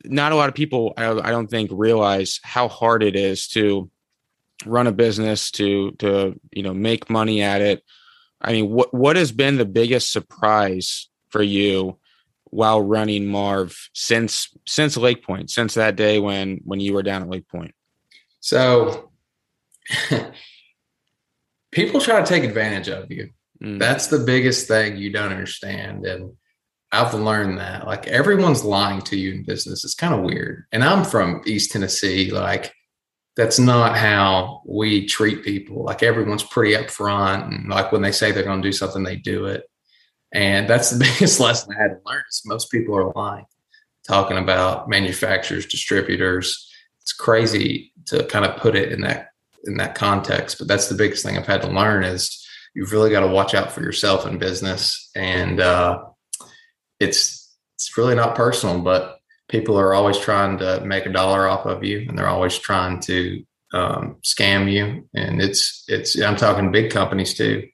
not 0.06 0.32
a 0.32 0.36
lot 0.36 0.48
of 0.48 0.56
people 0.56 0.94
I, 0.96 1.12
I 1.12 1.32
don't 1.32 1.50
think 1.50 1.70
realize 1.74 2.40
how 2.44 2.70
hard 2.70 3.04
it 3.04 3.18
is 3.18 3.50
to 3.50 3.92
run 4.66 4.88
a 4.88 4.94
business 4.94 5.52
to 5.52 5.92
to 6.00 6.40
you 6.54 6.64
know 6.64 6.74
make 6.74 7.10
money 7.10 7.42
at 7.42 7.60
it 7.60 7.84
i 8.42 8.54
mean 8.54 8.70
what 8.70 8.94
what 8.94 9.18
has 9.18 9.34
been 9.34 9.58
the 9.58 9.66
biggest 9.66 10.14
surprise 10.14 11.10
for 11.28 11.44
you 11.44 12.00
while 12.54 12.82
running 12.82 13.26
marv 13.28 13.90
since 13.94 14.50
since 14.68 14.96
lake 14.98 15.24
point 15.24 15.50
since 15.50 15.74
that 15.74 15.96
day 15.96 16.20
when 16.20 16.60
when 16.64 16.80
you 16.80 16.94
were 16.94 17.04
down 17.04 17.22
at 17.22 17.30
lake 17.30 17.48
point 17.48 17.74
so 18.40 19.12
people 21.72 22.00
try 22.00 22.20
to 22.20 22.26
take 22.26 22.44
advantage 22.44 22.90
of 22.90 23.12
you 23.12 23.30
mm. 23.62 23.80
that's 23.80 24.08
the 24.08 24.20
biggest 24.20 24.68
thing 24.68 24.98
you 24.98 25.12
don't 25.12 25.32
understand 25.32 26.06
and 26.06 26.32
I've 26.94 27.16
learned 27.16 27.58
that 27.58 27.88
like 27.88 28.06
everyone's 28.06 28.64
lying 28.64 29.02
to 29.02 29.18
you 29.18 29.32
in 29.34 29.44
business. 29.44 29.84
It's 29.84 29.96
kind 29.96 30.14
of 30.14 30.22
weird. 30.22 30.66
And 30.72 30.84
I'm 30.84 31.04
from 31.04 31.42
East 31.44 31.72
Tennessee. 31.72 32.30
Like 32.30 32.72
that's 33.36 33.58
not 33.58 33.98
how 33.98 34.62
we 34.66 35.08
treat 35.08 35.44
people. 35.44 35.84
Like 35.84 36.04
everyone's 36.04 36.44
pretty 36.44 36.76
upfront, 36.76 37.48
and 37.48 37.70
like 37.70 37.92
when 37.92 38.02
they 38.02 38.12
say 38.12 38.32
they're 38.32 38.44
going 38.44 38.62
to 38.62 38.68
do 38.68 38.72
something, 38.72 39.04
they 39.04 39.16
do 39.16 39.46
it. 39.46 39.64
And 40.34 40.68
that's 40.68 40.90
the 40.90 41.00
biggest 41.06 41.40
lesson 41.40 41.74
I 41.74 41.82
had 41.82 41.90
to 41.90 42.00
learn. 42.06 42.24
Is 42.30 42.42
most 42.46 42.72
people 42.72 42.98
are 42.98 43.14
lying, 43.14 43.46
talking 44.08 44.38
about 44.38 44.90
manufacturers, 44.90 45.66
distributors. 45.66 46.70
It's 47.02 47.14
crazy 47.14 47.94
to 48.08 48.26
kind 48.26 48.46
of 48.46 48.58
put 48.58 48.76
it 48.76 48.92
in 48.92 49.02
that 49.02 49.30
in 49.66 49.78
that 49.78 49.96
context, 49.96 50.58
but 50.60 50.68
that's 50.68 50.90
the 50.90 50.96
biggest 50.96 51.24
thing 51.24 51.38
I've 51.38 51.48
had 51.48 51.62
to 51.62 51.70
learn 51.70 52.04
is 52.04 52.46
you've 52.76 52.92
really 52.92 53.10
got 53.10 53.22
to 53.22 53.28
watch 53.28 53.54
out 53.54 53.72
for 53.72 53.82
yourself 53.82 54.28
in 54.28 54.38
business, 54.38 55.10
and 55.16 55.62
uh, 55.62 56.04
it's 57.00 57.56
it's 57.76 57.98
really 57.98 58.16
not 58.16 58.36
personal, 58.36 58.80
but 58.82 59.20
people 59.50 59.80
are 59.80 59.94
always 59.94 60.18
trying 60.18 60.58
to 60.58 60.82
make 60.86 61.06
a 61.06 61.12
dollar 61.12 61.48
off 61.48 61.66
of 61.66 61.84
you 61.84 62.06
and 62.08 62.18
they're 62.18 62.28
always 62.28 62.58
trying 62.58 63.00
to 63.00 63.44
um, 63.74 64.18
scam 64.24 64.72
you 64.72 65.08
and 65.14 65.42
it's 65.42 65.84
it's 65.88 66.20
i'm 66.22 66.36
talking 66.36 66.72
big 66.72 66.92
companies 66.92 67.34
too 67.34 67.68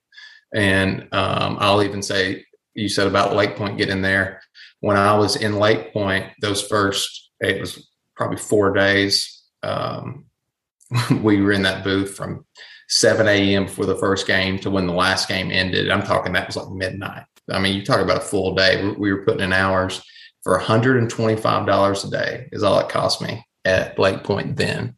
and 0.53 1.07
um, 1.14 1.57
i'll 1.60 1.84
even 1.84 2.01
say 2.01 2.45
you 2.80 2.89
said 2.89 3.07
about 3.07 3.36
lake 3.36 3.55
point 3.55 3.77
getting 3.77 4.01
there. 4.01 4.41
When 4.82 4.97
i 4.97 5.15
was 5.17 5.36
in 5.36 5.59
lake 5.59 5.93
point 5.93 6.25
those 6.41 6.61
first 6.61 7.32
it 7.39 7.59
was 7.59 7.89
probably 8.15 8.38
four 8.38 8.73
days 8.73 9.43
um, 9.63 10.25
we 11.21 11.41
were 11.41 11.51
in 11.51 11.63
that 11.63 11.84
booth 11.84 12.15
from 12.15 12.45
7 12.88 13.27
a.m 13.27 13.67
for 13.67 13.86
the 13.86 13.97
first 13.97 14.25
game 14.25 14.57
to 14.59 14.69
when 14.69 14.88
the 14.88 14.93
last 14.93 15.27
game 15.27 15.51
ended. 15.51 15.91
I'm 15.91 16.03
talking 16.03 16.34
that 16.34 16.47
was 16.47 16.55
like 16.55 16.69
midnight. 16.69 17.25
I 17.51 17.59
mean 17.59 17.75
you 17.75 17.86
talk 17.86 17.99
about 17.99 18.17
a 18.17 18.21
full 18.21 18.55
day. 18.55 18.93
We 18.97 19.11
were 19.11 19.23
putting 19.23 19.41
in 19.41 19.53
hours 19.53 20.01
for 20.43 20.59
$125 20.59 22.07
a 22.07 22.09
day 22.09 22.47
is 22.51 22.63
all 22.63 22.80
it 22.80 22.89
cost 22.89 23.21
me 23.21 23.45
at 23.65 23.99
Lake 23.99 24.23
Point 24.23 24.55
then. 24.55 24.95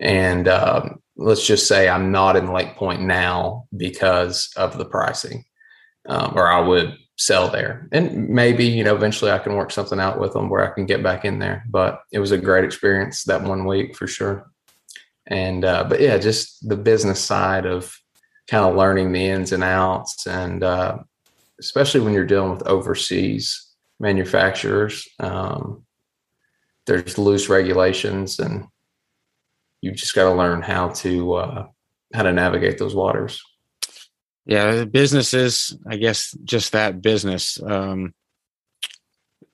And 0.00 0.48
um, 0.48 1.00
let's 1.16 1.46
just 1.46 1.66
say 1.66 1.88
I'm 1.88 2.12
not 2.12 2.36
in 2.36 2.52
Lake 2.52 2.76
Point 2.76 3.02
now 3.02 3.66
because 3.76 4.50
of 4.56 4.76
the 4.76 4.84
pricing, 4.84 5.44
um, 6.08 6.34
or 6.36 6.46
I 6.46 6.60
would 6.60 6.96
sell 7.16 7.48
there. 7.48 7.88
And 7.92 8.28
maybe, 8.28 8.64
you 8.64 8.84
know, 8.84 8.94
eventually 8.94 9.30
I 9.30 9.38
can 9.38 9.54
work 9.54 9.70
something 9.70 10.00
out 10.00 10.18
with 10.18 10.32
them 10.32 10.48
where 10.48 10.68
I 10.68 10.74
can 10.74 10.86
get 10.86 11.02
back 11.02 11.24
in 11.24 11.38
there. 11.38 11.64
But 11.68 12.02
it 12.12 12.18
was 12.18 12.32
a 12.32 12.38
great 12.38 12.64
experience 12.64 13.24
that 13.24 13.42
one 13.42 13.66
week 13.66 13.96
for 13.96 14.06
sure. 14.06 14.50
And, 15.26 15.64
uh, 15.64 15.84
but 15.88 16.00
yeah, 16.00 16.18
just 16.18 16.68
the 16.68 16.76
business 16.76 17.20
side 17.20 17.66
of 17.66 17.96
kind 18.48 18.64
of 18.64 18.76
learning 18.76 19.12
the 19.12 19.26
ins 19.26 19.52
and 19.52 19.64
outs. 19.64 20.26
And 20.26 20.62
uh, 20.62 20.98
especially 21.60 22.00
when 22.00 22.12
you're 22.12 22.26
dealing 22.26 22.50
with 22.50 22.66
overseas 22.66 23.74
manufacturers. 24.00 25.08
Um, 25.18 25.84
there's 26.86 27.18
loose 27.18 27.48
regulations, 27.48 28.38
and 28.38 28.66
you 29.80 29.92
just 29.92 30.14
got 30.14 30.24
to 30.24 30.34
learn 30.34 30.62
how 30.62 30.88
to 30.88 31.34
uh, 31.34 31.66
how 32.12 32.22
to 32.22 32.32
navigate 32.32 32.78
those 32.78 32.94
waters. 32.94 33.42
Yeah, 34.46 34.84
business 34.84 35.32
is, 35.32 35.76
I 35.88 35.96
guess, 35.96 36.36
just 36.44 36.72
that 36.72 37.00
business. 37.00 37.58
Um, 37.62 38.12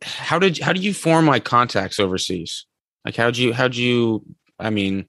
how 0.03 0.39
did 0.39 0.59
how 0.59 0.73
do 0.73 0.81
you 0.81 0.93
form 0.93 1.27
like 1.27 1.45
contacts 1.45 2.01
overseas? 2.01 2.67
Like, 3.05 3.17
how'd 3.17 3.37
you 3.37 3.53
how'd 3.53 3.77
you? 3.77 4.25
I 4.59 4.71
mean, 4.71 5.07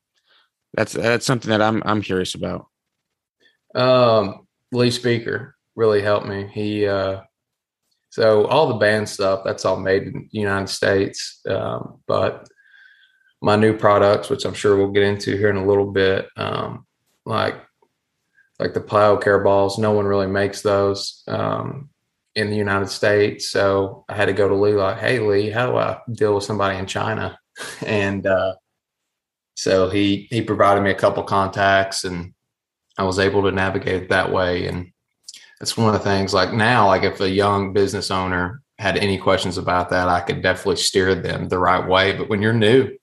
that's 0.74 0.94
that's 0.94 1.26
something 1.26 1.50
that 1.50 1.62
I'm 1.62 1.82
I'm 1.86 2.02
curious 2.02 2.36
about. 2.36 2.68
Um, 3.74 4.48
Lee 4.72 4.92
Speaker 4.92 5.56
really 5.76 6.02
helped 6.02 6.28
me. 6.28 6.48
He 6.54 6.86
uh, 6.86 7.22
so 8.12 8.46
all 8.48 8.68
the 8.68 8.76
band 8.76 9.08
stuff, 9.08 9.42
that's 9.46 9.66
all 9.66 9.78
made 9.80 10.04
in 10.04 10.30
the 10.32 10.40
United 10.40 10.68
States. 10.68 11.40
Um, 11.50 12.02
but 12.08 12.48
my 13.42 13.56
new 13.56 13.76
products, 13.76 14.30
which 14.30 14.46
I'm 14.46 14.54
sure 14.54 14.78
we'll 14.78 14.92
get 14.92 15.04
into 15.04 15.38
here 15.38 15.50
in 15.50 15.56
a 15.58 15.66
little 15.66 15.90
bit, 15.90 16.28
um, 16.36 16.86
like 17.26 17.56
like 18.62 18.76
the 18.76 18.80
plyo 18.80 19.22
care 19.22 19.40
balls, 19.40 19.80
no 19.80 19.92
one 19.92 20.06
really 20.06 20.28
makes 20.28 20.62
those 20.62 21.24
um, 21.28 21.90
in 22.36 22.52
the 22.52 22.56
United 22.56 22.90
States. 22.90 23.50
So 23.50 24.06
I 24.08 24.16
had 24.16 24.26
to 24.26 24.34
go 24.34 24.48
to 24.48 24.54
Lee, 24.54 24.74
like, 24.74 25.00
hey 25.00 25.20
Lee, 25.20 25.50
how 25.50 25.66
do 25.66 25.78
I 25.78 26.00
deal 26.12 26.36
with 26.36 26.44
somebody 26.44 26.78
in 26.78 26.86
China? 26.86 27.40
and 27.86 28.26
uh, 28.28 28.54
so 29.56 29.90
he 29.90 30.28
he 30.30 30.44
provided 30.44 30.82
me 30.82 30.92
a 30.92 30.96
couple 30.96 31.24
contacts, 31.24 32.04
and 32.04 32.34
I 33.00 33.04
was 33.04 33.18
able 33.18 33.42
to 33.44 33.52
navigate 33.52 34.10
that 34.10 34.32
way. 34.32 34.68
And 34.68 34.92
that's 35.60 35.76
one 35.76 35.88
of 35.88 35.94
the 35.94 36.08
things 36.08 36.32
like 36.32 36.54
now, 36.54 36.86
like 36.86 37.04
if 37.04 37.20
a 37.20 37.30
young 37.30 37.74
business 37.74 38.12
owner 38.12 38.62
had 38.78 38.96
any 38.98 39.18
questions 39.18 39.58
about 39.58 39.90
that, 39.90 40.08
I 40.08 40.22
could 40.22 40.44
definitely 40.44 40.76
steer 40.76 41.16
them 41.16 41.50
the 41.50 41.60
right 41.60 41.88
way. 41.88 42.16
But 42.16 42.30
when 42.30 42.44
you're 42.44 42.54
new, 42.54 42.96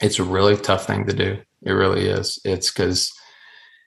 it's 0.00 0.20
a 0.20 0.24
really 0.24 0.56
tough 0.56 0.86
thing 0.86 1.04
to 1.06 1.12
do. 1.12 1.38
It 1.64 1.72
really 1.72 2.06
is. 2.06 2.38
It's 2.44 2.70
because 2.70 3.12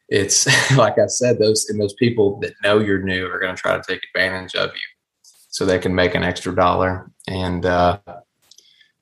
it's 0.10 0.48
like 0.78 0.98
I 1.00 1.08
said, 1.08 1.40
those 1.40 1.68
and 1.70 1.80
those 1.80 1.94
people 1.94 2.40
that 2.42 2.54
know 2.64 2.80
you're 2.80 3.02
new 3.02 3.28
are 3.28 3.40
going 3.40 3.56
to 3.56 3.62
try 3.62 3.78
to 3.78 3.84
take 3.84 4.02
advantage 4.14 4.56
of 4.56 4.72
you 4.74 5.26
so 5.50 5.66
they 5.66 5.80
can 5.80 5.96
make 5.96 6.16
an 6.16 6.24
extra 6.24 6.54
dollar. 6.54 7.12
And 7.28 7.66
uh, 7.66 8.00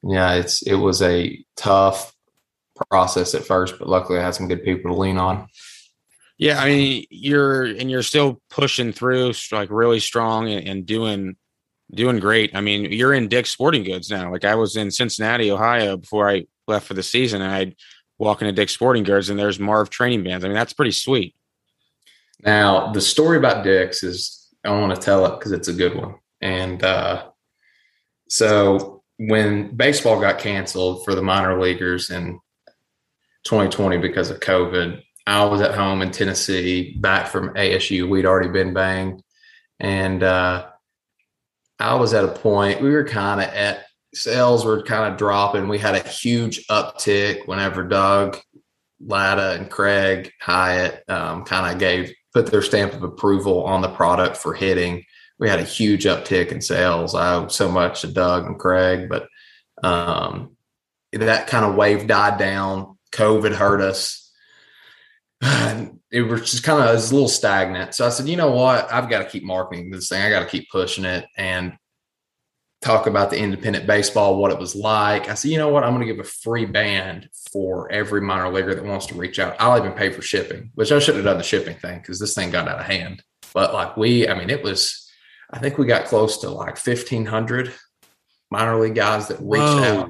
yeah, 0.04 0.36
it's 0.36 0.62
it 0.62 0.76
was 0.76 1.02
a 1.02 1.44
tough 1.56 2.14
process 2.90 3.34
at 3.36 3.44
first, 3.46 3.80
but 3.80 3.90
luckily 3.90 4.20
I 4.20 4.24
had 4.24 4.36
some 4.36 4.48
good 4.48 4.64
people 4.64 4.92
to 4.92 4.98
lean 5.00 5.18
on. 5.18 5.48
Yeah, 6.38 6.60
I 6.60 6.68
mean, 6.68 7.06
you're 7.10 7.64
and 7.64 7.90
you're 7.90 8.04
still 8.04 8.42
pushing 8.50 8.92
through 8.92 9.34
like 9.52 9.70
really 9.70 10.00
strong 10.00 10.50
and, 10.50 10.68
and, 10.68 10.86
doing 10.86 11.36
doing 11.94 12.20
great. 12.20 12.56
I 12.56 12.62
mean, 12.62 12.92
you're 12.92 13.14
in 13.14 13.28
Dick's 13.28 13.52
Sporting 13.52 13.84
Goods 13.84 14.10
now. 14.10 14.32
Like 14.32 14.44
I 14.44 14.56
was 14.56 14.76
in 14.76 14.90
Cincinnati, 14.92 15.52
Ohio 15.52 15.98
before 15.98 16.30
I 16.30 16.46
left 16.68 16.88
for 16.88 16.96
the 16.96 17.04
season, 17.04 17.42
and 17.42 17.52
I'd 17.52 17.76
walk 18.18 18.40
to 18.40 18.52
Dick's 18.52 18.74
Sporting 18.74 19.04
Goods 19.04 19.30
and 19.30 19.40
there's 19.40 19.60
Marv 19.60 19.90
training 19.90 20.24
bands. 20.24 20.44
I 20.44 20.48
mean, 20.48 20.56
that's 20.56 20.74
pretty 20.74 20.92
sweet. 20.92 21.36
Now, 22.42 22.92
the 22.92 23.02
story 23.02 23.38
about 23.38 23.64
Dick's 23.64 24.04
is 24.04 24.50
I 24.66 24.72
want 24.72 24.94
to 24.96 25.02
tell 25.02 25.26
it 25.26 25.40
because 25.40 25.52
it's 25.52 25.68
a 25.68 25.74
good 25.74 25.96
one. 25.96 26.16
And 26.42 26.84
uh, 26.84 27.30
so 28.30 29.04
when 29.18 29.76
baseball 29.76 30.20
got 30.20 30.40
canceled 30.40 31.06
for 31.06 31.16
the 31.16 31.22
minor 31.22 31.60
leaguers 31.60 32.10
in 32.10 32.40
2020 33.44 33.98
because 33.98 34.30
of 34.30 34.40
COVID. 34.40 35.02
I 35.26 35.46
was 35.46 35.62
at 35.62 35.76
home 35.76 36.02
in 36.02 36.12
Tennessee, 36.12 36.98
back 37.00 37.28
from 37.28 37.54
ASU. 37.54 38.10
We'd 38.10 38.26
already 38.26 38.50
been 38.50 38.74
banged. 38.74 39.22
And 39.80 40.24
uh, 40.24 40.68
I 41.80 41.96
was 41.96 42.14
at 42.14 42.26
a 42.26 42.30
point, 42.30 42.82
we 42.82 42.92
were 42.92 43.06
kind 43.06 43.42
of 43.42 43.48
at 43.48 43.83
sales 44.14 44.66
were 44.66 44.84
kind 44.84 45.12
of 45.12 45.18
dropping. 45.18 45.68
We 45.68 45.80
had 45.80 45.96
a 45.96 46.08
huge 46.08 46.66
uptick 46.68 47.48
whenever 47.48 47.84
Doug, 47.84 48.40
Latta, 49.00 49.54
and 49.54 49.70
Craig 49.70 50.32
Hyatt 50.40 51.04
um, 51.10 51.44
kind 51.44 51.72
of 51.72 51.80
gave 51.80 52.14
put 52.34 52.48
their 52.48 52.62
stamp 52.62 52.94
of 52.94 53.04
approval 53.04 53.64
on 53.64 53.82
the 53.82 53.90
product 53.90 54.38
for 54.38 54.54
hitting. 54.54 55.04
We 55.40 55.50
had 55.50 55.60
a 55.60 55.64
huge 55.64 56.06
uptick 56.06 56.52
in 56.52 56.62
sales. 56.62 57.16
I 57.16 57.36
owe 57.36 57.48
so 57.48 57.70
much 57.70 58.02
to 58.02 58.08
Doug 58.08 58.46
and 58.46 58.60
Craig, 58.60 59.10
but 59.10 59.28
um, 59.84 60.56
that 61.12 61.48
kind 61.48 61.66
of 61.66 61.76
wave 61.76 62.08
died 62.08 62.38
down. 62.38 62.98
COVID 63.12 63.54
hurt 63.54 63.82
us. 63.82 64.32
It 66.14 66.22
was 66.22 66.52
just 66.52 66.64
kind 66.64 66.80
of 66.80 66.90
a 66.90 66.94
little 66.94 67.28
stagnant. 67.28 67.96
So 67.96 68.06
I 68.06 68.10
said, 68.10 68.28
you 68.28 68.36
know 68.36 68.52
what? 68.52 68.94
I've 68.94 69.10
got 69.10 69.24
to 69.24 69.28
keep 69.28 69.42
marketing 69.42 69.90
this 69.90 70.10
thing. 70.10 70.22
I 70.22 70.30
got 70.30 70.42
to 70.42 70.46
keep 70.46 70.70
pushing 70.70 71.06
it. 71.06 71.26
And 71.36 71.74
talk 72.84 73.08
about 73.08 73.30
the 73.30 73.38
independent 73.38 73.88
baseball, 73.88 74.38
what 74.38 74.52
it 74.52 74.60
was 74.60 74.76
like. 74.76 75.30
I 75.30 75.34
said, 75.36 75.52
you 75.52 75.58
know 75.58 75.70
what? 75.70 75.84
I'm 75.84 75.94
going 75.94 76.06
to 76.06 76.14
give 76.14 76.24
a 76.24 76.28
free 76.28 76.66
band 76.66 77.30
for 77.52 77.90
every 77.92 78.22
minor 78.22 78.52
leaguer 78.52 78.76
that 78.76 78.84
wants 78.84 79.06
to 79.08 79.16
reach 79.16 79.40
out. 79.40 79.56
I'll 79.60 79.78
even 79.78 79.94
pay 79.94 80.12
for 80.12 80.22
shipping, 80.22 80.72
which 80.76 80.92
I 80.92 81.00
shouldn't 81.00 81.24
have 81.24 81.32
done 81.32 81.38
the 81.38 81.44
shipping 81.44 81.78
thing 81.78 82.00
because 82.00 82.20
this 82.20 82.34
thing 82.34 82.52
got 82.52 82.68
out 82.68 82.80
of 82.80 82.86
hand. 82.86 83.24
But 83.54 83.74
like 83.74 83.96
we, 83.96 84.28
I 84.28 84.38
mean, 84.38 84.50
it 84.50 84.64
was, 84.64 85.10
I 85.52 85.60
think 85.60 85.78
we 85.78 85.86
got 85.86 86.06
close 86.06 86.40
to 86.40 86.50
like 86.50 86.84
1,500 86.84 87.74
minor 88.52 88.80
league 88.80 88.96
guys 88.96 89.30
that 89.30 89.40
reached 89.40 89.64
Whoa. 89.64 89.84
out. 89.84 90.10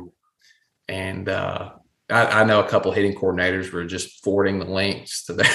And 0.87 1.29
uh, 1.29 1.71
I, 2.09 2.41
I, 2.41 2.43
know 2.43 2.59
a 2.59 2.67
couple 2.67 2.91
hitting 2.91 3.15
coordinators 3.15 3.71
were 3.71 3.85
just 3.85 4.23
forwarding 4.23 4.59
the 4.59 4.65
links 4.65 5.25
to 5.25 5.33
their 5.33 5.45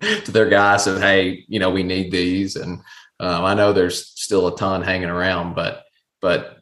to 0.24 0.32
their 0.32 0.48
guys 0.48 0.86
and 0.86 1.02
hey, 1.02 1.44
you 1.48 1.58
know, 1.58 1.70
we 1.70 1.82
need 1.82 2.10
these. 2.10 2.56
And 2.56 2.80
um, 3.18 3.44
I 3.44 3.54
know 3.54 3.72
there's 3.72 4.06
still 4.06 4.48
a 4.48 4.56
ton 4.56 4.82
hanging 4.82 5.10
around, 5.10 5.54
but 5.54 5.84
but 6.22 6.59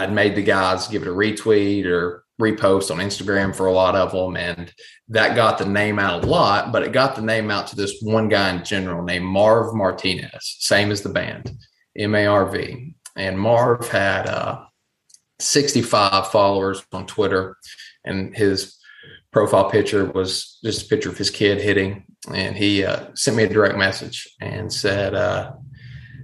I'd 0.00 0.12
made 0.14 0.34
the 0.34 0.42
guys 0.42 0.88
give 0.88 1.02
it 1.02 1.08
a 1.08 1.12
retweet 1.12 1.84
or 1.84 2.24
repost 2.40 2.90
on 2.90 2.98
Instagram 2.98 3.54
for 3.54 3.66
a 3.66 3.72
lot 3.72 3.94
of 3.94 4.12
them. 4.12 4.34
And 4.34 4.72
that 5.08 5.36
got 5.36 5.58
the 5.58 5.66
name 5.66 5.98
out 5.98 6.24
a 6.24 6.26
lot, 6.26 6.72
but 6.72 6.82
it 6.82 6.92
got 6.92 7.16
the 7.16 7.22
name 7.22 7.50
out 7.50 7.66
to 7.66 7.76
this 7.76 8.00
one 8.00 8.30
guy 8.30 8.50
in 8.54 8.64
general 8.64 9.04
named 9.04 9.26
Marv 9.26 9.74
Martinez, 9.74 10.56
same 10.58 10.90
as 10.90 11.02
the 11.02 11.10
band, 11.10 11.52
M 11.98 12.14
A 12.14 12.26
R 12.26 12.46
V. 12.46 12.94
And 13.14 13.38
Marv 13.38 13.88
had 13.88 14.26
uh, 14.26 14.64
65 15.38 16.28
followers 16.28 16.82
on 16.92 17.06
Twitter, 17.06 17.58
and 18.02 18.34
his 18.34 18.78
profile 19.32 19.68
picture 19.68 20.06
was 20.06 20.58
just 20.64 20.86
a 20.86 20.88
picture 20.88 21.10
of 21.10 21.18
his 21.18 21.28
kid 21.28 21.60
hitting. 21.60 22.04
And 22.32 22.56
he 22.56 22.84
uh, 22.84 23.08
sent 23.14 23.36
me 23.36 23.42
a 23.42 23.48
direct 23.48 23.76
message 23.76 24.28
and 24.40 24.72
said, 24.72 25.14
uh, 25.14 25.52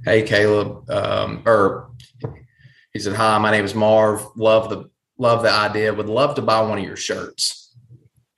Hey, 0.04 0.22
Caleb, 0.22 0.88
um, 0.90 1.42
or 1.44 1.90
he 2.96 3.00
said, 3.00 3.14
"Hi, 3.14 3.36
my 3.36 3.50
name 3.50 3.64
is 3.66 3.74
Marv. 3.74 4.26
Love 4.36 4.70
the 4.70 4.88
love 5.18 5.42
the 5.42 5.50
idea. 5.50 5.92
Would 5.92 6.08
love 6.08 6.34
to 6.36 6.42
buy 6.42 6.62
one 6.62 6.78
of 6.78 6.84
your 6.84 6.96
shirts." 6.96 7.76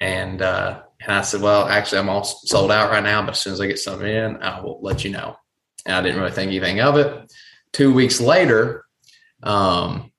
And 0.00 0.42
uh, 0.42 0.82
and 1.00 1.12
I 1.12 1.22
said, 1.22 1.42
"Well, 1.42 1.68
actually, 1.68 2.00
I'm 2.00 2.08
all 2.08 2.24
sold 2.24 2.72
out 2.72 2.90
right 2.90 3.02
now, 3.02 3.22
but 3.22 3.30
as 3.30 3.40
soon 3.40 3.52
as 3.52 3.60
I 3.60 3.68
get 3.68 3.78
some 3.78 4.04
in, 4.04 4.42
I 4.42 4.60
will 4.60 4.80
let 4.82 5.04
you 5.04 5.12
know." 5.12 5.36
And 5.86 5.94
I 5.94 6.02
didn't 6.02 6.18
really 6.18 6.32
think 6.32 6.48
anything 6.48 6.80
of 6.80 6.96
it. 6.96 7.32
Two 7.72 7.94
weeks 7.94 8.20
later, 8.20 8.84
um, 9.44 10.10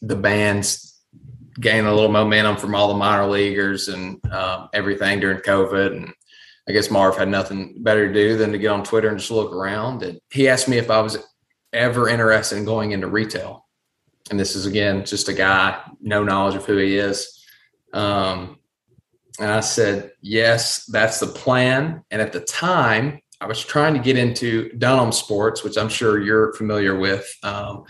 the 0.00 0.16
band's 0.16 0.98
gained 1.60 1.86
a 1.86 1.94
little 1.94 2.10
momentum 2.10 2.56
from 2.56 2.74
all 2.74 2.88
the 2.88 2.94
minor 2.94 3.26
leaguers 3.26 3.88
and 3.88 4.24
um, 4.32 4.70
everything 4.72 5.20
during 5.20 5.40
COVID. 5.40 5.96
And 5.96 6.14
I 6.66 6.72
guess 6.72 6.90
Marv 6.90 7.18
had 7.18 7.28
nothing 7.28 7.82
better 7.82 8.08
to 8.08 8.14
do 8.14 8.38
than 8.38 8.52
to 8.52 8.58
get 8.58 8.68
on 8.68 8.84
Twitter 8.84 9.08
and 9.08 9.18
just 9.18 9.30
look 9.30 9.52
around. 9.52 10.02
And 10.02 10.18
he 10.30 10.48
asked 10.48 10.68
me 10.68 10.78
if 10.78 10.90
I 10.90 11.02
was 11.02 11.18
ever 11.78 12.08
interested 12.08 12.58
in 12.58 12.64
going 12.64 12.90
into 12.90 13.06
retail. 13.06 13.66
And 14.30 14.38
this 14.38 14.54
is 14.54 14.66
again 14.66 15.04
just 15.04 15.28
a 15.28 15.32
guy, 15.32 15.80
no 16.00 16.22
knowledge 16.22 16.56
of 16.56 16.66
who 16.66 16.76
he 16.76 16.96
is. 16.98 17.44
Um, 17.94 18.58
and 19.40 19.50
I 19.50 19.60
said, 19.60 20.12
yes, 20.20 20.84
that's 20.86 21.20
the 21.20 21.28
plan. 21.28 22.02
And 22.10 22.20
at 22.20 22.32
the 22.32 22.40
time, 22.40 23.20
I 23.40 23.46
was 23.46 23.64
trying 23.64 23.94
to 23.94 24.00
get 24.00 24.18
into 24.18 24.70
Dunham 24.76 25.12
Sports, 25.12 25.62
which 25.62 25.78
I'm 25.78 25.88
sure 25.88 26.20
you're 26.20 26.52
familiar 26.54 26.98
with, 26.98 27.26
um, 27.44 27.84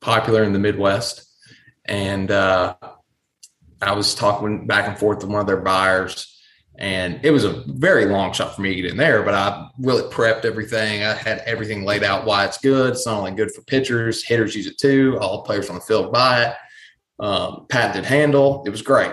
popular 0.00 0.42
in 0.42 0.52
the 0.52 0.58
Midwest. 0.58 1.24
And 1.84 2.30
uh, 2.30 2.74
I 3.80 3.92
was 3.92 4.14
talking 4.14 4.66
back 4.66 4.88
and 4.88 4.98
forth 4.98 5.18
with 5.22 5.30
one 5.30 5.40
of 5.40 5.46
their 5.46 5.60
buyers 5.60 6.31
and 6.82 7.20
it 7.22 7.30
was 7.30 7.44
a 7.44 7.62
very 7.68 8.06
long 8.06 8.32
shot 8.32 8.56
for 8.56 8.60
me 8.60 8.74
to 8.74 8.82
get 8.82 8.90
in 8.90 8.96
there, 8.96 9.22
but 9.22 9.34
I 9.34 9.68
really 9.78 10.02
prepped 10.10 10.44
everything. 10.44 11.04
I 11.04 11.14
had 11.14 11.38
everything 11.46 11.84
laid 11.84 12.02
out 12.02 12.26
why 12.26 12.44
it's 12.44 12.58
good. 12.58 12.90
It's 12.90 13.06
not 13.06 13.18
only 13.18 13.30
good 13.30 13.52
for 13.52 13.62
pitchers, 13.62 14.24
hitters 14.24 14.56
use 14.56 14.66
it 14.66 14.78
too. 14.78 15.16
All 15.20 15.44
players 15.44 15.70
on 15.70 15.76
the 15.76 15.80
field 15.80 16.12
buy 16.12 16.46
it. 16.46 16.56
Um, 17.20 17.66
patented 17.68 18.04
handle. 18.04 18.64
It 18.66 18.70
was 18.70 18.82
great. 18.82 19.12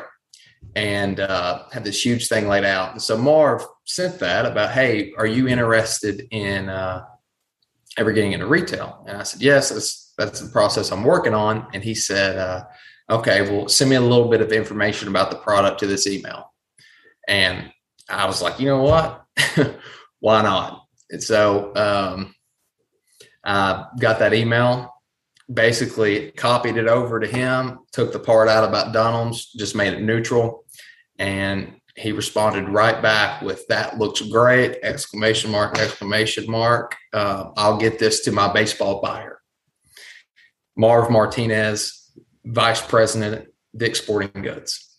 And 0.75 1.19
uh, 1.19 1.65
had 1.71 1.83
this 1.83 2.03
huge 2.03 2.27
thing 2.27 2.47
laid 2.47 2.65
out. 2.65 2.93
And 2.93 3.01
so 3.01 3.15
Marv 3.15 3.63
sent 3.85 4.17
that 4.17 4.47
about, 4.47 4.71
hey, 4.71 5.13
are 5.19 5.27
you 5.27 5.47
interested 5.47 6.27
in 6.31 6.69
uh, 6.69 7.05
ever 7.97 8.11
getting 8.13 8.31
into 8.31 8.47
retail? 8.47 9.05
And 9.07 9.15
I 9.15 9.21
said, 9.21 9.43
yes, 9.43 9.69
that's, 9.69 10.13
that's 10.17 10.39
the 10.39 10.49
process 10.49 10.91
I'm 10.91 11.03
working 11.03 11.35
on. 11.35 11.67
And 11.75 11.83
he 11.83 11.93
said, 11.93 12.35
uh, 12.35 12.63
okay, 13.11 13.41
well, 13.43 13.67
send 13.67 13.91
me 13.91 13.95
a 13.95 14.01
little 14.01 14.27
bit 14.27 14.41
of 14.41 14.51
information 14.51 15.07
about 15.07 15.29
the 15.29 15.37
product 15.37 15.79
to 15.81 15.87
this 15.87 16.07
email. 16.07 16.51
And 17.29 17.71
I 18.09 18.25
was 18.25 18.41
like, 18.41 18.59
you 18.59 18.65
know 18.65 18.81
what? 18.81 19.23
Why 20.19 20.41
not? 20.41 20.83
And 21.11 21.23
so 21.23 21.71
um, 21.75 22.33
I 23.45 23.85
got 23.99 24.19
that 24.19 24.33
email, 24.33 24.93
basically 25.51 26.31
copied 26.31 26.75
it 26.75 26.87
over 26.87 27.19
to 27.19 27.27
him, 27.27 27.79
took 27.93 28.11
the 28.11 28.19
part 28.19 28.49
out 28.49 28.67
about 28.67 28.93
Dunham's, 28.93 29.51
just 29.53 29.75
made 29.75 29.93
it 29.93 30.01
neutral. 30.01 30.65
And 31.19 31.79
he 31.95 32.11
responded 32.11 32.67
right 32.69 33.01
back 33.01 33.41
with 33.41 33.67
that 33.67 33.97
looks 33.97 34.21
great 34.21 34.77
exclamation 34.83 35.51
mark 35.51 35.77
exclamation 35.77 36.49
mark 36.49 36.95
uh, 37.13 37.49
i'll 37.57 37.77
get 37.77 37.99
this 37.99 38.21
to 38.21 38.31
my 38.31 38.51
baseball 38.53 39.01
buyer 39.01 39.41
marv 40.77 41.09
martinez 41.09 42.09
vice 42.45 42.81
president 42.81 43.49
dick 43.75 43.95
sporting 43.97 44.41
goods 44.41 44.97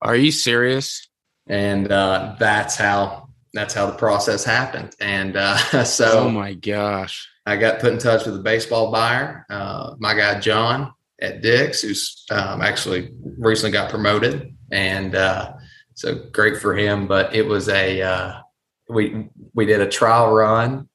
are 0.00 0.16
you 0.16 0.32
serious 0.32 1.08
and 1.46 1.90
uh, 1.90 2.36
that's 2.38 2.76
how 2.76 3.28
that's 3.54 3.74
how 3.74 3.86
the 3.86 3.96
process 3.96 4.44
happened. 4.44 4.94
And 5.00 5.36
uh, 5.36 5.56
so, 5.84 6.20
oh 6.20 6.30
my 6.30 6.54
gosh, 6.54 7.28
I 7.46 7.56
got 7.56 7.80
put 7.80 7.92
in 7.92 7.98
touch 7.98 8.24
with 8.26 8.36
a 8.36 8.42
baseball 8.42 8.90
buyer, 8.90 9.46
uh, 9.50 9.94
my 9.98 10.14
guy 10.14 10.40
John 10.40 10.92
at 11.20 11.42
Dick's, 11.42 11.82
who's 11.82 12.24
um, 12.30 12.62
actually 12.62 13.10
recently 13.38 13.72
got 13.72 13.90
promoted, 13.90 14.54
and 14.70 15.14
uh, 15.14 15.52
so 15.94 16.14
great 16.32 16.58
for 16.58 16.74
him. 16.76 17.06
But 17.06 17.34
it 17.34 17.46
was 17.46 17.68
a 17.68 18.02
uh, 18.02 18.40
we 18.88 19.28
we 19.54 19.66
did 19.66 19.80
a 19.80 19.88
trial 19.88 20.32
run 20.32 20.88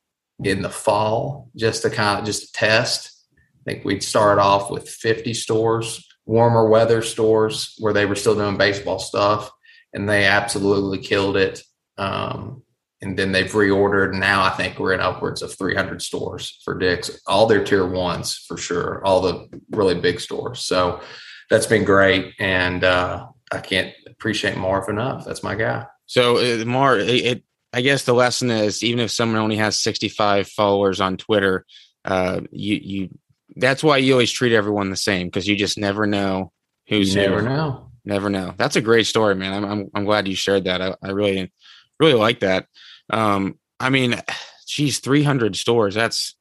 in 0.44 0.62
the 0.62 0.70
fall 0.70 1.50
just 1.56 1.82
to 1.84 1.90
kind 1.90 2.20
of 2.20 2.26
just 2.26 2.54
test. 2.54 3.14
I 3.36 3.72
think 3.72 3.86
we'd 3.86 4.04
start 4.04 4.40
off 4.40 4.72
with 4.72 4.88
50 4.88 5.34
stores, 5.34 6.08
warmer 6.26 6.70
weather 6.70 7.02
stores 7.02 7.76
where 7.80 7.92
they 7.92 8.06
were 8.06 8.16
still 8.16 8.36
doing 8.36 8.56
baseball 8.56 9.00
stuff 9.00 9.52
and 9.94 10.08
they 10.08 10.26
absolutely 10.26 11.00
killed 11.00 11.38
it. 11.38 11.62
Um, 11.98 12.64
and 13.02 13.18
then 13.18 13.32
they've 13.32 13.52
reordered. 13.52 14.14
Now 14.14 14.44
I 14.44 14.50
think 14.50 14.80
we're 14.80 14.94
in 14.94 15.00
upwards 15.00 15.42
of 15.42 15.56
300 15.56 16.02
stores 16.02 16.60
for 16.64 16.78
Dick's, 16.78 17.22
all 17.28 17.46
their 17.46 17.64
tier 17.64 17.86
ones 17.86 18.36
for 18.48 18.58
sure, 18.58 19.04
all 19.06 19.22
the 19.22 19.48
really 19.72 19.96
big 19.96 20.20
stores. 20.20 20.62
So 20.62 21.02
that's 21.50 21.68
been 21.68 21.84
great, 21.84 22.34
and 22.40 22.84
uh, 22.84 23.28
I 23.52 23.60
can't 23.60 23.94
appreciate 24.08 24.58
Marv 24.58 24.90
enough. 24.90 25.26
That's 25.26 25.44
my 25.44 25.56
guy. 25.56 25.86
So 26.08 26.38
uh, 26.38 26.66
Marv, 26.66 27.00
it, 27.02 27.26
it, 27.26 27.44
I 27.72 27.82
guess 27.82 28.04
the 28.04 28.14
lesson 28.14 28.50
is 28.50 28.84
even 28.84 29.00
if 29.00 29.12
someone 29.12 29.40
only 29.40 29.58
has 29.58 29.80
65 29.80 30.48
followers 30.48 31.00
on 31.00 31.18
Twitter, 31.18 31.66
uh, 32.04 32.42
you 32.52 32.80
you 32.82 33.10
that's 33.56 33.84
why 33.84 33.98
you 33.98 34.14
always 34.14 34.32
treat 34.32 34.54
everyone 34.54 34.90
the 34.90 34.96
same 34.96 35.28
because 35.28 35.48
you 35.48 35.56
just 35.56 35.78
never 35.78 36.06
know 36.06 36.52
who's 36.88 37.14
you 37.14 37.22
never 37.22 37.42
who. 37.42 37.50
know 37.50 37.87
never 38.08 38.30
know. 38.30 38.54
That's 38.58 38.78
a 38.78 38.82
great 38.82 39.06
story, 39.06 39.36
man. 39.36 39.54
I'm 39.54 39.66
I'm, 39.66 39.92
I'm 39.94 40.06
glad 40.06 40.28
you 40.28 40.36
shared 40.36 40.64
that. 40.64 40.82
I, 40.82 40.96
I 41.04 41.12
really 41.12 41.52
really 42.00 42.14
like 42.14 42.40
that. 42.40 42.68
Um, 43.10 43.60
I 43.80 43.90
mean, 43.90 44.16
geez, 44.68 45.00
300 45.00 45.56
stores. 45.56 45.94
That's 45.94 46.36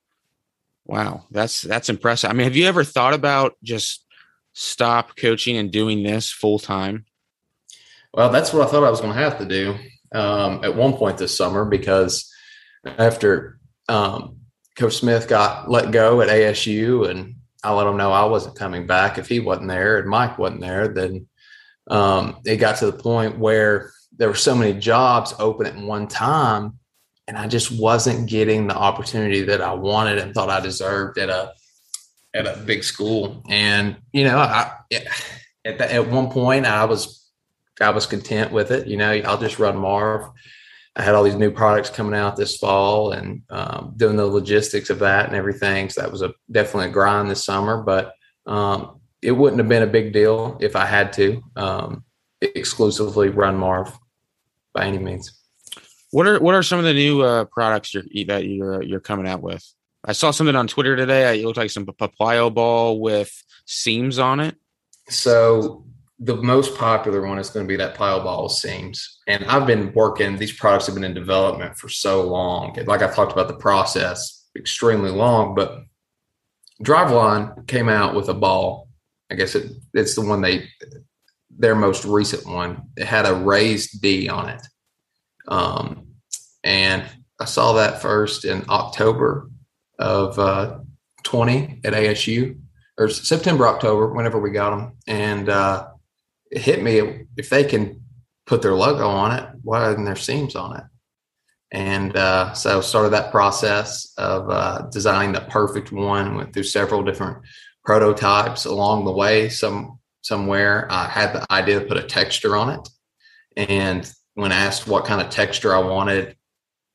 wow. 0.85 1.25
That's 1.31 1.61
that's 1.61 1.89
impressive. 1.89 2.31
I 2.31 2.33
mean, 2.33 2.45
have 2.45 2.57
you 2.57 2.67
ever 2.67 2.85
thought 2.85 3.14
about 3.14 3.55
just 3.62 4.05
stop 4.53 5.17
coaching 5.17 5.57
and 5.57 5.71
doing 5.71 6.03
this 6.03 6.31
full 6.31 6.59
time? 6.59 7.05
Well, 8.14 8.31
that's 8.31 8.53
what 8.53 8.67
I 8.67 8.71
thought 8.71 8.85
I 8.85 8.91
was 8.91 9.01
going 9.01 9.12
to 9.12 9.21
have 9.21 9.39
to 9.39 9.45
do 9.45 9.77
um, 10.12 10.64
at 10.64 10.75
one 10.75 10.95
point 10.95 11.19
this 11.19 11.37
summer 11.37 11.64
because 11.67 12.33
after 12.87 13.59
um, 13.89 14.39
Coach 14.77 14.97
Smith 14.97 15.29
got 15.29 15.71
let 15.71 15.91
go 15.91 16.23
at 16.23 16.29
ASU 16.29 17.11
and 17.11 17.35
I 17.62 17.75
let 17.75 17.87
him 17.87 17.97
know 17.97 18.12
I 18.12 18.25
wasn't 18.25 18.57
coming 18.57 18.87
back 18.87 19.19
if 19.19 19.29
he 19.29 19.41
wasn't 19.41 19.69
there 19.69 19.99
and 19.99 20.09
Mike 20.09 20.39
wasn't 20.39 20.62
there, 20.62 20.89
then 20.89 21.27
um, 21.89 22.39
it 22.45 22.57
got 22.57 22.76
to 22.78 22.87
the 22.87 22.93
point 22.93 23.39
where 23.39 23.93
there 24.16 24.28
were 24.28 24.34
so 24.34 24.55
many 24.55 24.78
jobs 24.78 25.34
open 25.39 25.66
at 25.66 25.76
one 25.76 26.09
time 26.09 26.78
and 27.28 27.37
I 27.37 27.49
just 27.49 27.72
wasn't 27.72 28.28
getting 28.28 28.66
the 28.66 28.76
opportunity 28.76 29.43
that 29.43 29.61
I 29.61 29.74
wanted 29.74 30.18
and 30.18 30.32
thought 30.32 30.51
I 30.51 30.61
deserved 30.61 31.18
at 31.18 31.28
a 31.28 31.53
at 32.34 32.47
a 32.47 32.57
big 32.64 32.84
school. 32.84 33.43
And 33.49 33.97
you 34.12 34.24
know, 34.24 34.39
I 34.39 34.72
at 35.64 35.78
the, 35.78 35.93
at 35.93 36.09
one 36.09 36.30
point 36.30 36.66
I 36.66 36.84
was 36.84 37.28
I 37.80 37.91
was 37.91 38.07
content 38.07 38.53
with 38.53 38.70
it. 38.70 38.87
You 38.87 38.97
know, 38.97 39.11
I'll 39.11 39.39
just 39.39 39.59
run 39.59 39.76
Marv. 39.76 40.30
I 40.95 41.03
had 41.03 41.14
all 41.14 41.24
these 41.24 41.34
new 41.34 41.51
products 41.51 41.91
coming 41.91 42.14
out 42.14 42.37
this 42.37 42.57
fall 42.57 43.12
and 43.12 43.43
um, 43.51 43.93
doing 43.97 44.16
the 44.16 44.24
logistics 44.24 44.89
of 44.89 45.01
that 45.01 45.26
and 45.26 45.37
everything. 45.37 45.91
So 45.91 46.01
that 46.01 46.11
was 46.11 46.22
a 46.22 46.32
definitely 46.51 46.89
a 46.89 46.93
grind 46.93 47.30
this 47.30 47.45
summer, 47.45 47.82
but 47.82 48.14
um, 48.47 49.01
it 49.27 49.33
wouldn't 49.33 49.59
have 49.59 49.68
been 49.68 49.83
a 49.83 49.89
big 49.89 50.12
deal 50.12 50.57
if 50.61 50.77
I 50.77 50.87
had 50.87 51.12
to 51.14 51.43
um, 51.57 52.05
exclusively 52.41 53.29
run 53.29 53.57
Marv 53.57 53.99
by 54.72 54.87
any 54.87 54.99
means. 54.99 55.33
What 56.12 56.29
are 56.29 56.39
what 56.39 56.55
are 56.55 56.62
some 56.62 56.79
of 56.79 56.85
the 56.85 56.95
new 56.95 57.22
uh, 57.22 57.47
products 57.47 57.93
you're, 57.93 58.05
that 58.29 58.47
you're 58.47 58.83
you're 58.85 59.01
coming 59.01 59.27
out 59.27 59.43
with? 59.43 59.66
I 60.05 60.12
saw 60.12 60.31
something 60.31 60.55
on 60.55 60.68
Twitter 60.68 60.95
today. 60.95 61.41
It 61.41 61.45
looked 61.45 61.59
like 61.59 61.70
some 61.70 61.87
plyo 61.87 62.55
ball 62.55 63.01
with 63.01 63.33
seams 63.64 64.20
on 64.20 64.39
it. 64.39 64.55
So 65.09 65.85
the 66.20 66.37
most 66.37 66.77
popular 66.77 67.27
one 67.27 67.41
is 67.41 67.51
going 67.51 67.66
to 67.66 67.68
be 67.68 67.77
that 67.79 67.97
plyo 67.97 68.22
ball 68.22 68.49
seams. 68.49 69.18
And 69.27 69.45
I've 69.47 69.66
been 69.66 69.93
working; 69.93 70.37
these 70.37 70.53
products 70.53 70.87
have 70.87 70.95
been 70.95 71.03
in 71.03 71.14
development 71.14 71.77
for 71.77 71.89
so 71.89 72.22
long. 72.22 72.79
Like 72.87 73.03
I've 73.03 73.16
talked 73.16 73.33
about 73.33 73.49
the 73.49 73.57
process, 73.57 74.47
extremely 74.57 75.11
long. 75.11 75.57
But 75.57 75.83
Driveline 76.85 77.66
came 77.66 77.89
out 77.89 78.14
with 78.14 78.29
a 78.29 78.35
ball. 78.35 78.86
I 79.31 79.35
guess 79.35 79.55
it, 79.55 79.72
it's 79.95 80.14
the 80.14 80.22
one 80.22 80.41
they 80.41 80.68
their 81.59 81.74
most 81.74 82.05
recent 82.05 82.47
one. 82.47 82.83
It 82.97 83.07
had 83.07 83.27
a 83.27 83.35
raised 83.35 84.03
D 84.03 84.29
on 84.29 84.49
it 84.51 84.62
um, 85.49 86.07
and 86.64 87.05
I 87.41 87.45
saw 87.45 87.74
that 87.74 88.03
first 88.03 88.45
in 88.45 88.64
October 88.68 89.51
of 89.99 90.39
uh, 90.39 90.79
20 91.22 91.81
at 91.85 91.93
ASU 91.93 92.59
or 92.99 93.09
September, 93.09 93.66
October, 93.66 94.12
whenever 94.12 94.41
we 94.41 94.51
got 94.51 94.70
them. 94.70 94.97
And 95.07 95.49
uh, 95.49 95.89
it 96.51 96.62
hit 96.62 96.83
me 96.83 97.27
if 97.37 97.51
they 97.51 97.64
can 97.64 98.03
put 98.47 98.62
their 98.62 98.74
logo 98.74 99.07
on 99.07 99.37
it, 99.37 99.49
why 99.62 99.91
isn't 99.91 100.05
there 100.05 100.16
seams 100.16 100.57
on 100.57 100.77
it? 100.77 100.85
And 101.72 102.16
uh, 102.16 102.53
so 102.55 102.81
started 102.81 103.11
that 103.11 103.33
process 103.33 104.12
of 104.16 104.49
uh, 104.49 104.83
designing 104.93 105.33
the 105.33 105.41
perfect 105.41 105.91
one. 105.93 106.37
Went 106.37 106.53
through 106.53 106.62
several 106.62 107.03
different 107.03 107.39
prototypes 107.87 108.66
along 108.66 109.07
the 109.07 109.12
way. 109.12 109.49
Some 109.49 109.99
somewhere 110.20 110.87
I 110.91 111.07
had 111.07 111.32
the 111.32 111.51
idea 111.51 111.80
to 111.80 111.87
put 111.87 111.97
a 111.97 112.03
texture 112.03 112.57
on 112.57 112.70
it, 112.70 112.89
and 113.57 114.12
when 114.37 114.53
asked 114.53 114.87
what 114.87 115.07
kind 115.07 115.22
of 115.22 115.30
texture 115.30 115.74
I 115.74 115.78
wanted, 115.78 116.37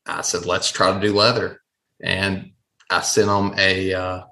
I 0.06 0.22
said, 0.22 0.46
let's 0.46 0.70
try 0.70 0.94
to 0.94 1.00
do 1.00 1.12
leather. 1.12 1.60
And 2.00 2.52
I 2.88 3.00
sent 3.00 3.26
them 3.26 3.54
a 3.58 3.92
uh, 3.92 4.22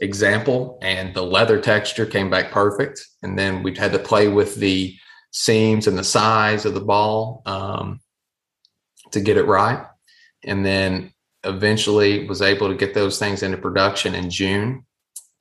example 0.00 0.78
and 0.80 1.14
the 1.14 1.22
leather 1.22 1.60
texture 1.60 2.06
came 2.06 2.30
back 2.30 2.52
perfect. 2.52 3.06
And 3.22 3.38
then 3.38 3.62
we 3.62 3.74
had 3.76 3.92
to 3.92 3.98
play 3.98 4.28
with 4.28 4.56
the 4.56 4.96
seams 5.30 5.86
and 5.86 5.96
the 5.96 6.04
size 6.04 6.64
of 6.64 6.72
the 6.72 6.80
ball 6.80 7.42
um, 7.44 8.00
to 9.12 9.20
get 9.20 9.36
it 9.36 9.46
right. 9.46 9.84
And 10.42 10.64
then 10.64 11.12
eventually 11.44 12.26
was 12.26 12.40
able 12.40 12.68
to 12.68 12.74
get 12.74 12.94
those 12.94 13.18
things 13.18 13.42
into 13.42 13.58
production 13.58 14.14
in 14.14 14.30
June 14.30 14.86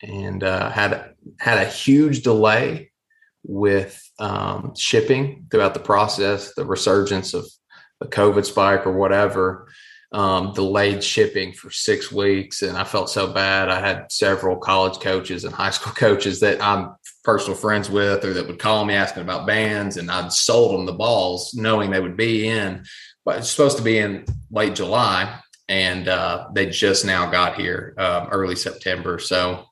and 0.01 0.43
uh, 0.43 0.69
had 0.69 1.13
had 1.39 1.57
a 1.57 1.69
huge 1.69 2.23
delay 2.23 2.91
with 3.43 4.01
um, 4.19 4.73
shipping 4.75 5.47
throughout 5.49 5.73
the 5.73 5.79
process, 5.79 6.53
the 6.55 6.65
resurgence 6.65 7.33
of 7.33 7.45
the 7.99 8.07
COVID 8.07 8.45
spike 8.45 8.85
or 8.85 8.93
whatever, 8.93 9.67
um, 10.11 10.53
delayed 10.53 11.03
shipping 11.03 11.53
for 11.53 11.69
six 11.69 12.11
weeks. 12.11 12.61
And 12.61 12.77
I 12.77 12.83
felt 12.83 13.09
so 13.09 13.31
bad. 13.31 13.69
I 13.69 13.79
had 13.79 14.11
several 14.11 14.57
college 14.57 14.99
coaches 14.99 15.43
and 15.45 15.53
high 15.53 15.69
school 15.69 15.93
coaches 15.95 16.39
that 16.39 16.61
I'm 16.61 16.95
personal 17.23 17.57
friends 17.57 17.89
with 17.89 18.23
or 18.25 18.33
that 18.33 18.47
would 18.47 18.59
call 18.59 18.85
me 18.85 18.93
asking 18.93 19.23
about 19.23 19.47
bands. 19.47 19.97
And 19.97 20.09
I'd 20.09 20.33
sold 20.33 20.73
them 20.73 20.85
the 20.85 20.93
balls 20.93 21.53
knowing 21.53 21.91
they 21.91 21.99
would 21.99 22.17
be 22.17 22.47
in, 22.47 22.83
but 23.25 23.37
it's 23.37 23.49
supposed 23.49 23.77
to 23.77 23.83
be 23.83 23.99
in 23.99 24.25
late 24.51 24.75
July. 24.75 25.39
And 25.67 26.07
uh, 26.07 26.47
they 26.53 26.67
just 26.67 27.05
now 27.05 27.29
got 27.29 27.55
here 27.55 27.93
um, 27.99 28.29
early 28.31 28.55
September. 28.55 29.19
So 29.19 29.65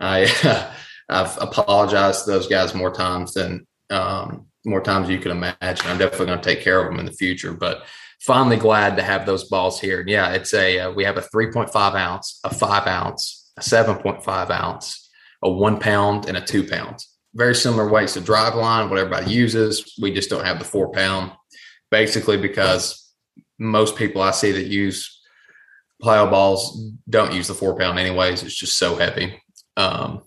I. 0.00 0.72
I've 1.10 1.36
apologized 1.42 2.24
to 2.24 2.30
those 2.30 2.46
guys 2.46 2.72
more 2.72 2.92
times 2.92 3.34
than 3.34 3.66
um, 3.90 4.46
more 4.64 4.80
times 4.80 5.08
you 5.08 5.18
can 5.18 5.32
imagine. 5.32 5.86
I'm 5.86 5.98
definitely 5.98 6.26
going 6.26 6.40
to 6.40 6.44
take 6.44 6.62
care 6.62 6.80
of 6.80 6.88
them 6.88 7.00
in 7.00 7.06
the 7.06 7.12
future, 7.12 7.52
but 7.52 7.84
finally 8.20 8.56
glad 8.56 8.96
to 8.96 9.02
have 9.02 9.26
those 9.26 9.48
balls 9.48 9.80
here. 9.80 10.00
And 10.00 10.08
yeah, 10.08 10.32
it's 10.32 10.54
a 10.54 10.78
uh, 10.78 10.92
we 10.92 11.04
have 11.04 11.18
a 11.18 11.22
3.5 11.22 11.94
ounce, 11.94 12.40
a 12.44 12.54
five 12.54 12.86
ounce, 12.86 13.52
a 13.56 13.60
7.5 13.60 14.50
ounce, 14.50 15.10
a 15.42 15.50
one 15.50 15.80
pound, 15.80 16.26
and 16.26 16.36
a 16.36 16.40
two 16.40 16.64
pound. 16.64 17.04
Very 17.34 17.54
similar 17.54 17.88
weights 17.88 18.14
to 18.14 18.20
Driveline, 18.20 18.88
what 18.88 18.98
everybody 18.98 19.32
uses. 19.32 19.94
We 20.00 20.12
just 20.12 20.30
don't 20.30 20.44
have 20.44 20.60
the 20.60 20.64
four 20.64 20.92
pound, 20.92 21.32
basically 21.90 22.36
because 22.36 23.12
most 23.58 23.96
people 23.96 24.22
I 24.22 24.30
see 24.30 24.52
that 24.52 24.66
use 24.66 25.18
plyo 26.02 26.30
balls 26.30 26.92
don't 27.08 27.34
use 27.34 27.48
the 27.48 27.54
four 27.54 27.76
pound 27.76 27.98
anyways. 27.98 28.44
It's 28.44 28.54
just 28.54 28.78
so 28.78 28.94
heavy. 28.94 29.40
Um, 29.76 30.22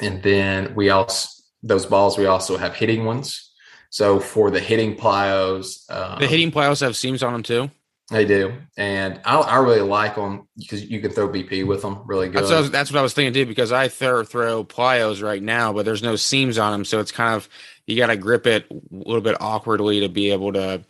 and 0.00 0.22
then 0.22 0.74
we 0.74 0.90
also 0.90 1.28
those 1.62 1.86
balls 1.86 2.18
we 2.18 2.26
also 2.26 2.56
have 2.56 2.74
hitting 2.74 3.04
ones. 3.04 3.52
So 3.90 4.20
for 4.20 4.50
the 4.50 4.60
hitting 4.60 4.96
plyos, 4.96 5.90
um, 5.90 6.18
the 6.18 6.26
hitting 6.26 6.50
plyos 6.50 6.80
have 6.80 6.96
seams 6.96 7.22
on 7.22 7.32
them 7.32 7.42
too. 7.42 7.70
They 8.10 8.24
do, 8.24 8.52
and 8.76 9.20
I, 9.24 9.36
I 9.38 9.56
really 9.56 9.80
like 9.80 10.14
them 10.14 10.46
because 10.56 10.84
you 10.84 11.00
can 11.00 11.10
throw 11.10 11.28
BP 11.28 11.66
with 11.66 11.82
them 11.82 12.02
really 12.06 12.28
good. 12.28 12.36
That's 12.36 12.50
what, 12.50 12.60
was, 12.60 12.70
that's 12.70 12.92
what 12.92 13.00
I 13.00 13.02
was 13.02 13.14
thinking 13.14 13.34
too. 13.34 13.46
Because 13.46 13.72
I 13.72 13.88
throw 13.88 14.22
throw 14.22 14.62
plyos 14.62 15.24
right 15.24 15.42
now, 15.42 15.72
but 15.72 15.84
there's 15.84 16.04
no 16.04 16.14
seams 16.14 16.56
on 16.56 16.70
them, 16.70 16.84
so 16.84 17.00
it's 17.00 17.10
kind 17.10 17.34
of 17.34 17.48
you 17.86 17.96
got 17.96 18.06
to 18.08 18.16
grip 18.16 18.46
it 18.46 18.66
a 18.70 18.76
little 18.90 19.20
bit 19.20 19.36
awkwardly 19.40 20.00
to 20.00 20.08
be 20.08 20.30
able 20.30 20.52
to 20.52 20.84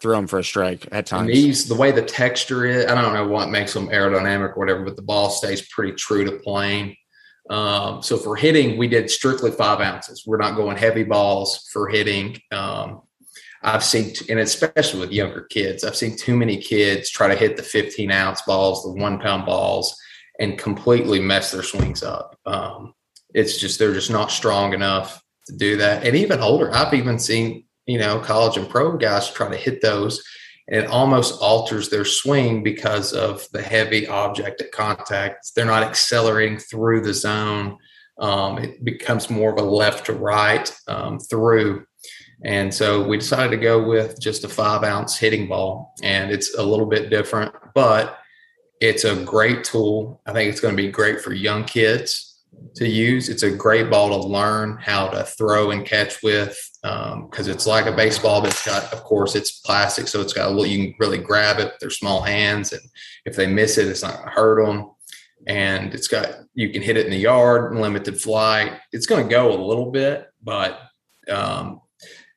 throw 0.00 0.16
them 0.16 0.26
for 0.26 0.38
a 0.38 0.44
strike 0.44 0.86
at 0.92 1.06
times. 1.06 1.28
And 1.28 1.30
these, 1.30 1.68
the 1.68 1.74
way 1.74 1.90
the 1.90 2.02
texture 2.02 2.66
is, 2.66 2.86
I 2.86 3.00
don't 3.00 3.14
know 3.14 3.28
what 3.28 3.50
makes 3.50 3.72
them 3.72 3.88
aerodynamic 3.88 4.56
or 4.56 4.58
whatever, 4.58 4.84
but 4.84 4.96
the 4.96 5.02
ball 5.02 5.30
stays 5.30 5.68
pretty 5.68 5.92
true 5.92 6.24
to 6.24 6.38
plane. 6.38 6.96
Um, 7.50 8.02
so 8.02 8.16
for 8.16 8.36
hitting, 8.36 8.78
we 8.78 8.88
did 8.88 9.10
strictly 9.10 9.50
five 9.50 9.80
ounces. 9.80 10.24
We're 10.26 10.38
not 10.38 10.56
going 10.56 10.76
heavy 10.76 11.04
balls 11.04 11.68
for 11.72 11.88
hitting. 11.88 12.40
Um, 12.50 13.02
I've 13.62 13.84
seen, 13.84 14.14
and 14.28 14.40
especially 14.40 15.00
with 15.00 15.12
younger 15.12 15.42
kids, 15.42 15.84
I've 15.84 15.96
seen 15.96 16.16
too 16.16 16.36
many 16.36 16.58
kids 16.58 17.10
try 17.10 17.28
to 17.28 17.34
hit 17.34 17.56
the 17.56 17.62
15 17.62 18.10
ounce 18.10 18.42
balls, 18.42 18.82
the 18.82 18.90
one 18.90 19.18
pound 19.18 19.46
balls, 19.46 19.98
and 20.38 20.58
completely 20.58 21.18
mess 21.18 21.50
their 21.50 21.62
swings 21.62 22.02
up. 22.02 22.38
Um, 22.44 22.94
it's 23.34 23.58
just, 23.58 23.78
they're 23.78 23.94
just 23.94 24.10
not 24.10 24.30
strong 24.30 24.74
enough 24.74 25.22
to 25.46 25.56
do 25.56 25.78
that. 25.78 26.04
And 26.04 26.14
even 26.14 26.40
older, 26.40 26.72
I've 26.74 26.92
even 26.94 27.18
seen, 27.18 27.64
you 27.86 27.98
know, 27.98 28.18
college 28.18 28.56
and 28.56 28.68
pro 28.68 28.96
guys 28.96 29.30
try 29.30 29.48
to 29.48 29.56
hit 29.56 29.80
those 29.80 30.22
and 30.68 30.84
it 30.84 30.90
almost 30.90 31.40
alters 31.42 31.90
their 31.90 32.04
swing 32.04 32.62
because 32.62 33.12
of 33.12 33.46
the 33.52 33.62
heavy 33.62 34.06
object 34.06 34.62
at 34.62 34.72
contact. 34.72 35.52
They're 35.54 35.66
not 35.66 35.82
accelerating 35.82 36.58
through 36.58 37.02
the 37.02 37.12
zone. 37.12 37.78
Um, 38.18 38.58
it 38.58 38.82
becomes 38.82 39.28
more 39.28 39.52
of 39.52 39.58
a 39.58 39.62
left 39.62 40.06
to 40.06 40.14
right 40.14 40.74
um, 40.88 41.18
through. 41.18 41.84
And 42.44 42.72
so 42.72 43.06
we 43.06 43.18
decided 43.18 43.50
to 43.50 43.62
go 43.62 43.82
with 43.82 44.20
just 44.20 44.44
a 44.44 44.48
five 44.48 44.84
ounce 44.84 45.16
hitting 45.16 45.48
ball, 45.48 45.94
and 46.02 46.30
it's 46.30 46.56
a 46.56 46.62
little 46.62 46.86
bit 46.86 47.10
different, 47.10 47.54
but 47.74 48.18
it's 48.80 49.04
a 49.04 49.22
great 49.24 49.64
tool. 49.64 50.20
I 50.26 50.32
think 50.32 50.50
it's 50.50 50.60
going 50.60 50.76
to 50.76 50.82
be 50.82 50.90
great 50.90 51.20
for 51.20 51.32
young 51.32 51.64
kids 51.64 52.42
to 52.76 52.88
use. 52.88 53.28
It's 53.28 53.42
a 53.42 53.54
great 53.54 53.90
ball 53.90 54.08
to 54.10 54.28
learn 54.28 54.78
how 54.80 55.08
to 55.08 55.24
throw 55.24 55.70
and 55.70 55.86
catch 55.86 56.22
with 56.22 56.56
because 56.84 57.48
um, 57.48 57.54
it's 57.54 57.66
like 57.66 57.86
a 57.86 57.92
baseball, 57.92 58.42
but 58.42 58.50
it's 58.50 58.66
got, 58.66 58.92
of 58.92 59.04
course, 59.04 59.34
it's 59.34 59.60
plastic, 59.60 60.06
so 60.06 60.20
it's 60.20 60.34
got 60.34 60.48
a 60.48 60.50
little. 60.50 60.66
You 60.66 60.88
can 60.88 60.94
really 60.98 61.16
grab 61.16 61.58
it. 61.58 61.72
They're 61.80 61.88
small 61.88 62.20
hands, 62.20 62.74
and 62.74 62.82
if 63.24 63.34
they 63.36 63.46
miss 63.46 63.78
it, 63.78 63.88
it's 63.88 64.02
not 64.02 64.16
going 64.16 64.26
to 64.26 64.30
hurt 64.32 64.66
them. 64.66 64.90
And 65.46 65.94
it's 65.94 66.08
got 66.08 66.28
you 66.52 66.68
can 66.68 66.82
hit 66.82 66.98
it 66.98 67.06
in 67.06 67.10
the 67.10 67.16
yard, 67.16 67.74
limited 67.74 68.20
flight. 68.20 68.74
It's 68.92 69.06
going 69.06 69.26
to 69.26 69.30
go 69.30 69.50
a 69.54 69.64
little 69.64 69.90
bit, 69.92 70.28
but 70.42 70.78
um, 71.30 71.80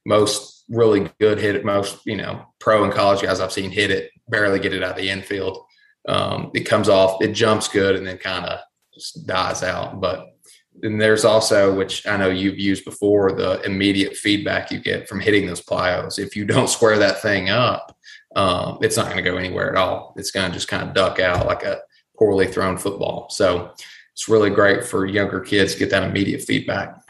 most 0.06 0.64
really 0.70 1.12
good 1.20 1.40
hit 1.40 1.56
it. 1.56 1.66
Most 1.66 2.06
you 2.06 2.16
know 2.16 2.46
pro 2.60 2.86
and 2.86 2.94
college 2.94 3.22
guys 3.22 3.42
I've 3.42 3.52
seen 3.52 3.70
hit 3.70 3.92
it 3.92 4.12
barely 4.30 4.60
get 4.60 4.74
it 4.74 4.82
out 4.82 4.92
of 4.92 4.98
the 4.98 5.10
infield. 5.10 5.60
Um, 6.08 6.52
it 6.54 6.62
comes 6.62 6.88
off, 6.88 7.22
it 7.22 7.34
jumps 7.34 7.68
good, 7.68 7.98
and 7.98 8.08
then 8.08 8.18
kind 8.18 8.46
of 8.46 8.62
just 8.94 9.28
dies 9.28 9.62
out. 9.62 10.00
But 10.00 10.37
then 10.82 10.98
there's 10.98 11.26
also, 11.26 11.74
which 11.74 12.06
I 12.06 12.18
know 12.18 12.30
you've 12.30 12.60
used 12.60 12.86
before, 12.86 13.32
the 13.32 13.62
immediate 13.64 14.16
feedback 14.16 14.72
you 14.72 14.80
get 14.80 15.08
from 15.10 15.20
hitting 15.20 15.46
those 15.48 15.62
plyos. 15.62 16.20
If 16.20 16.36
you 16.36 16.46
don't 16.46 16.70
square 16.70 16.98
that 17.00 17.22
thing 17.22 17.50
up, 17.50 17.98
um, 18.36 18.78
it's 18.82 18.98
not 18.98 19.06
going 19.06 19.24
to 19.24 19.30
go 19.30 19.38
anywhere 19.38 19.72
at 19.72 19.78
all. 19.78 20.14
It's 20.18 20.32
going 20.32 20.48
to 20.48 20.54
just 20.54 20.68
kind 20.68 20.88
of 20.88 20.94
duck 20.94 21.20
out 21.20 21.48
like 21.48 21.64
a 21.64 21.82
poorly 22.18 22.48
thrown 22.48 22.78
football. 22.78 23.30
So 23.30 23.72
it's 24.14 24.30
really 24.30 24.50
great 24.50 24.84
for 24.84 25.06
younger 25.06 25.40
kids 25.40 25.74
to 25.74 25.80
get 25.80 25.90
that 25.92 26.04
immediate 26.04 26.42
feedback. 26.42 27.02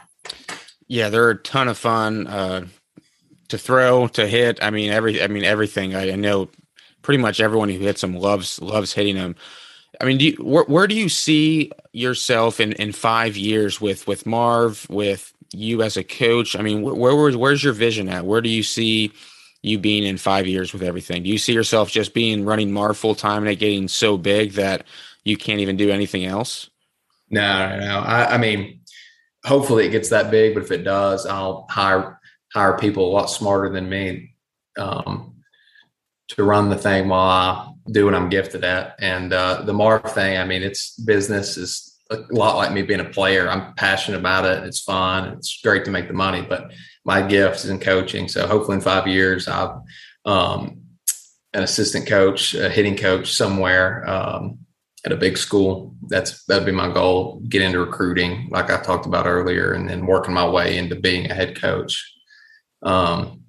Yeah, 0.86 1.10
they're 1.10 1.30
a 1.30 1.36
ton 1.36 1.68
of 1.68 1.76
fun 1.76 2.26
uh, 2.26 2.66
to 3.48 3.58
throw, 3.58 4.08
to 4.08 4.26
hit. 4.26 4.58
I 4.62 4.70
mean, 4.70 4.90
every, 4.90 5.22
I 5.22 5.26
mean, 5.26 5.44
everything. 5.44 5.94
I, 5.94 6.12
I, 6.12 6.16
know 6.16 6.48
pretty 7.02 7.20
much 7.22 7.40
everyone 7.40 7.68
who 7.68 7.78
hits 7.78 8.00
them 8.00 8.14
loves 8.14 8.60
loves 8.60 8.92
hitting 8.92 9.16
them. 9.16 9.36
I 10.00 10.04
mean, 10.04 10.18
do 10.18 10.26
you, 10.26 10.36
where, 10.40 10.64
where 10.64 10.86
do 10.86 10.94
you 10.94 11.08
see 11.08 11.72
yourself 11.92 12.60
in, 12.60 12.72
in 12.72 12.92
five 12.92 13.36
years 13.36 13.80
with 13.80 14.06
with 14.06 14.26
Marv, 14.26 14.86
with 14.88 15.32
you 15.52 15.82
as 15.82 15.96
a 15.96 16.04
coach? 16.04 16.56
I 16.56 16.62
mean, 16.62 16.82
where, 16.82 16.94
where 16.94 17.36
where's 17.36 17.64
your 17.64 17.72
vision 17.72 18.08
at? 18.08 18.24
Where 18.24 18.40
do 18.40 18.48
you 18.48 18.62
see 18.62 19.12
you 19.62 19.78
being 19.78 20.04
in 20.04 20.16
five 20.16 20.46
years 20.46 20.72
with 20.72 20.82
everything? 20.82 21.24
Do 21.24 21.28
you 21.28 21.38
see 21.38 21.52
yourself 21.52 21.90
just 21.90 22.14
being 22.14 22.44
running 22.44 22.72
Marv 22.72 22.96
full 22.96 23.14
time 23.14 23.42
and 23.42 23.50
it 23.50 23.56
getting 23.56 23.88
so 23.88 24.16
big 24.16 24.52
that 24.52 24.84
you 25.24 25.36
can't 25.36 25.60
even 25.60 25.76
do 25.76 25.90
anything 25.90 26.24
else? 26.24 26.70
No, 27.30 27.68
no, 27.68 27.80
no. 27.80 27.98
I, 27.98 28.34
I 28.34 28.38
mean, 28.38 28.80
hopefully 29.44 29.86
it 29.86 29.90
gets 29.90 30.10
that 30.10 30.30
big, 30.30 30.54
but 30.54 30.62
if 30.62 30.70
it 30.70 30.84
does, 30.84 31.26
I'll 31.26 31.66
hire 31.68 32.20
hire 32.54 32.78
people 32.78 33.10
a 33.10 33.12
lot 33.12 33.26
smarter 33.26 33.68
than 33.68 33.88
me 33.88 34.34
um, 34.78 35.34
to 36.28 36.44
run 36.44 36.70
the 36.70 36.76
thing 36.76 37.08
while 37.08 37.28
I 37.28 37.72
do 37.90 38.04
what 38.04 38.14
I'm 38.14 38.28
gifted 38.28 38.64
at. 38.64 38.96
And 39.00 39.32
uh, 39.32 39.62
the 39.62 39.72
Marv 39.72 40.12
thing, 40.12 40.38
I 40.38 40.44
mean, 40.44 40.62
it's 40.62 40.98
business 40.98 41.56
is 41.56 41.98
a 42.10 42.18
lot 42.30 42.56
like 42.56 42.72
me 42.72 42.82
being 42.82 43.00
a 43.00 43.04
player. 43.04 43.48
I'm 43.48 43.74
passionate 43.74 44.18
about 44.18 44.44
it. 44.44 44.64
It's 44.64 44.80
fun. 44.80 45.28
It's 45.28 45.60
great 45.62 45.84
to 45.84 45.90
make 45.90 46.08
the 46.08 46.14
money, 46.14 46.42
but 46.42 46.72
my 47.04 47.22
gift 47.22 47.56
is 47.64 47.70
in 47.70 47.78
coaching. 47.78 48.28
So 48.28 48.46
hopefully 48.46 48.76
in 48.76 48.80
five 48.80 49.06
years, 49.06 49.48
I'll 49.48 49.84
um, 50.24 50.82
an 51.54 51.62
assistant 51.62 52.06
coach, 52.06 52.54
a 52.54 52.68
hitting 52.68 52.96
coach 52.96 53.34
somewhere 53.34 54.08
um, 54.08 54.58
at 55.04 55.12
a 55.12 55.16
big 55.16 55.38
school. 55.38 55.94
That's 56.08 56.44
that'd 56.44 56.66
be 56.66 56.72
my 56.72 56.92
goal. 56.92 57.40
Get 57.48 57.62
into 57.62 57.80
recruiting, 57.80 58.48
like 58.50 58.70
I 58.70 58.80
talked 58.80 59.06
about 59.06 59.26
earlier, 59.26 59.72
and 59.72 59.88
then 59.88 60.06
working 60.06 60.34
my 60.34 60.48
way 60.48 60.76
into 60.76 60.96
being 60.96 61.30
a 61.30 61.34
head 61.34 61.60
coach. 61.60 62.14
Um, 62.82 63.42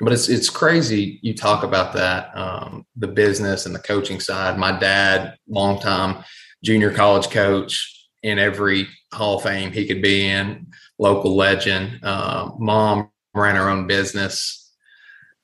but 0.00 0.12
it's 0.12 0.28
it's 0.28 0.50
crazy. 0.50 1.18
You 1.22 1.34
talk 1.34 1.62
about 1.62 1.92
that, 1.94 2.36
um, 2.36 2.86
the 2.96 3.08
business 3.08 3.66
and 3.66 3.74
the 3.74 3.80
coaching 3.80 4.20
side. 4.20 4.58
My 4.58 4.78
dad, 4.78 5.36
longtime 5.48 6.24
junior 6.64 6.92
college 6.92 7.30
coach 7.30 8.08
in 8.22 8.38
every 8.38 8.86
Hall 9.12 9.36
of 9.36 9.42
Fame 9.42 9.72
he 9.72 9.86
could 9.86 10.02
be 10.02 10.26
in, 10.26 10.66
local 10.98 11.36
legend. 11.36 12.00
Uh, 12.02 12.50
mom 12.58 13.10
ran 13.34 13.56
her 13.56 13.68
own 13.68 13.86
business. 13.86 14.72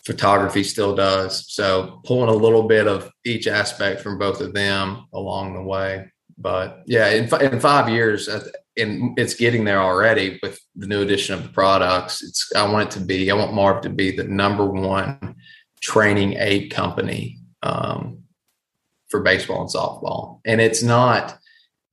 Photography 0.04 0.62
still 0.62 0.94
does. 0.94 1.52
So 1.52 2.00
pulling 2.04 2.30
a 2.30 2.32
little 2.32 2.68
bit 2.68 2.86
of 2.86 3.10
each 3.24 3.46
aspect 3.46 4.00
from 4.00 4.18
both 4.18 4.40
of 4.40 4.54
them 4.54 5.06
along 5.12 5.54
the 5.54 5.62
way. 5.62 6.12
But 6.38 6.82
yeah, 6.86 7.08
in, 7.08 7.32
in 7.40 7.60
five 7.60 7.88
years, 7.88 8.28
and 8.28 9.18
it's 9.18 9.34
getting 9.34 9.64
there 9.64 9.80
already 9.80 10.38
with 10.42 10.60
the 10.74 10.86
new 10.86 11.00
addition 11.00 11.34
of 11.34 11.42
the 11.42 11.48
products. 11.48 12.22
It's 12.22 12.52
I 12.54 12.70
want 12.70 12.88
it 12.88 12.98
to 12.98 13.04
be. 13.04 13.30
I 13.30 13.34
want 13.34 13.54
Marv 13.54 13.82
to 13.82 13.90
be 13.90 14.10
the 14.10 14.24
number 14.24 14.66
one 14.66 15.36
training 15.80 16.34
aid 16.34 16.70
company 16.70 17.38
um, 17.62 18.18
for 19.08 19.22
baseball 19.22 19.62
and 19.62 19.70
softball, 19.70 20.40
and 20.44 20.60
it's 20.60 20.82
not 20.82 21.38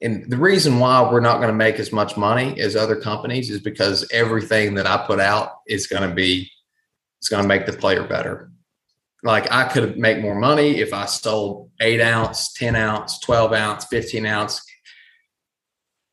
and 0.03 0.29
the 0.29 0.37
reason 0.37 0.79
why 0.79 1.01
we're 1.01 1.21
not 1.21 1.37
going 1.37 1.47
to 1.47 1.53
make 1.53 1.79
as 1.79 1.93
much 1.93 2.17
money 2.17 2.59
as 2.59 2.75
other 2.75 2.97
companies 2.97 3.49
is 3.49 3.61
because 3.61 4.05
everything 4.11 4.75
that 4.75 4.85
I 4.85 5.07
put 5.07 5.21
out 5.21 5.51
is 5.65 5.87
going 5.87 6.07
to 6.07 6.13
be 6.13 6.51
it's 7.19 7.29
going 7.29 7.41
to 7.41 7.47
make 7.47 7.65
the 7.65 7.71
player 7.71 8.03
better. 8.03 8.51
Like 9.23 9.51
I 9.51 9.63
could 9.65 9.97
make 9.97 10.21
more 10.21 10.35
money 10.35 10.81
if 10.81 10.93
I 10.93 11.05
sold 11.05 11.71
eight 11.79 12.01
ounce, 12.01 12.53
10 12.53 12.75
ounce, 12.75 13.19
12 13.19 13.53
ounce, 13.53 13.85
15 13.85 14.25
ounce 14.25 14.61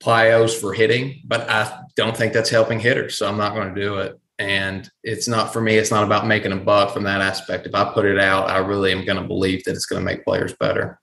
plyos 0.02 0.58
for 0.58 0.72
hitting, 0.72 1.20
but 1.26 1.48
I 1.50 1.80
don't 1.96 2.16
think 2.16 2.32
that's 2.32 2.50
helping 2.50 2.80
hitters. 2.80 3.18
So 3.18 3.28
I'm 3.28 3.36
not 3.36 3.54
going 3.54 3.74
to 3.74 3.80
do 3.80 3.98
it. 3.98 4.18
And 4.38 4.90
it's 5.02 5.28
not 5.28 5.52
for 5.52 5.60
me, 5.60 5.76
it's 5.76 5.90
not 5.90 6.04
about 6.04 6.26
making 6.26 6.52
a 6.52 6.56
buck 6.56 6.94
from 6.94 7.02
that 7.04 7.20
aspect. 7.20 7.66
If 7.66 7.74
I 7.74 7.92
put 7.92 8.06
it 8.06 8.18
out, 8.18 8.48
I 8.48 8.58
really 8.58 8.92
am 8.92 9.04
going 9.04 9.20
to 9.20 9.28
believe 9.28 9.64
that 9.64 9.72
it's 9.72 9.84
going 9.84 10.00
to 10.00 10.04
make 10.04 10.24
players 10.24 10.54
better. 10.58 10.98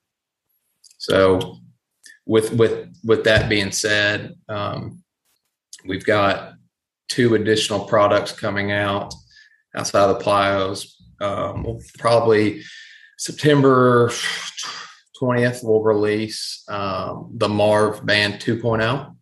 So 0.98 1.58
with 2.26 2.52
with 2.52 2.88
with 3.04 3.22
that 3.24 3.48
being 3.48 3.70
said, 3.70 4.34
um, 4.48 5.04
we've 5.86 6.04
got 6.04 6.54
two 7.08 7.36
additional 7.36 7.84
products 7.84 8.32
coming 8.32 8.72
out 8.72 9.14
outside 9.76 10.10
of 10.10 10.18
the 10.18 10.24
plyos. 10.24 10.94
Um, 11.20 11.64
we'll 11.64 11.80
probably 11.98 12.62
September 13.16 14.10
20th, 15.20 15.64
we'll 15.64 15.82
release 15.82 16.64
um, 16.68 17.30
the 17.34 17.48
Marv 17.48 18.04
Band 18.06 18.34
2.0, 18.34 19.16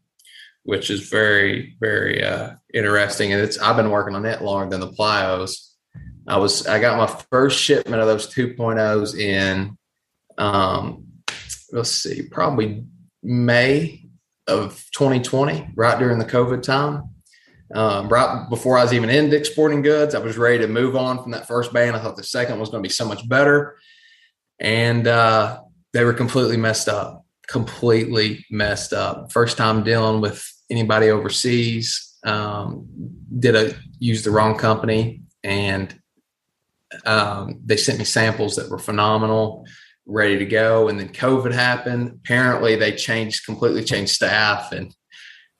which 0.65 0.91
is 0.91 1.09
very, 1.09 1.77
very 1.81 2.23
uh, 2.23 2.55
interesting. 2.75 3.33
And 3.33 3.43
it's 3.43 3.59
I've 3.59 3.77
been 3.77 3.91
working 3.91 4.15
on 4.15 4.27
it 4.27 4.43
longer 4.43 4.71
than 4.71 4.81
the 4.81 4.95
plyos. 4.95 5.71
I 6.29 6.39
was 6.39 6.67
I 6.67 6.81
got 6.81 6.99
my 6.99 7.25
first 7.31 7.61
shipment 7.61 8.03
of 8.03 8.09
those 8.09 8.33
2.0s 8.33 9.19
in 9.19 9.79
um, 10.39 11.07
let's 11.73 11.91
see, 11.91 12.23
probably 12.23 12.85
May 13.23 14.07
of 14.47 14.85
2020, 14.93 15.71
right 15.75 15.99
during 15.99 16.19
the 16.19 16.25
COVID 16.25 16.63
time. 16.63 17.16
Um, 17.75 18.09
right 18.09 18.49
before 18.49 18.79
I 18.79 18.83
was 18.83 18.93
even 18.93 19.11
in 19.11 19.29
Dick's 19.29 19.51
Sporting 19.51 19.83
Goods, 19.83 20.15
I 20.15 20.19
was 20.19 20.39
ready 20.39 20.59
to 20.59 20.69
move 20.69 20.95
on 20.97 21.23
from 21.23 21.33
that 21.33 21.49
first 21.49 21.73
band. 21.73 21.97
I 21.97 22.01
thought 22.01 22.17
the 22.17 22.23
second 22.23 22.61
was 22.61 22.69
going 22.69 22.83
to 22.83 22.89
be 22.89 22.93
so 22.93 23.07
much 23.07 23.29
better. 23.29 23.77
And 24.61 25.07
uh, 25.07 25.61
they 25.93 26.05
were 26.05 26.13
completely 26.13 26.57
messed 26.57 26.89
up, 26.89 27.25
completely 27.49 28.47
messed 28.51 28.93
up. 28.93 29.33
First 29.33 29.57
time 29.57 29.83
dealing 29.83 30.21
with 30.21 30.47
anybody 30.71 31.11
overseas. 31.11 32.03
Um, 32.25 32.87
did 33.39 33.55
a 33.55 33.75
use 34.01 34.25
the 34.25 34.33
wrong 34.33 34.59
company 34.59 35.23
and 35.45 35.97
um, 37.05 37.61
they 37.65 37.77
sent 37.77 37.99
me 37.99 38.05
samples 38.05 38.57
that 38.57 38.71
were 38.71 38.79
phenomenal 38.79 39.65
ready 40.07 40.39
to 40.39 40.47
go. 40.47 40.89
And 40.89 40.99
then 40.99 41.09
COVID 41.09 41.53
happened. 41.53 42.21
Apparently, 42.25 42.77
they 42.77 42.93
changed 42.93 43.45
completely 43.45 43.85
changed 43.85 44.13
staff, 44.13 44.73
and 44.73 44.95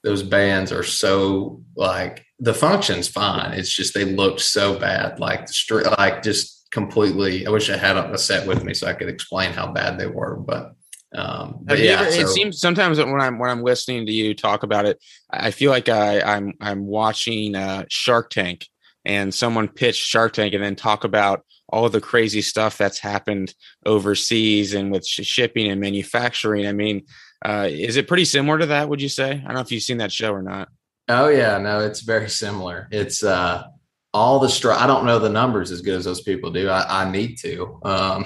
those 0.07 0.23
bands 0.23 0.71
are 0.71 0.85
so 0.85 1.61
like 1.75 2.25
the 2.39 2.55
function's 2.55 3.09
fine. 3.09 3.55
It's 3.55 3.75
just 3.75 3.93
they 3.93 4.05
looked 4.05 4.41
so 4.41 4.79
bad, 4.79 5.19
like 5.19 5.47
the 5.47 5.95
like 5.99 6.23
just 6.23 6.69
completely. 6.71 7.45
I 7.45 7.51
wish 7.51 7.69
I 7.69 7.77
had 7.77 7.97
a 7.97 8.17
set 8.17 8.47
with 8.47 8.63
me 8.63 8.73
so 8.73 8.87
I 8.87 8.93
could 8.93 9.09
explain 9.09 9.53
how 9.53 9.73
bad 9.73 9.99
they 9.99 10.07
were, 10.07 10.37
but. 10.37 10.73
Um, 11.15 11.61
but 11.63 11.79
yeah, 11.79 12.03
ever, 12.03 12.11
so, 12.13 12.21
it 12.21 12.29
seems 12.29 12.61
sometimes 12.61 12.99
when 12.99 13.21
I'm 13.21 13.39
when 13.39 13.51
I'm 13.51 13.63
listening 13.63 14.07
to 14.07 14.13
you 14.13 14.35
talk 14.35 14.63
about 14.63 14.87
it, 14.87 15.03
I 15.31 15.51
feel 15.51 15.71
like 15.71 15.89
I, 15.89 16.21
I'm 16.21 16.53
I'm 16.61 16.87
watching 16.87 17.57
uh, 17.57 17.87
Shark 17.89 18.31
Tank, 18.31 18.67
and 19.05 19.33
someone 19.35 19.67
pitched 19.69 20.05
Shark 20.05 20.35
Tank 20.35 20.53
and 20.55 20.63
then 20.63 20.77
talk 20.77 21.05
about 21.05 21.43
all 21.69 21.89
the 21.89 22.01
crazy 22.01 22.43
stuff 22.43 22.77
that's 22.77 22.99
happened 22.99 23.55
overseas 23.85 24.75
and 24.75 24.93
with 24.93 25.07
sh- 25.07 25.25
shipping 25.25 25.71
and 25.71 25.81
manufacturing. 25.81 26.67
I 26.67 26.73
mean, 26.73 27.07
uh, 27.45 27.69
is 27.71 27.97
it 27.97 28.09
pretty 28.09 28.25
similar 28.25 28.59
to 28.59 28.67
that? 28.67 28.89
Would 28.89 29.03
you 29.03 29.09
say? 29.09 29.31
I 29.31 29.37
don't 29.37 29.55
know 29.55 29.61
if 29.61 29.73
you've 29.73 29.83
seen 29.83 29.99
that 29.99 30.13
show 30.13 30.33
or 30.33 30.43
not. 30.43 30.69
Oh 31.09 31.29
yeah, 31.29 31.59
no, 31.59 31.81
it's 31.81 32.01
very 32.01 32.29
similar. 32.29 32.89
It's 32.91 33.23
uh, 33.23 33.65
all 34.13 34.39
the 34.41 34.49
str. 34.49 34.73
I 34.73 34.87
don't 34.87 35.05
know 35.05 35.19
the 35.19 35.29
numbers 35.29 35.71
as 35.71 35.83
good 35.83 35.95
as 35.95 36.05
those 36.05 36.23
people 36.23 36.51
do. 36.51 36.69
I, 36.69 37.03
I 37.03 37.11
need 37.11 37.37
to. 37.39 37.79
Um, 37.85 38.25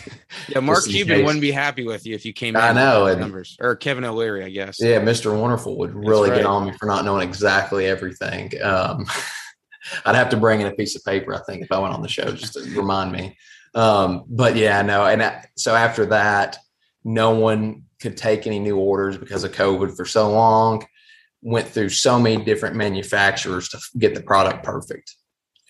yeah, 0.48 0.60
Mark 0.60 0.84
Cuban 0.84 1.16
case. 1.16 1.24
wouldn't 1.24 1.42
be 1.42 1.50
happy 1.50 1.84
with 1.84 2.06
you 2.06 2.14
if 2.14 2.24
you 2.24 2.32
came. 2.32 2.56
Out. 2.56 2.62
I 2.62 2.72
know 2.72 3.06
and, 3.06 3.20
numbers 3.20 3.56
or 3.60 3.76
Kevin 3.76 4.04
O'Leary, 4.04 4.44
I 4.44 4.50
guess. 4.50 4.76
Yeah, 4.80 5.00
Mr. 5.00 5.38
Wonderful 5.38 5.76
would 5.78 5.94
really 5.94 6.30
right. 6.30 6.36
get 6.36 6.46
on 6.46 6.66
me 6.66 6.72
for 6.78 6.86
not 6.86 7.04
knowing 7.04 7.28
exactly 7.28 7.86
everything. 7.86 8.50
Um, 8.62 9.04
I'd 10.06 10.14
have 10.14 10.30
to 10.30 10.36
bring 10.36 10.60
in 10.60 10.68
a 10.68 10.72
piece 10.72 10.94
of 10.94 11.04
paper, 11.04 11.34
I 11.34 11.40
think, 11.42 11.64
if 11.64 11.72
I 11.72 11.78
went 11.78 11.92
on 11.92 12.02
the 12.02 12.08
show 12.08 12.30
just 12.30 12.54
to 12.54 12.60
remind 12.76 13.12
me. 13.12 13.36
Um, 13.74 14.24
but 14.28 14.56
yeah, 14.56 14.80
no. 14.82 15.04
And 15.06 15.22
I, 15.22 15.44
so 15.56 15.74
after 15.74 16.06
that, 16.06 16.56
no 17.04 17.32
one 17.32 17.84
could 18.02 18.16
take 18.16 18.46
any 18.46 18.58
new 18.58 18.76
orders 18.76 19.16
because 19.16 19.44
of 19.44 19.52
COVID 19.52 19.96
for 19.96 20.04
so 20.04 20.30
long. 20.30 20.84
Went 21.40 21.68
through 21.68 21.88
so 21.88 22.18
many 22.18 22.44
different 22.44 22.76
manufacturers 22.76 23.68
to 23.70 23.78
get 23.98 24.14
the 24.14 24.22
product 24.22 24.64
perfect. 24.64 25.14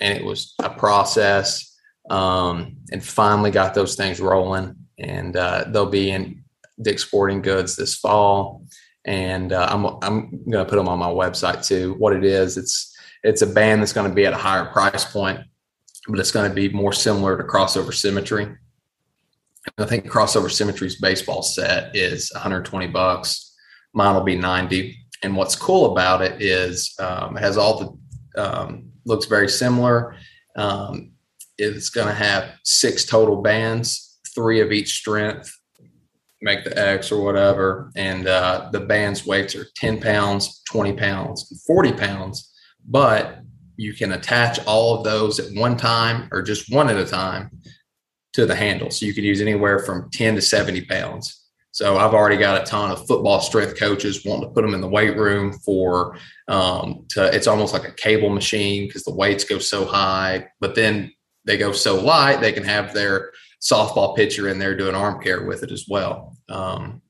And 0.00 0.16
it 0.18 0.24
was 0.24 0.54
a 0.58 0.70
process. 0.70 1.68
Um, 2.10 2.78
and 2.90 3.02
finally 3.02 3.52
got 3.52 3.74
those 3.74 3.94
things 3.94 4.20
rolling. 4.20 4.74
And 4.98 5.36
uh, 5.36 5.64
they'll 5.68 5.86
be 5.86 6.10
in 6.10 6.42
Dick's 6.80 7.04
Sporting 7.04 7.42
Goods 7.42 7.76
this 7.76 7.94
fall. 7.94 8.66
And 9.04 9.52
uh, 9.52 9.68
I'm, 9.70 9.86
I'm 10.02 10.30
going 10.50 10.64
to 10.64 10.70
put 10.70 10.76
them 10.76 10.88
on 10.88 10.98
my 10.98 11.08
website 11.08 11.64
too. 11.66 11.94
What 11.94 12.14
it 12.14 12.24
is, 12.24 12.56
it's 12.56 12.92
it's 13.22 13.42
a 13.42 13.46
band 13.46 13.80
that's 13.80 13.92
going 13.92 14.08
to 14.08 14.14
be 14.14 14.26
at 14.26 14.32
a 14.32 14.36
higher 14.36 14.66
price 14.66 15.04
point, 15.04 15.40
but 16.08 16.18
it's 16.18 16.32
going 16.32 16.48
to 16.48 16.54
be 16.54 16.68
more 16.68 16.92
similar 16.92 17.36
to 17.36 17.44
Crossover 17.44 17.94
Symmetry. 17.94 18.56
I 19.78 19.84
think 19.84 20.06
Crossover 20.06 20.50
Symmetry's 20.50 21.00
baseball 21.00 21.42
set 21.42 21.94
is 21.94 22.30
120 22.34 22.88
bucks. 22.88 23.54
Mine 23.94 24.14
will 24.14 24.22
be 24.22 24.36
90. 24.36 24.96
And 25.22 25.36
what's 25.36 25.54
cool 25.54 25.92
about 25.92 26.22
it 26.22 26.42
is 26.42 26.94
um, 26.98 27.36
it 27.36 27.40
has 27.40 27.56
all 27.56 27.98
the 28.34 28.42
um, 28.42 28.90
looks 29.04 29.26
very 29.26 29.48
similar. 29.48 30.16
Um, 30.56 31.12
it's 31.58 31.90
going 31.90 32.08
to 32.08 32.14
have 32.14 32.50
six 32.64 33.04
total 33.04 33.40
bands, 33.40 34.18
three 34.34 34.60
of 34.60 34.72
each 34.72 34.96
strength, 34.96 35.54
make 36.40 36.64
the 36.64 36.76
X 36.76 37.12
or 37.12 37.22
whatever. 37.22 37.92
And 37.94 38.26
uh, 38.26 38.70
the 38.72 38.80
band's 38.80 39.24
weights 39.24 39.54
are 39.54 39.66
10 39.76 40.00
pounds, 40.00 40.62
20 40.70 40.94
pounds, 40.94 41.62
40 41.66 41.92
pounds 41.92 42.52
but 42.86 43.38
you 43.76 43.94
can 43.94 44.12
attach 44.12 44.64
all 44.66 44.96
of 44.96 45.04
those 45.04 45.38
at 45.38 45.54
one 45.54 45.76
time 45.76 46.28
or 46.32 46.42
just 46.42 46.72
one 46.72 46.88
at 46.88 46.96
a 46.96 47.06
time 47.06 47.50
to 48.32 48.46
the 48.46 48.54
handle. 48.54 48.90
So 48.90 49.06
you 49.06 49.14
could 49.14 49.24
use 49.24 49.40
anywhere 49.40 49.80
from 49.80 50.10
10 50.10 50.36
to 50.36 50.42
70 50.42 50.82
pounds. 50.86 51.42
So 51.70 51.96
I've 51.96 52.12
already 52.12 52.36
got 52.36 52.60
a 52.60 52.64
ton 52.64 52.90
of 52.90 53.06
football 53.06 53.40
strength 53.40 53.78
coaches 53.78 54.24
wanting 54.24 54.48
to 54.48 54.54
put 54.54 54.62
them 54.62 54.74
in 54.74 54.82
the 54.82 54.88
weight 54.88 55.16
room 55.16 55.52
for 55.52 56.18
um, 56.48 57.06
to 57.10 57.34
it's 57.34 57.46
almost 57.46 57.72
like 57.72 57.88
a 57.88 57.92
cable 57.92 58.28
machine 58.28 58.86
because 58.86 59.04
the 59.04 59.14
weights 59.14 59.44
go 59.44 59.58
so 59.58 59.86
high, 59.86 60.48
but 60.60 60.74
then 60.74 61.12
they 61.44 61.56
go 61.56 61.72
so 61.72 61.98
light 62.00 62.40
they 62.40 62.52
can 62.52 62.62
have 62.62 62.92
their 62.92 63.32
softball 63.62 64.14
pitcher 64.14 64.48
in 64.48 64.58
there 64.58 64.76
doing 64.76 64.94
arm 64.94 65.22
care 65.22 65.44
with 65.44 65.62
it 65.62 65.72
as 65.72 65.86
well. 65.88 66.36
Um, 66.50 67.00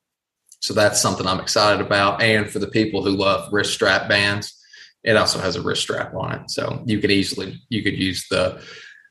so 0.61 0.75
that's 0.75 1.03
something 1.03 1.27
I'm 1.27 1.41
excited 1.41 1.85
about. 1.85 2.23
And 2.23 2.49
for 2.49 2.61
the 2.61 2.69
people 2.69 3.03
who 3.03 3.11
love 3.11 3.53
wrist 3.53 3.73
strap 3.73 4.09
bands, 4.09 4.57
it 5.03 5.17
also 5.17 5.41
has 5.41 5.57
a 5.57 5.63
wrist 5.63 5.83
strap 5.83 6.15
on 6.15 6.33
it. 6.35 6.51
So 6.51 6.85
you 6.87 7.01
could 7.01 7.11
easily 7.11 7.61
you 7.69 7.83
could 7.83 7.99
use 7.99 8.29
the 8.29 8.63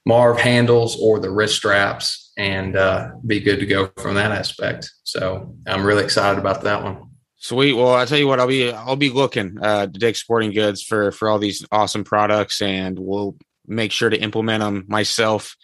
Marv 0.06 0.40
handles 0.40 1.00
or 1.00 1.20
the 1.20 1.30
wrist 1.30 1.56
straps 1.56 2.32
and 2.38 2.76
uh, 2.76 3.12
be 3.26 3.40
good 3.40 3.60
to 3.60 3.66
go 3.66 3.92
from 3.98 4.16
that 4.16 4.32
aspect. 4.32 4.92
So 5.04 5.56
I'm 5.68 5.84
really 5.84 6.04
excited 6.04 6.40
about 6.40 6.64
that 6.64 6.84
one. 6.84 7.10
Sweet. 7.38 7.74
Well, 7.74 7.94
I'll 7.96 8.06
tell 8.06 8.20
you 8.20 8.28
what, 8.28 8.40
I'll 8.40 8.48
be 8.48 8.72
I'll 8.72 8.96
be 8.96 9.10
looking 9.10 9.58
uh, 9.62 9.88
to 9.88 10.00
Dick's 10.00 10.22
Sporting 10.22 10.54
Goods 10.54 10.84
for 10.84 11.12
for 11.12 11.28
all 11.28 11.40
these 11.40 11.66
awesome 11.72 12.04
products, 12.04 12.62
and 12.62 13.00
we'll 13.00 13.36
make 13.66 13.92
sure 13.92 14.12
to 14.12 14.22
implement 14.22 14.62
them 14.62 14.86
myself 14.88 15.56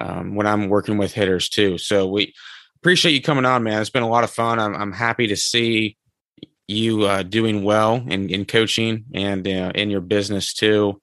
um, 0.00 0.34
when 0.34 0.46
I'm 0.46 0.68
working 0.68 0.96
with 0.96 1.12
hitters 1.12 1.48
too. 1.48 1.76
So 1.76 2.08
we 2.08 2.32
appreciate 2.80 3.12
you 3.12 3.20
coming 3.20 3.44
on, 3.44 3.62
man. 3.62 3.80
It's 3.80 3.90
been 3.90 4.02
a 4.02 4.08
lot 4.08 4.24
of 4.24 4.30
fun. 4.30 4.58
I'm, 4.58 4.74
I'm 4.74 4.92
happy 4.92 5.26
to 5.26 5.36
see 5.36 5.98
you 6.68 7.04
uh, 7.04 7.22
doing 7.22 7.64
well 7.64 7.96
in, 7.96 8.30
in 8.30 8.44
coaching 8.44 9.04
and 9.12 9.46
uh, 9.46 9.72
in 9.74 9.90
your 9.90 10.00
business 10.00 10.54
too. 10.54 11.02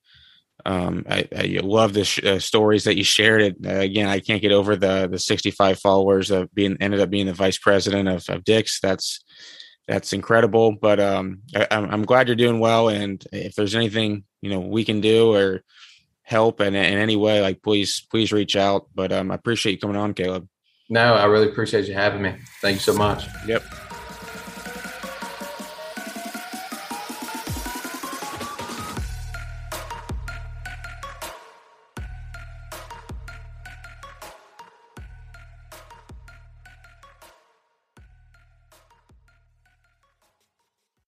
Um, 0.68 1.06
I, 1.10 1.26
I, 1.34 1.60
love 1.64 1.94
the 1.94 2.04
sh- 2.04 2.26
uh, 2.26 2.40
stories 2.40 2.84
that 2.84 2.98
you 2.98 3.04
shared. 3.06 3.42
It 3.42 3.56
uh, 3.66 3.80
again, 3.80 4.10
I 4.10 4.20
can't 4.20 4.42
get 4.42 4.52
over 4.52 4.76
the 4.76 5.08
the 5.10 5.18
65 5.18 5.80
followers 5.80 6.30
of 6.30 6.54
being 6.54 6.76
ended 6.82 7.00
up 7.00 7.10
being 7.10 7.26
the 7.26 7.34
vice 7.34 7.58
president 7.58 8.10
of, 8.10 8.26
of 8.28 8.44
Dick's. 8.44 8.82
That's 8.82 9.24
that's 9.88 10.12
incredible. 10.12 10.74
But 10.74 11.00
um, 11.00 11.40
I, 11.56 11.68
I'm 11.72 12.04
glad 12.04 12.28
you're 12.28 12.36
doing 12.36 12.60
well. 12.60 12.90
And 12.90 13.24
if 13.32 13.56
there's 13.56 13.76
anything 13.76 14.26
you 14.42 14.50
know 14.50 14.60
we 14.60 14.84
can 14.84 15.00
do 15.00 15.34
or 15.34 15.64
help 16.24 16.60
in, 16.60 16.76
in 16.76 16.98
any 16.98 17.16
way, 17.16 17.42
like 17.42 17.64
please 17.64 18.06
please 18.12 18.34
reach 18.34 18.58
out. 18.58 18.88
But 18.94 19.14
um, 19.14 19.32
I 19.32 19.36
appreciate 19.36 19.72
you 19.72 19.80
coming 19.80 19.96
on, 19.96 20.14
Caleb. 20.14 20.50
No, 20.90 21.14
I 21.14 21.26
really 21.26 21.48
appreciate 21.48 21.88
you 21.88 21.94
having 21.94 22.22
me. 22.22 22.36
Thank 22.62 22.76
you 22.76 22.82
so 22.82 22.94
much. 22.94 23.24
Yep. 23.48 23.64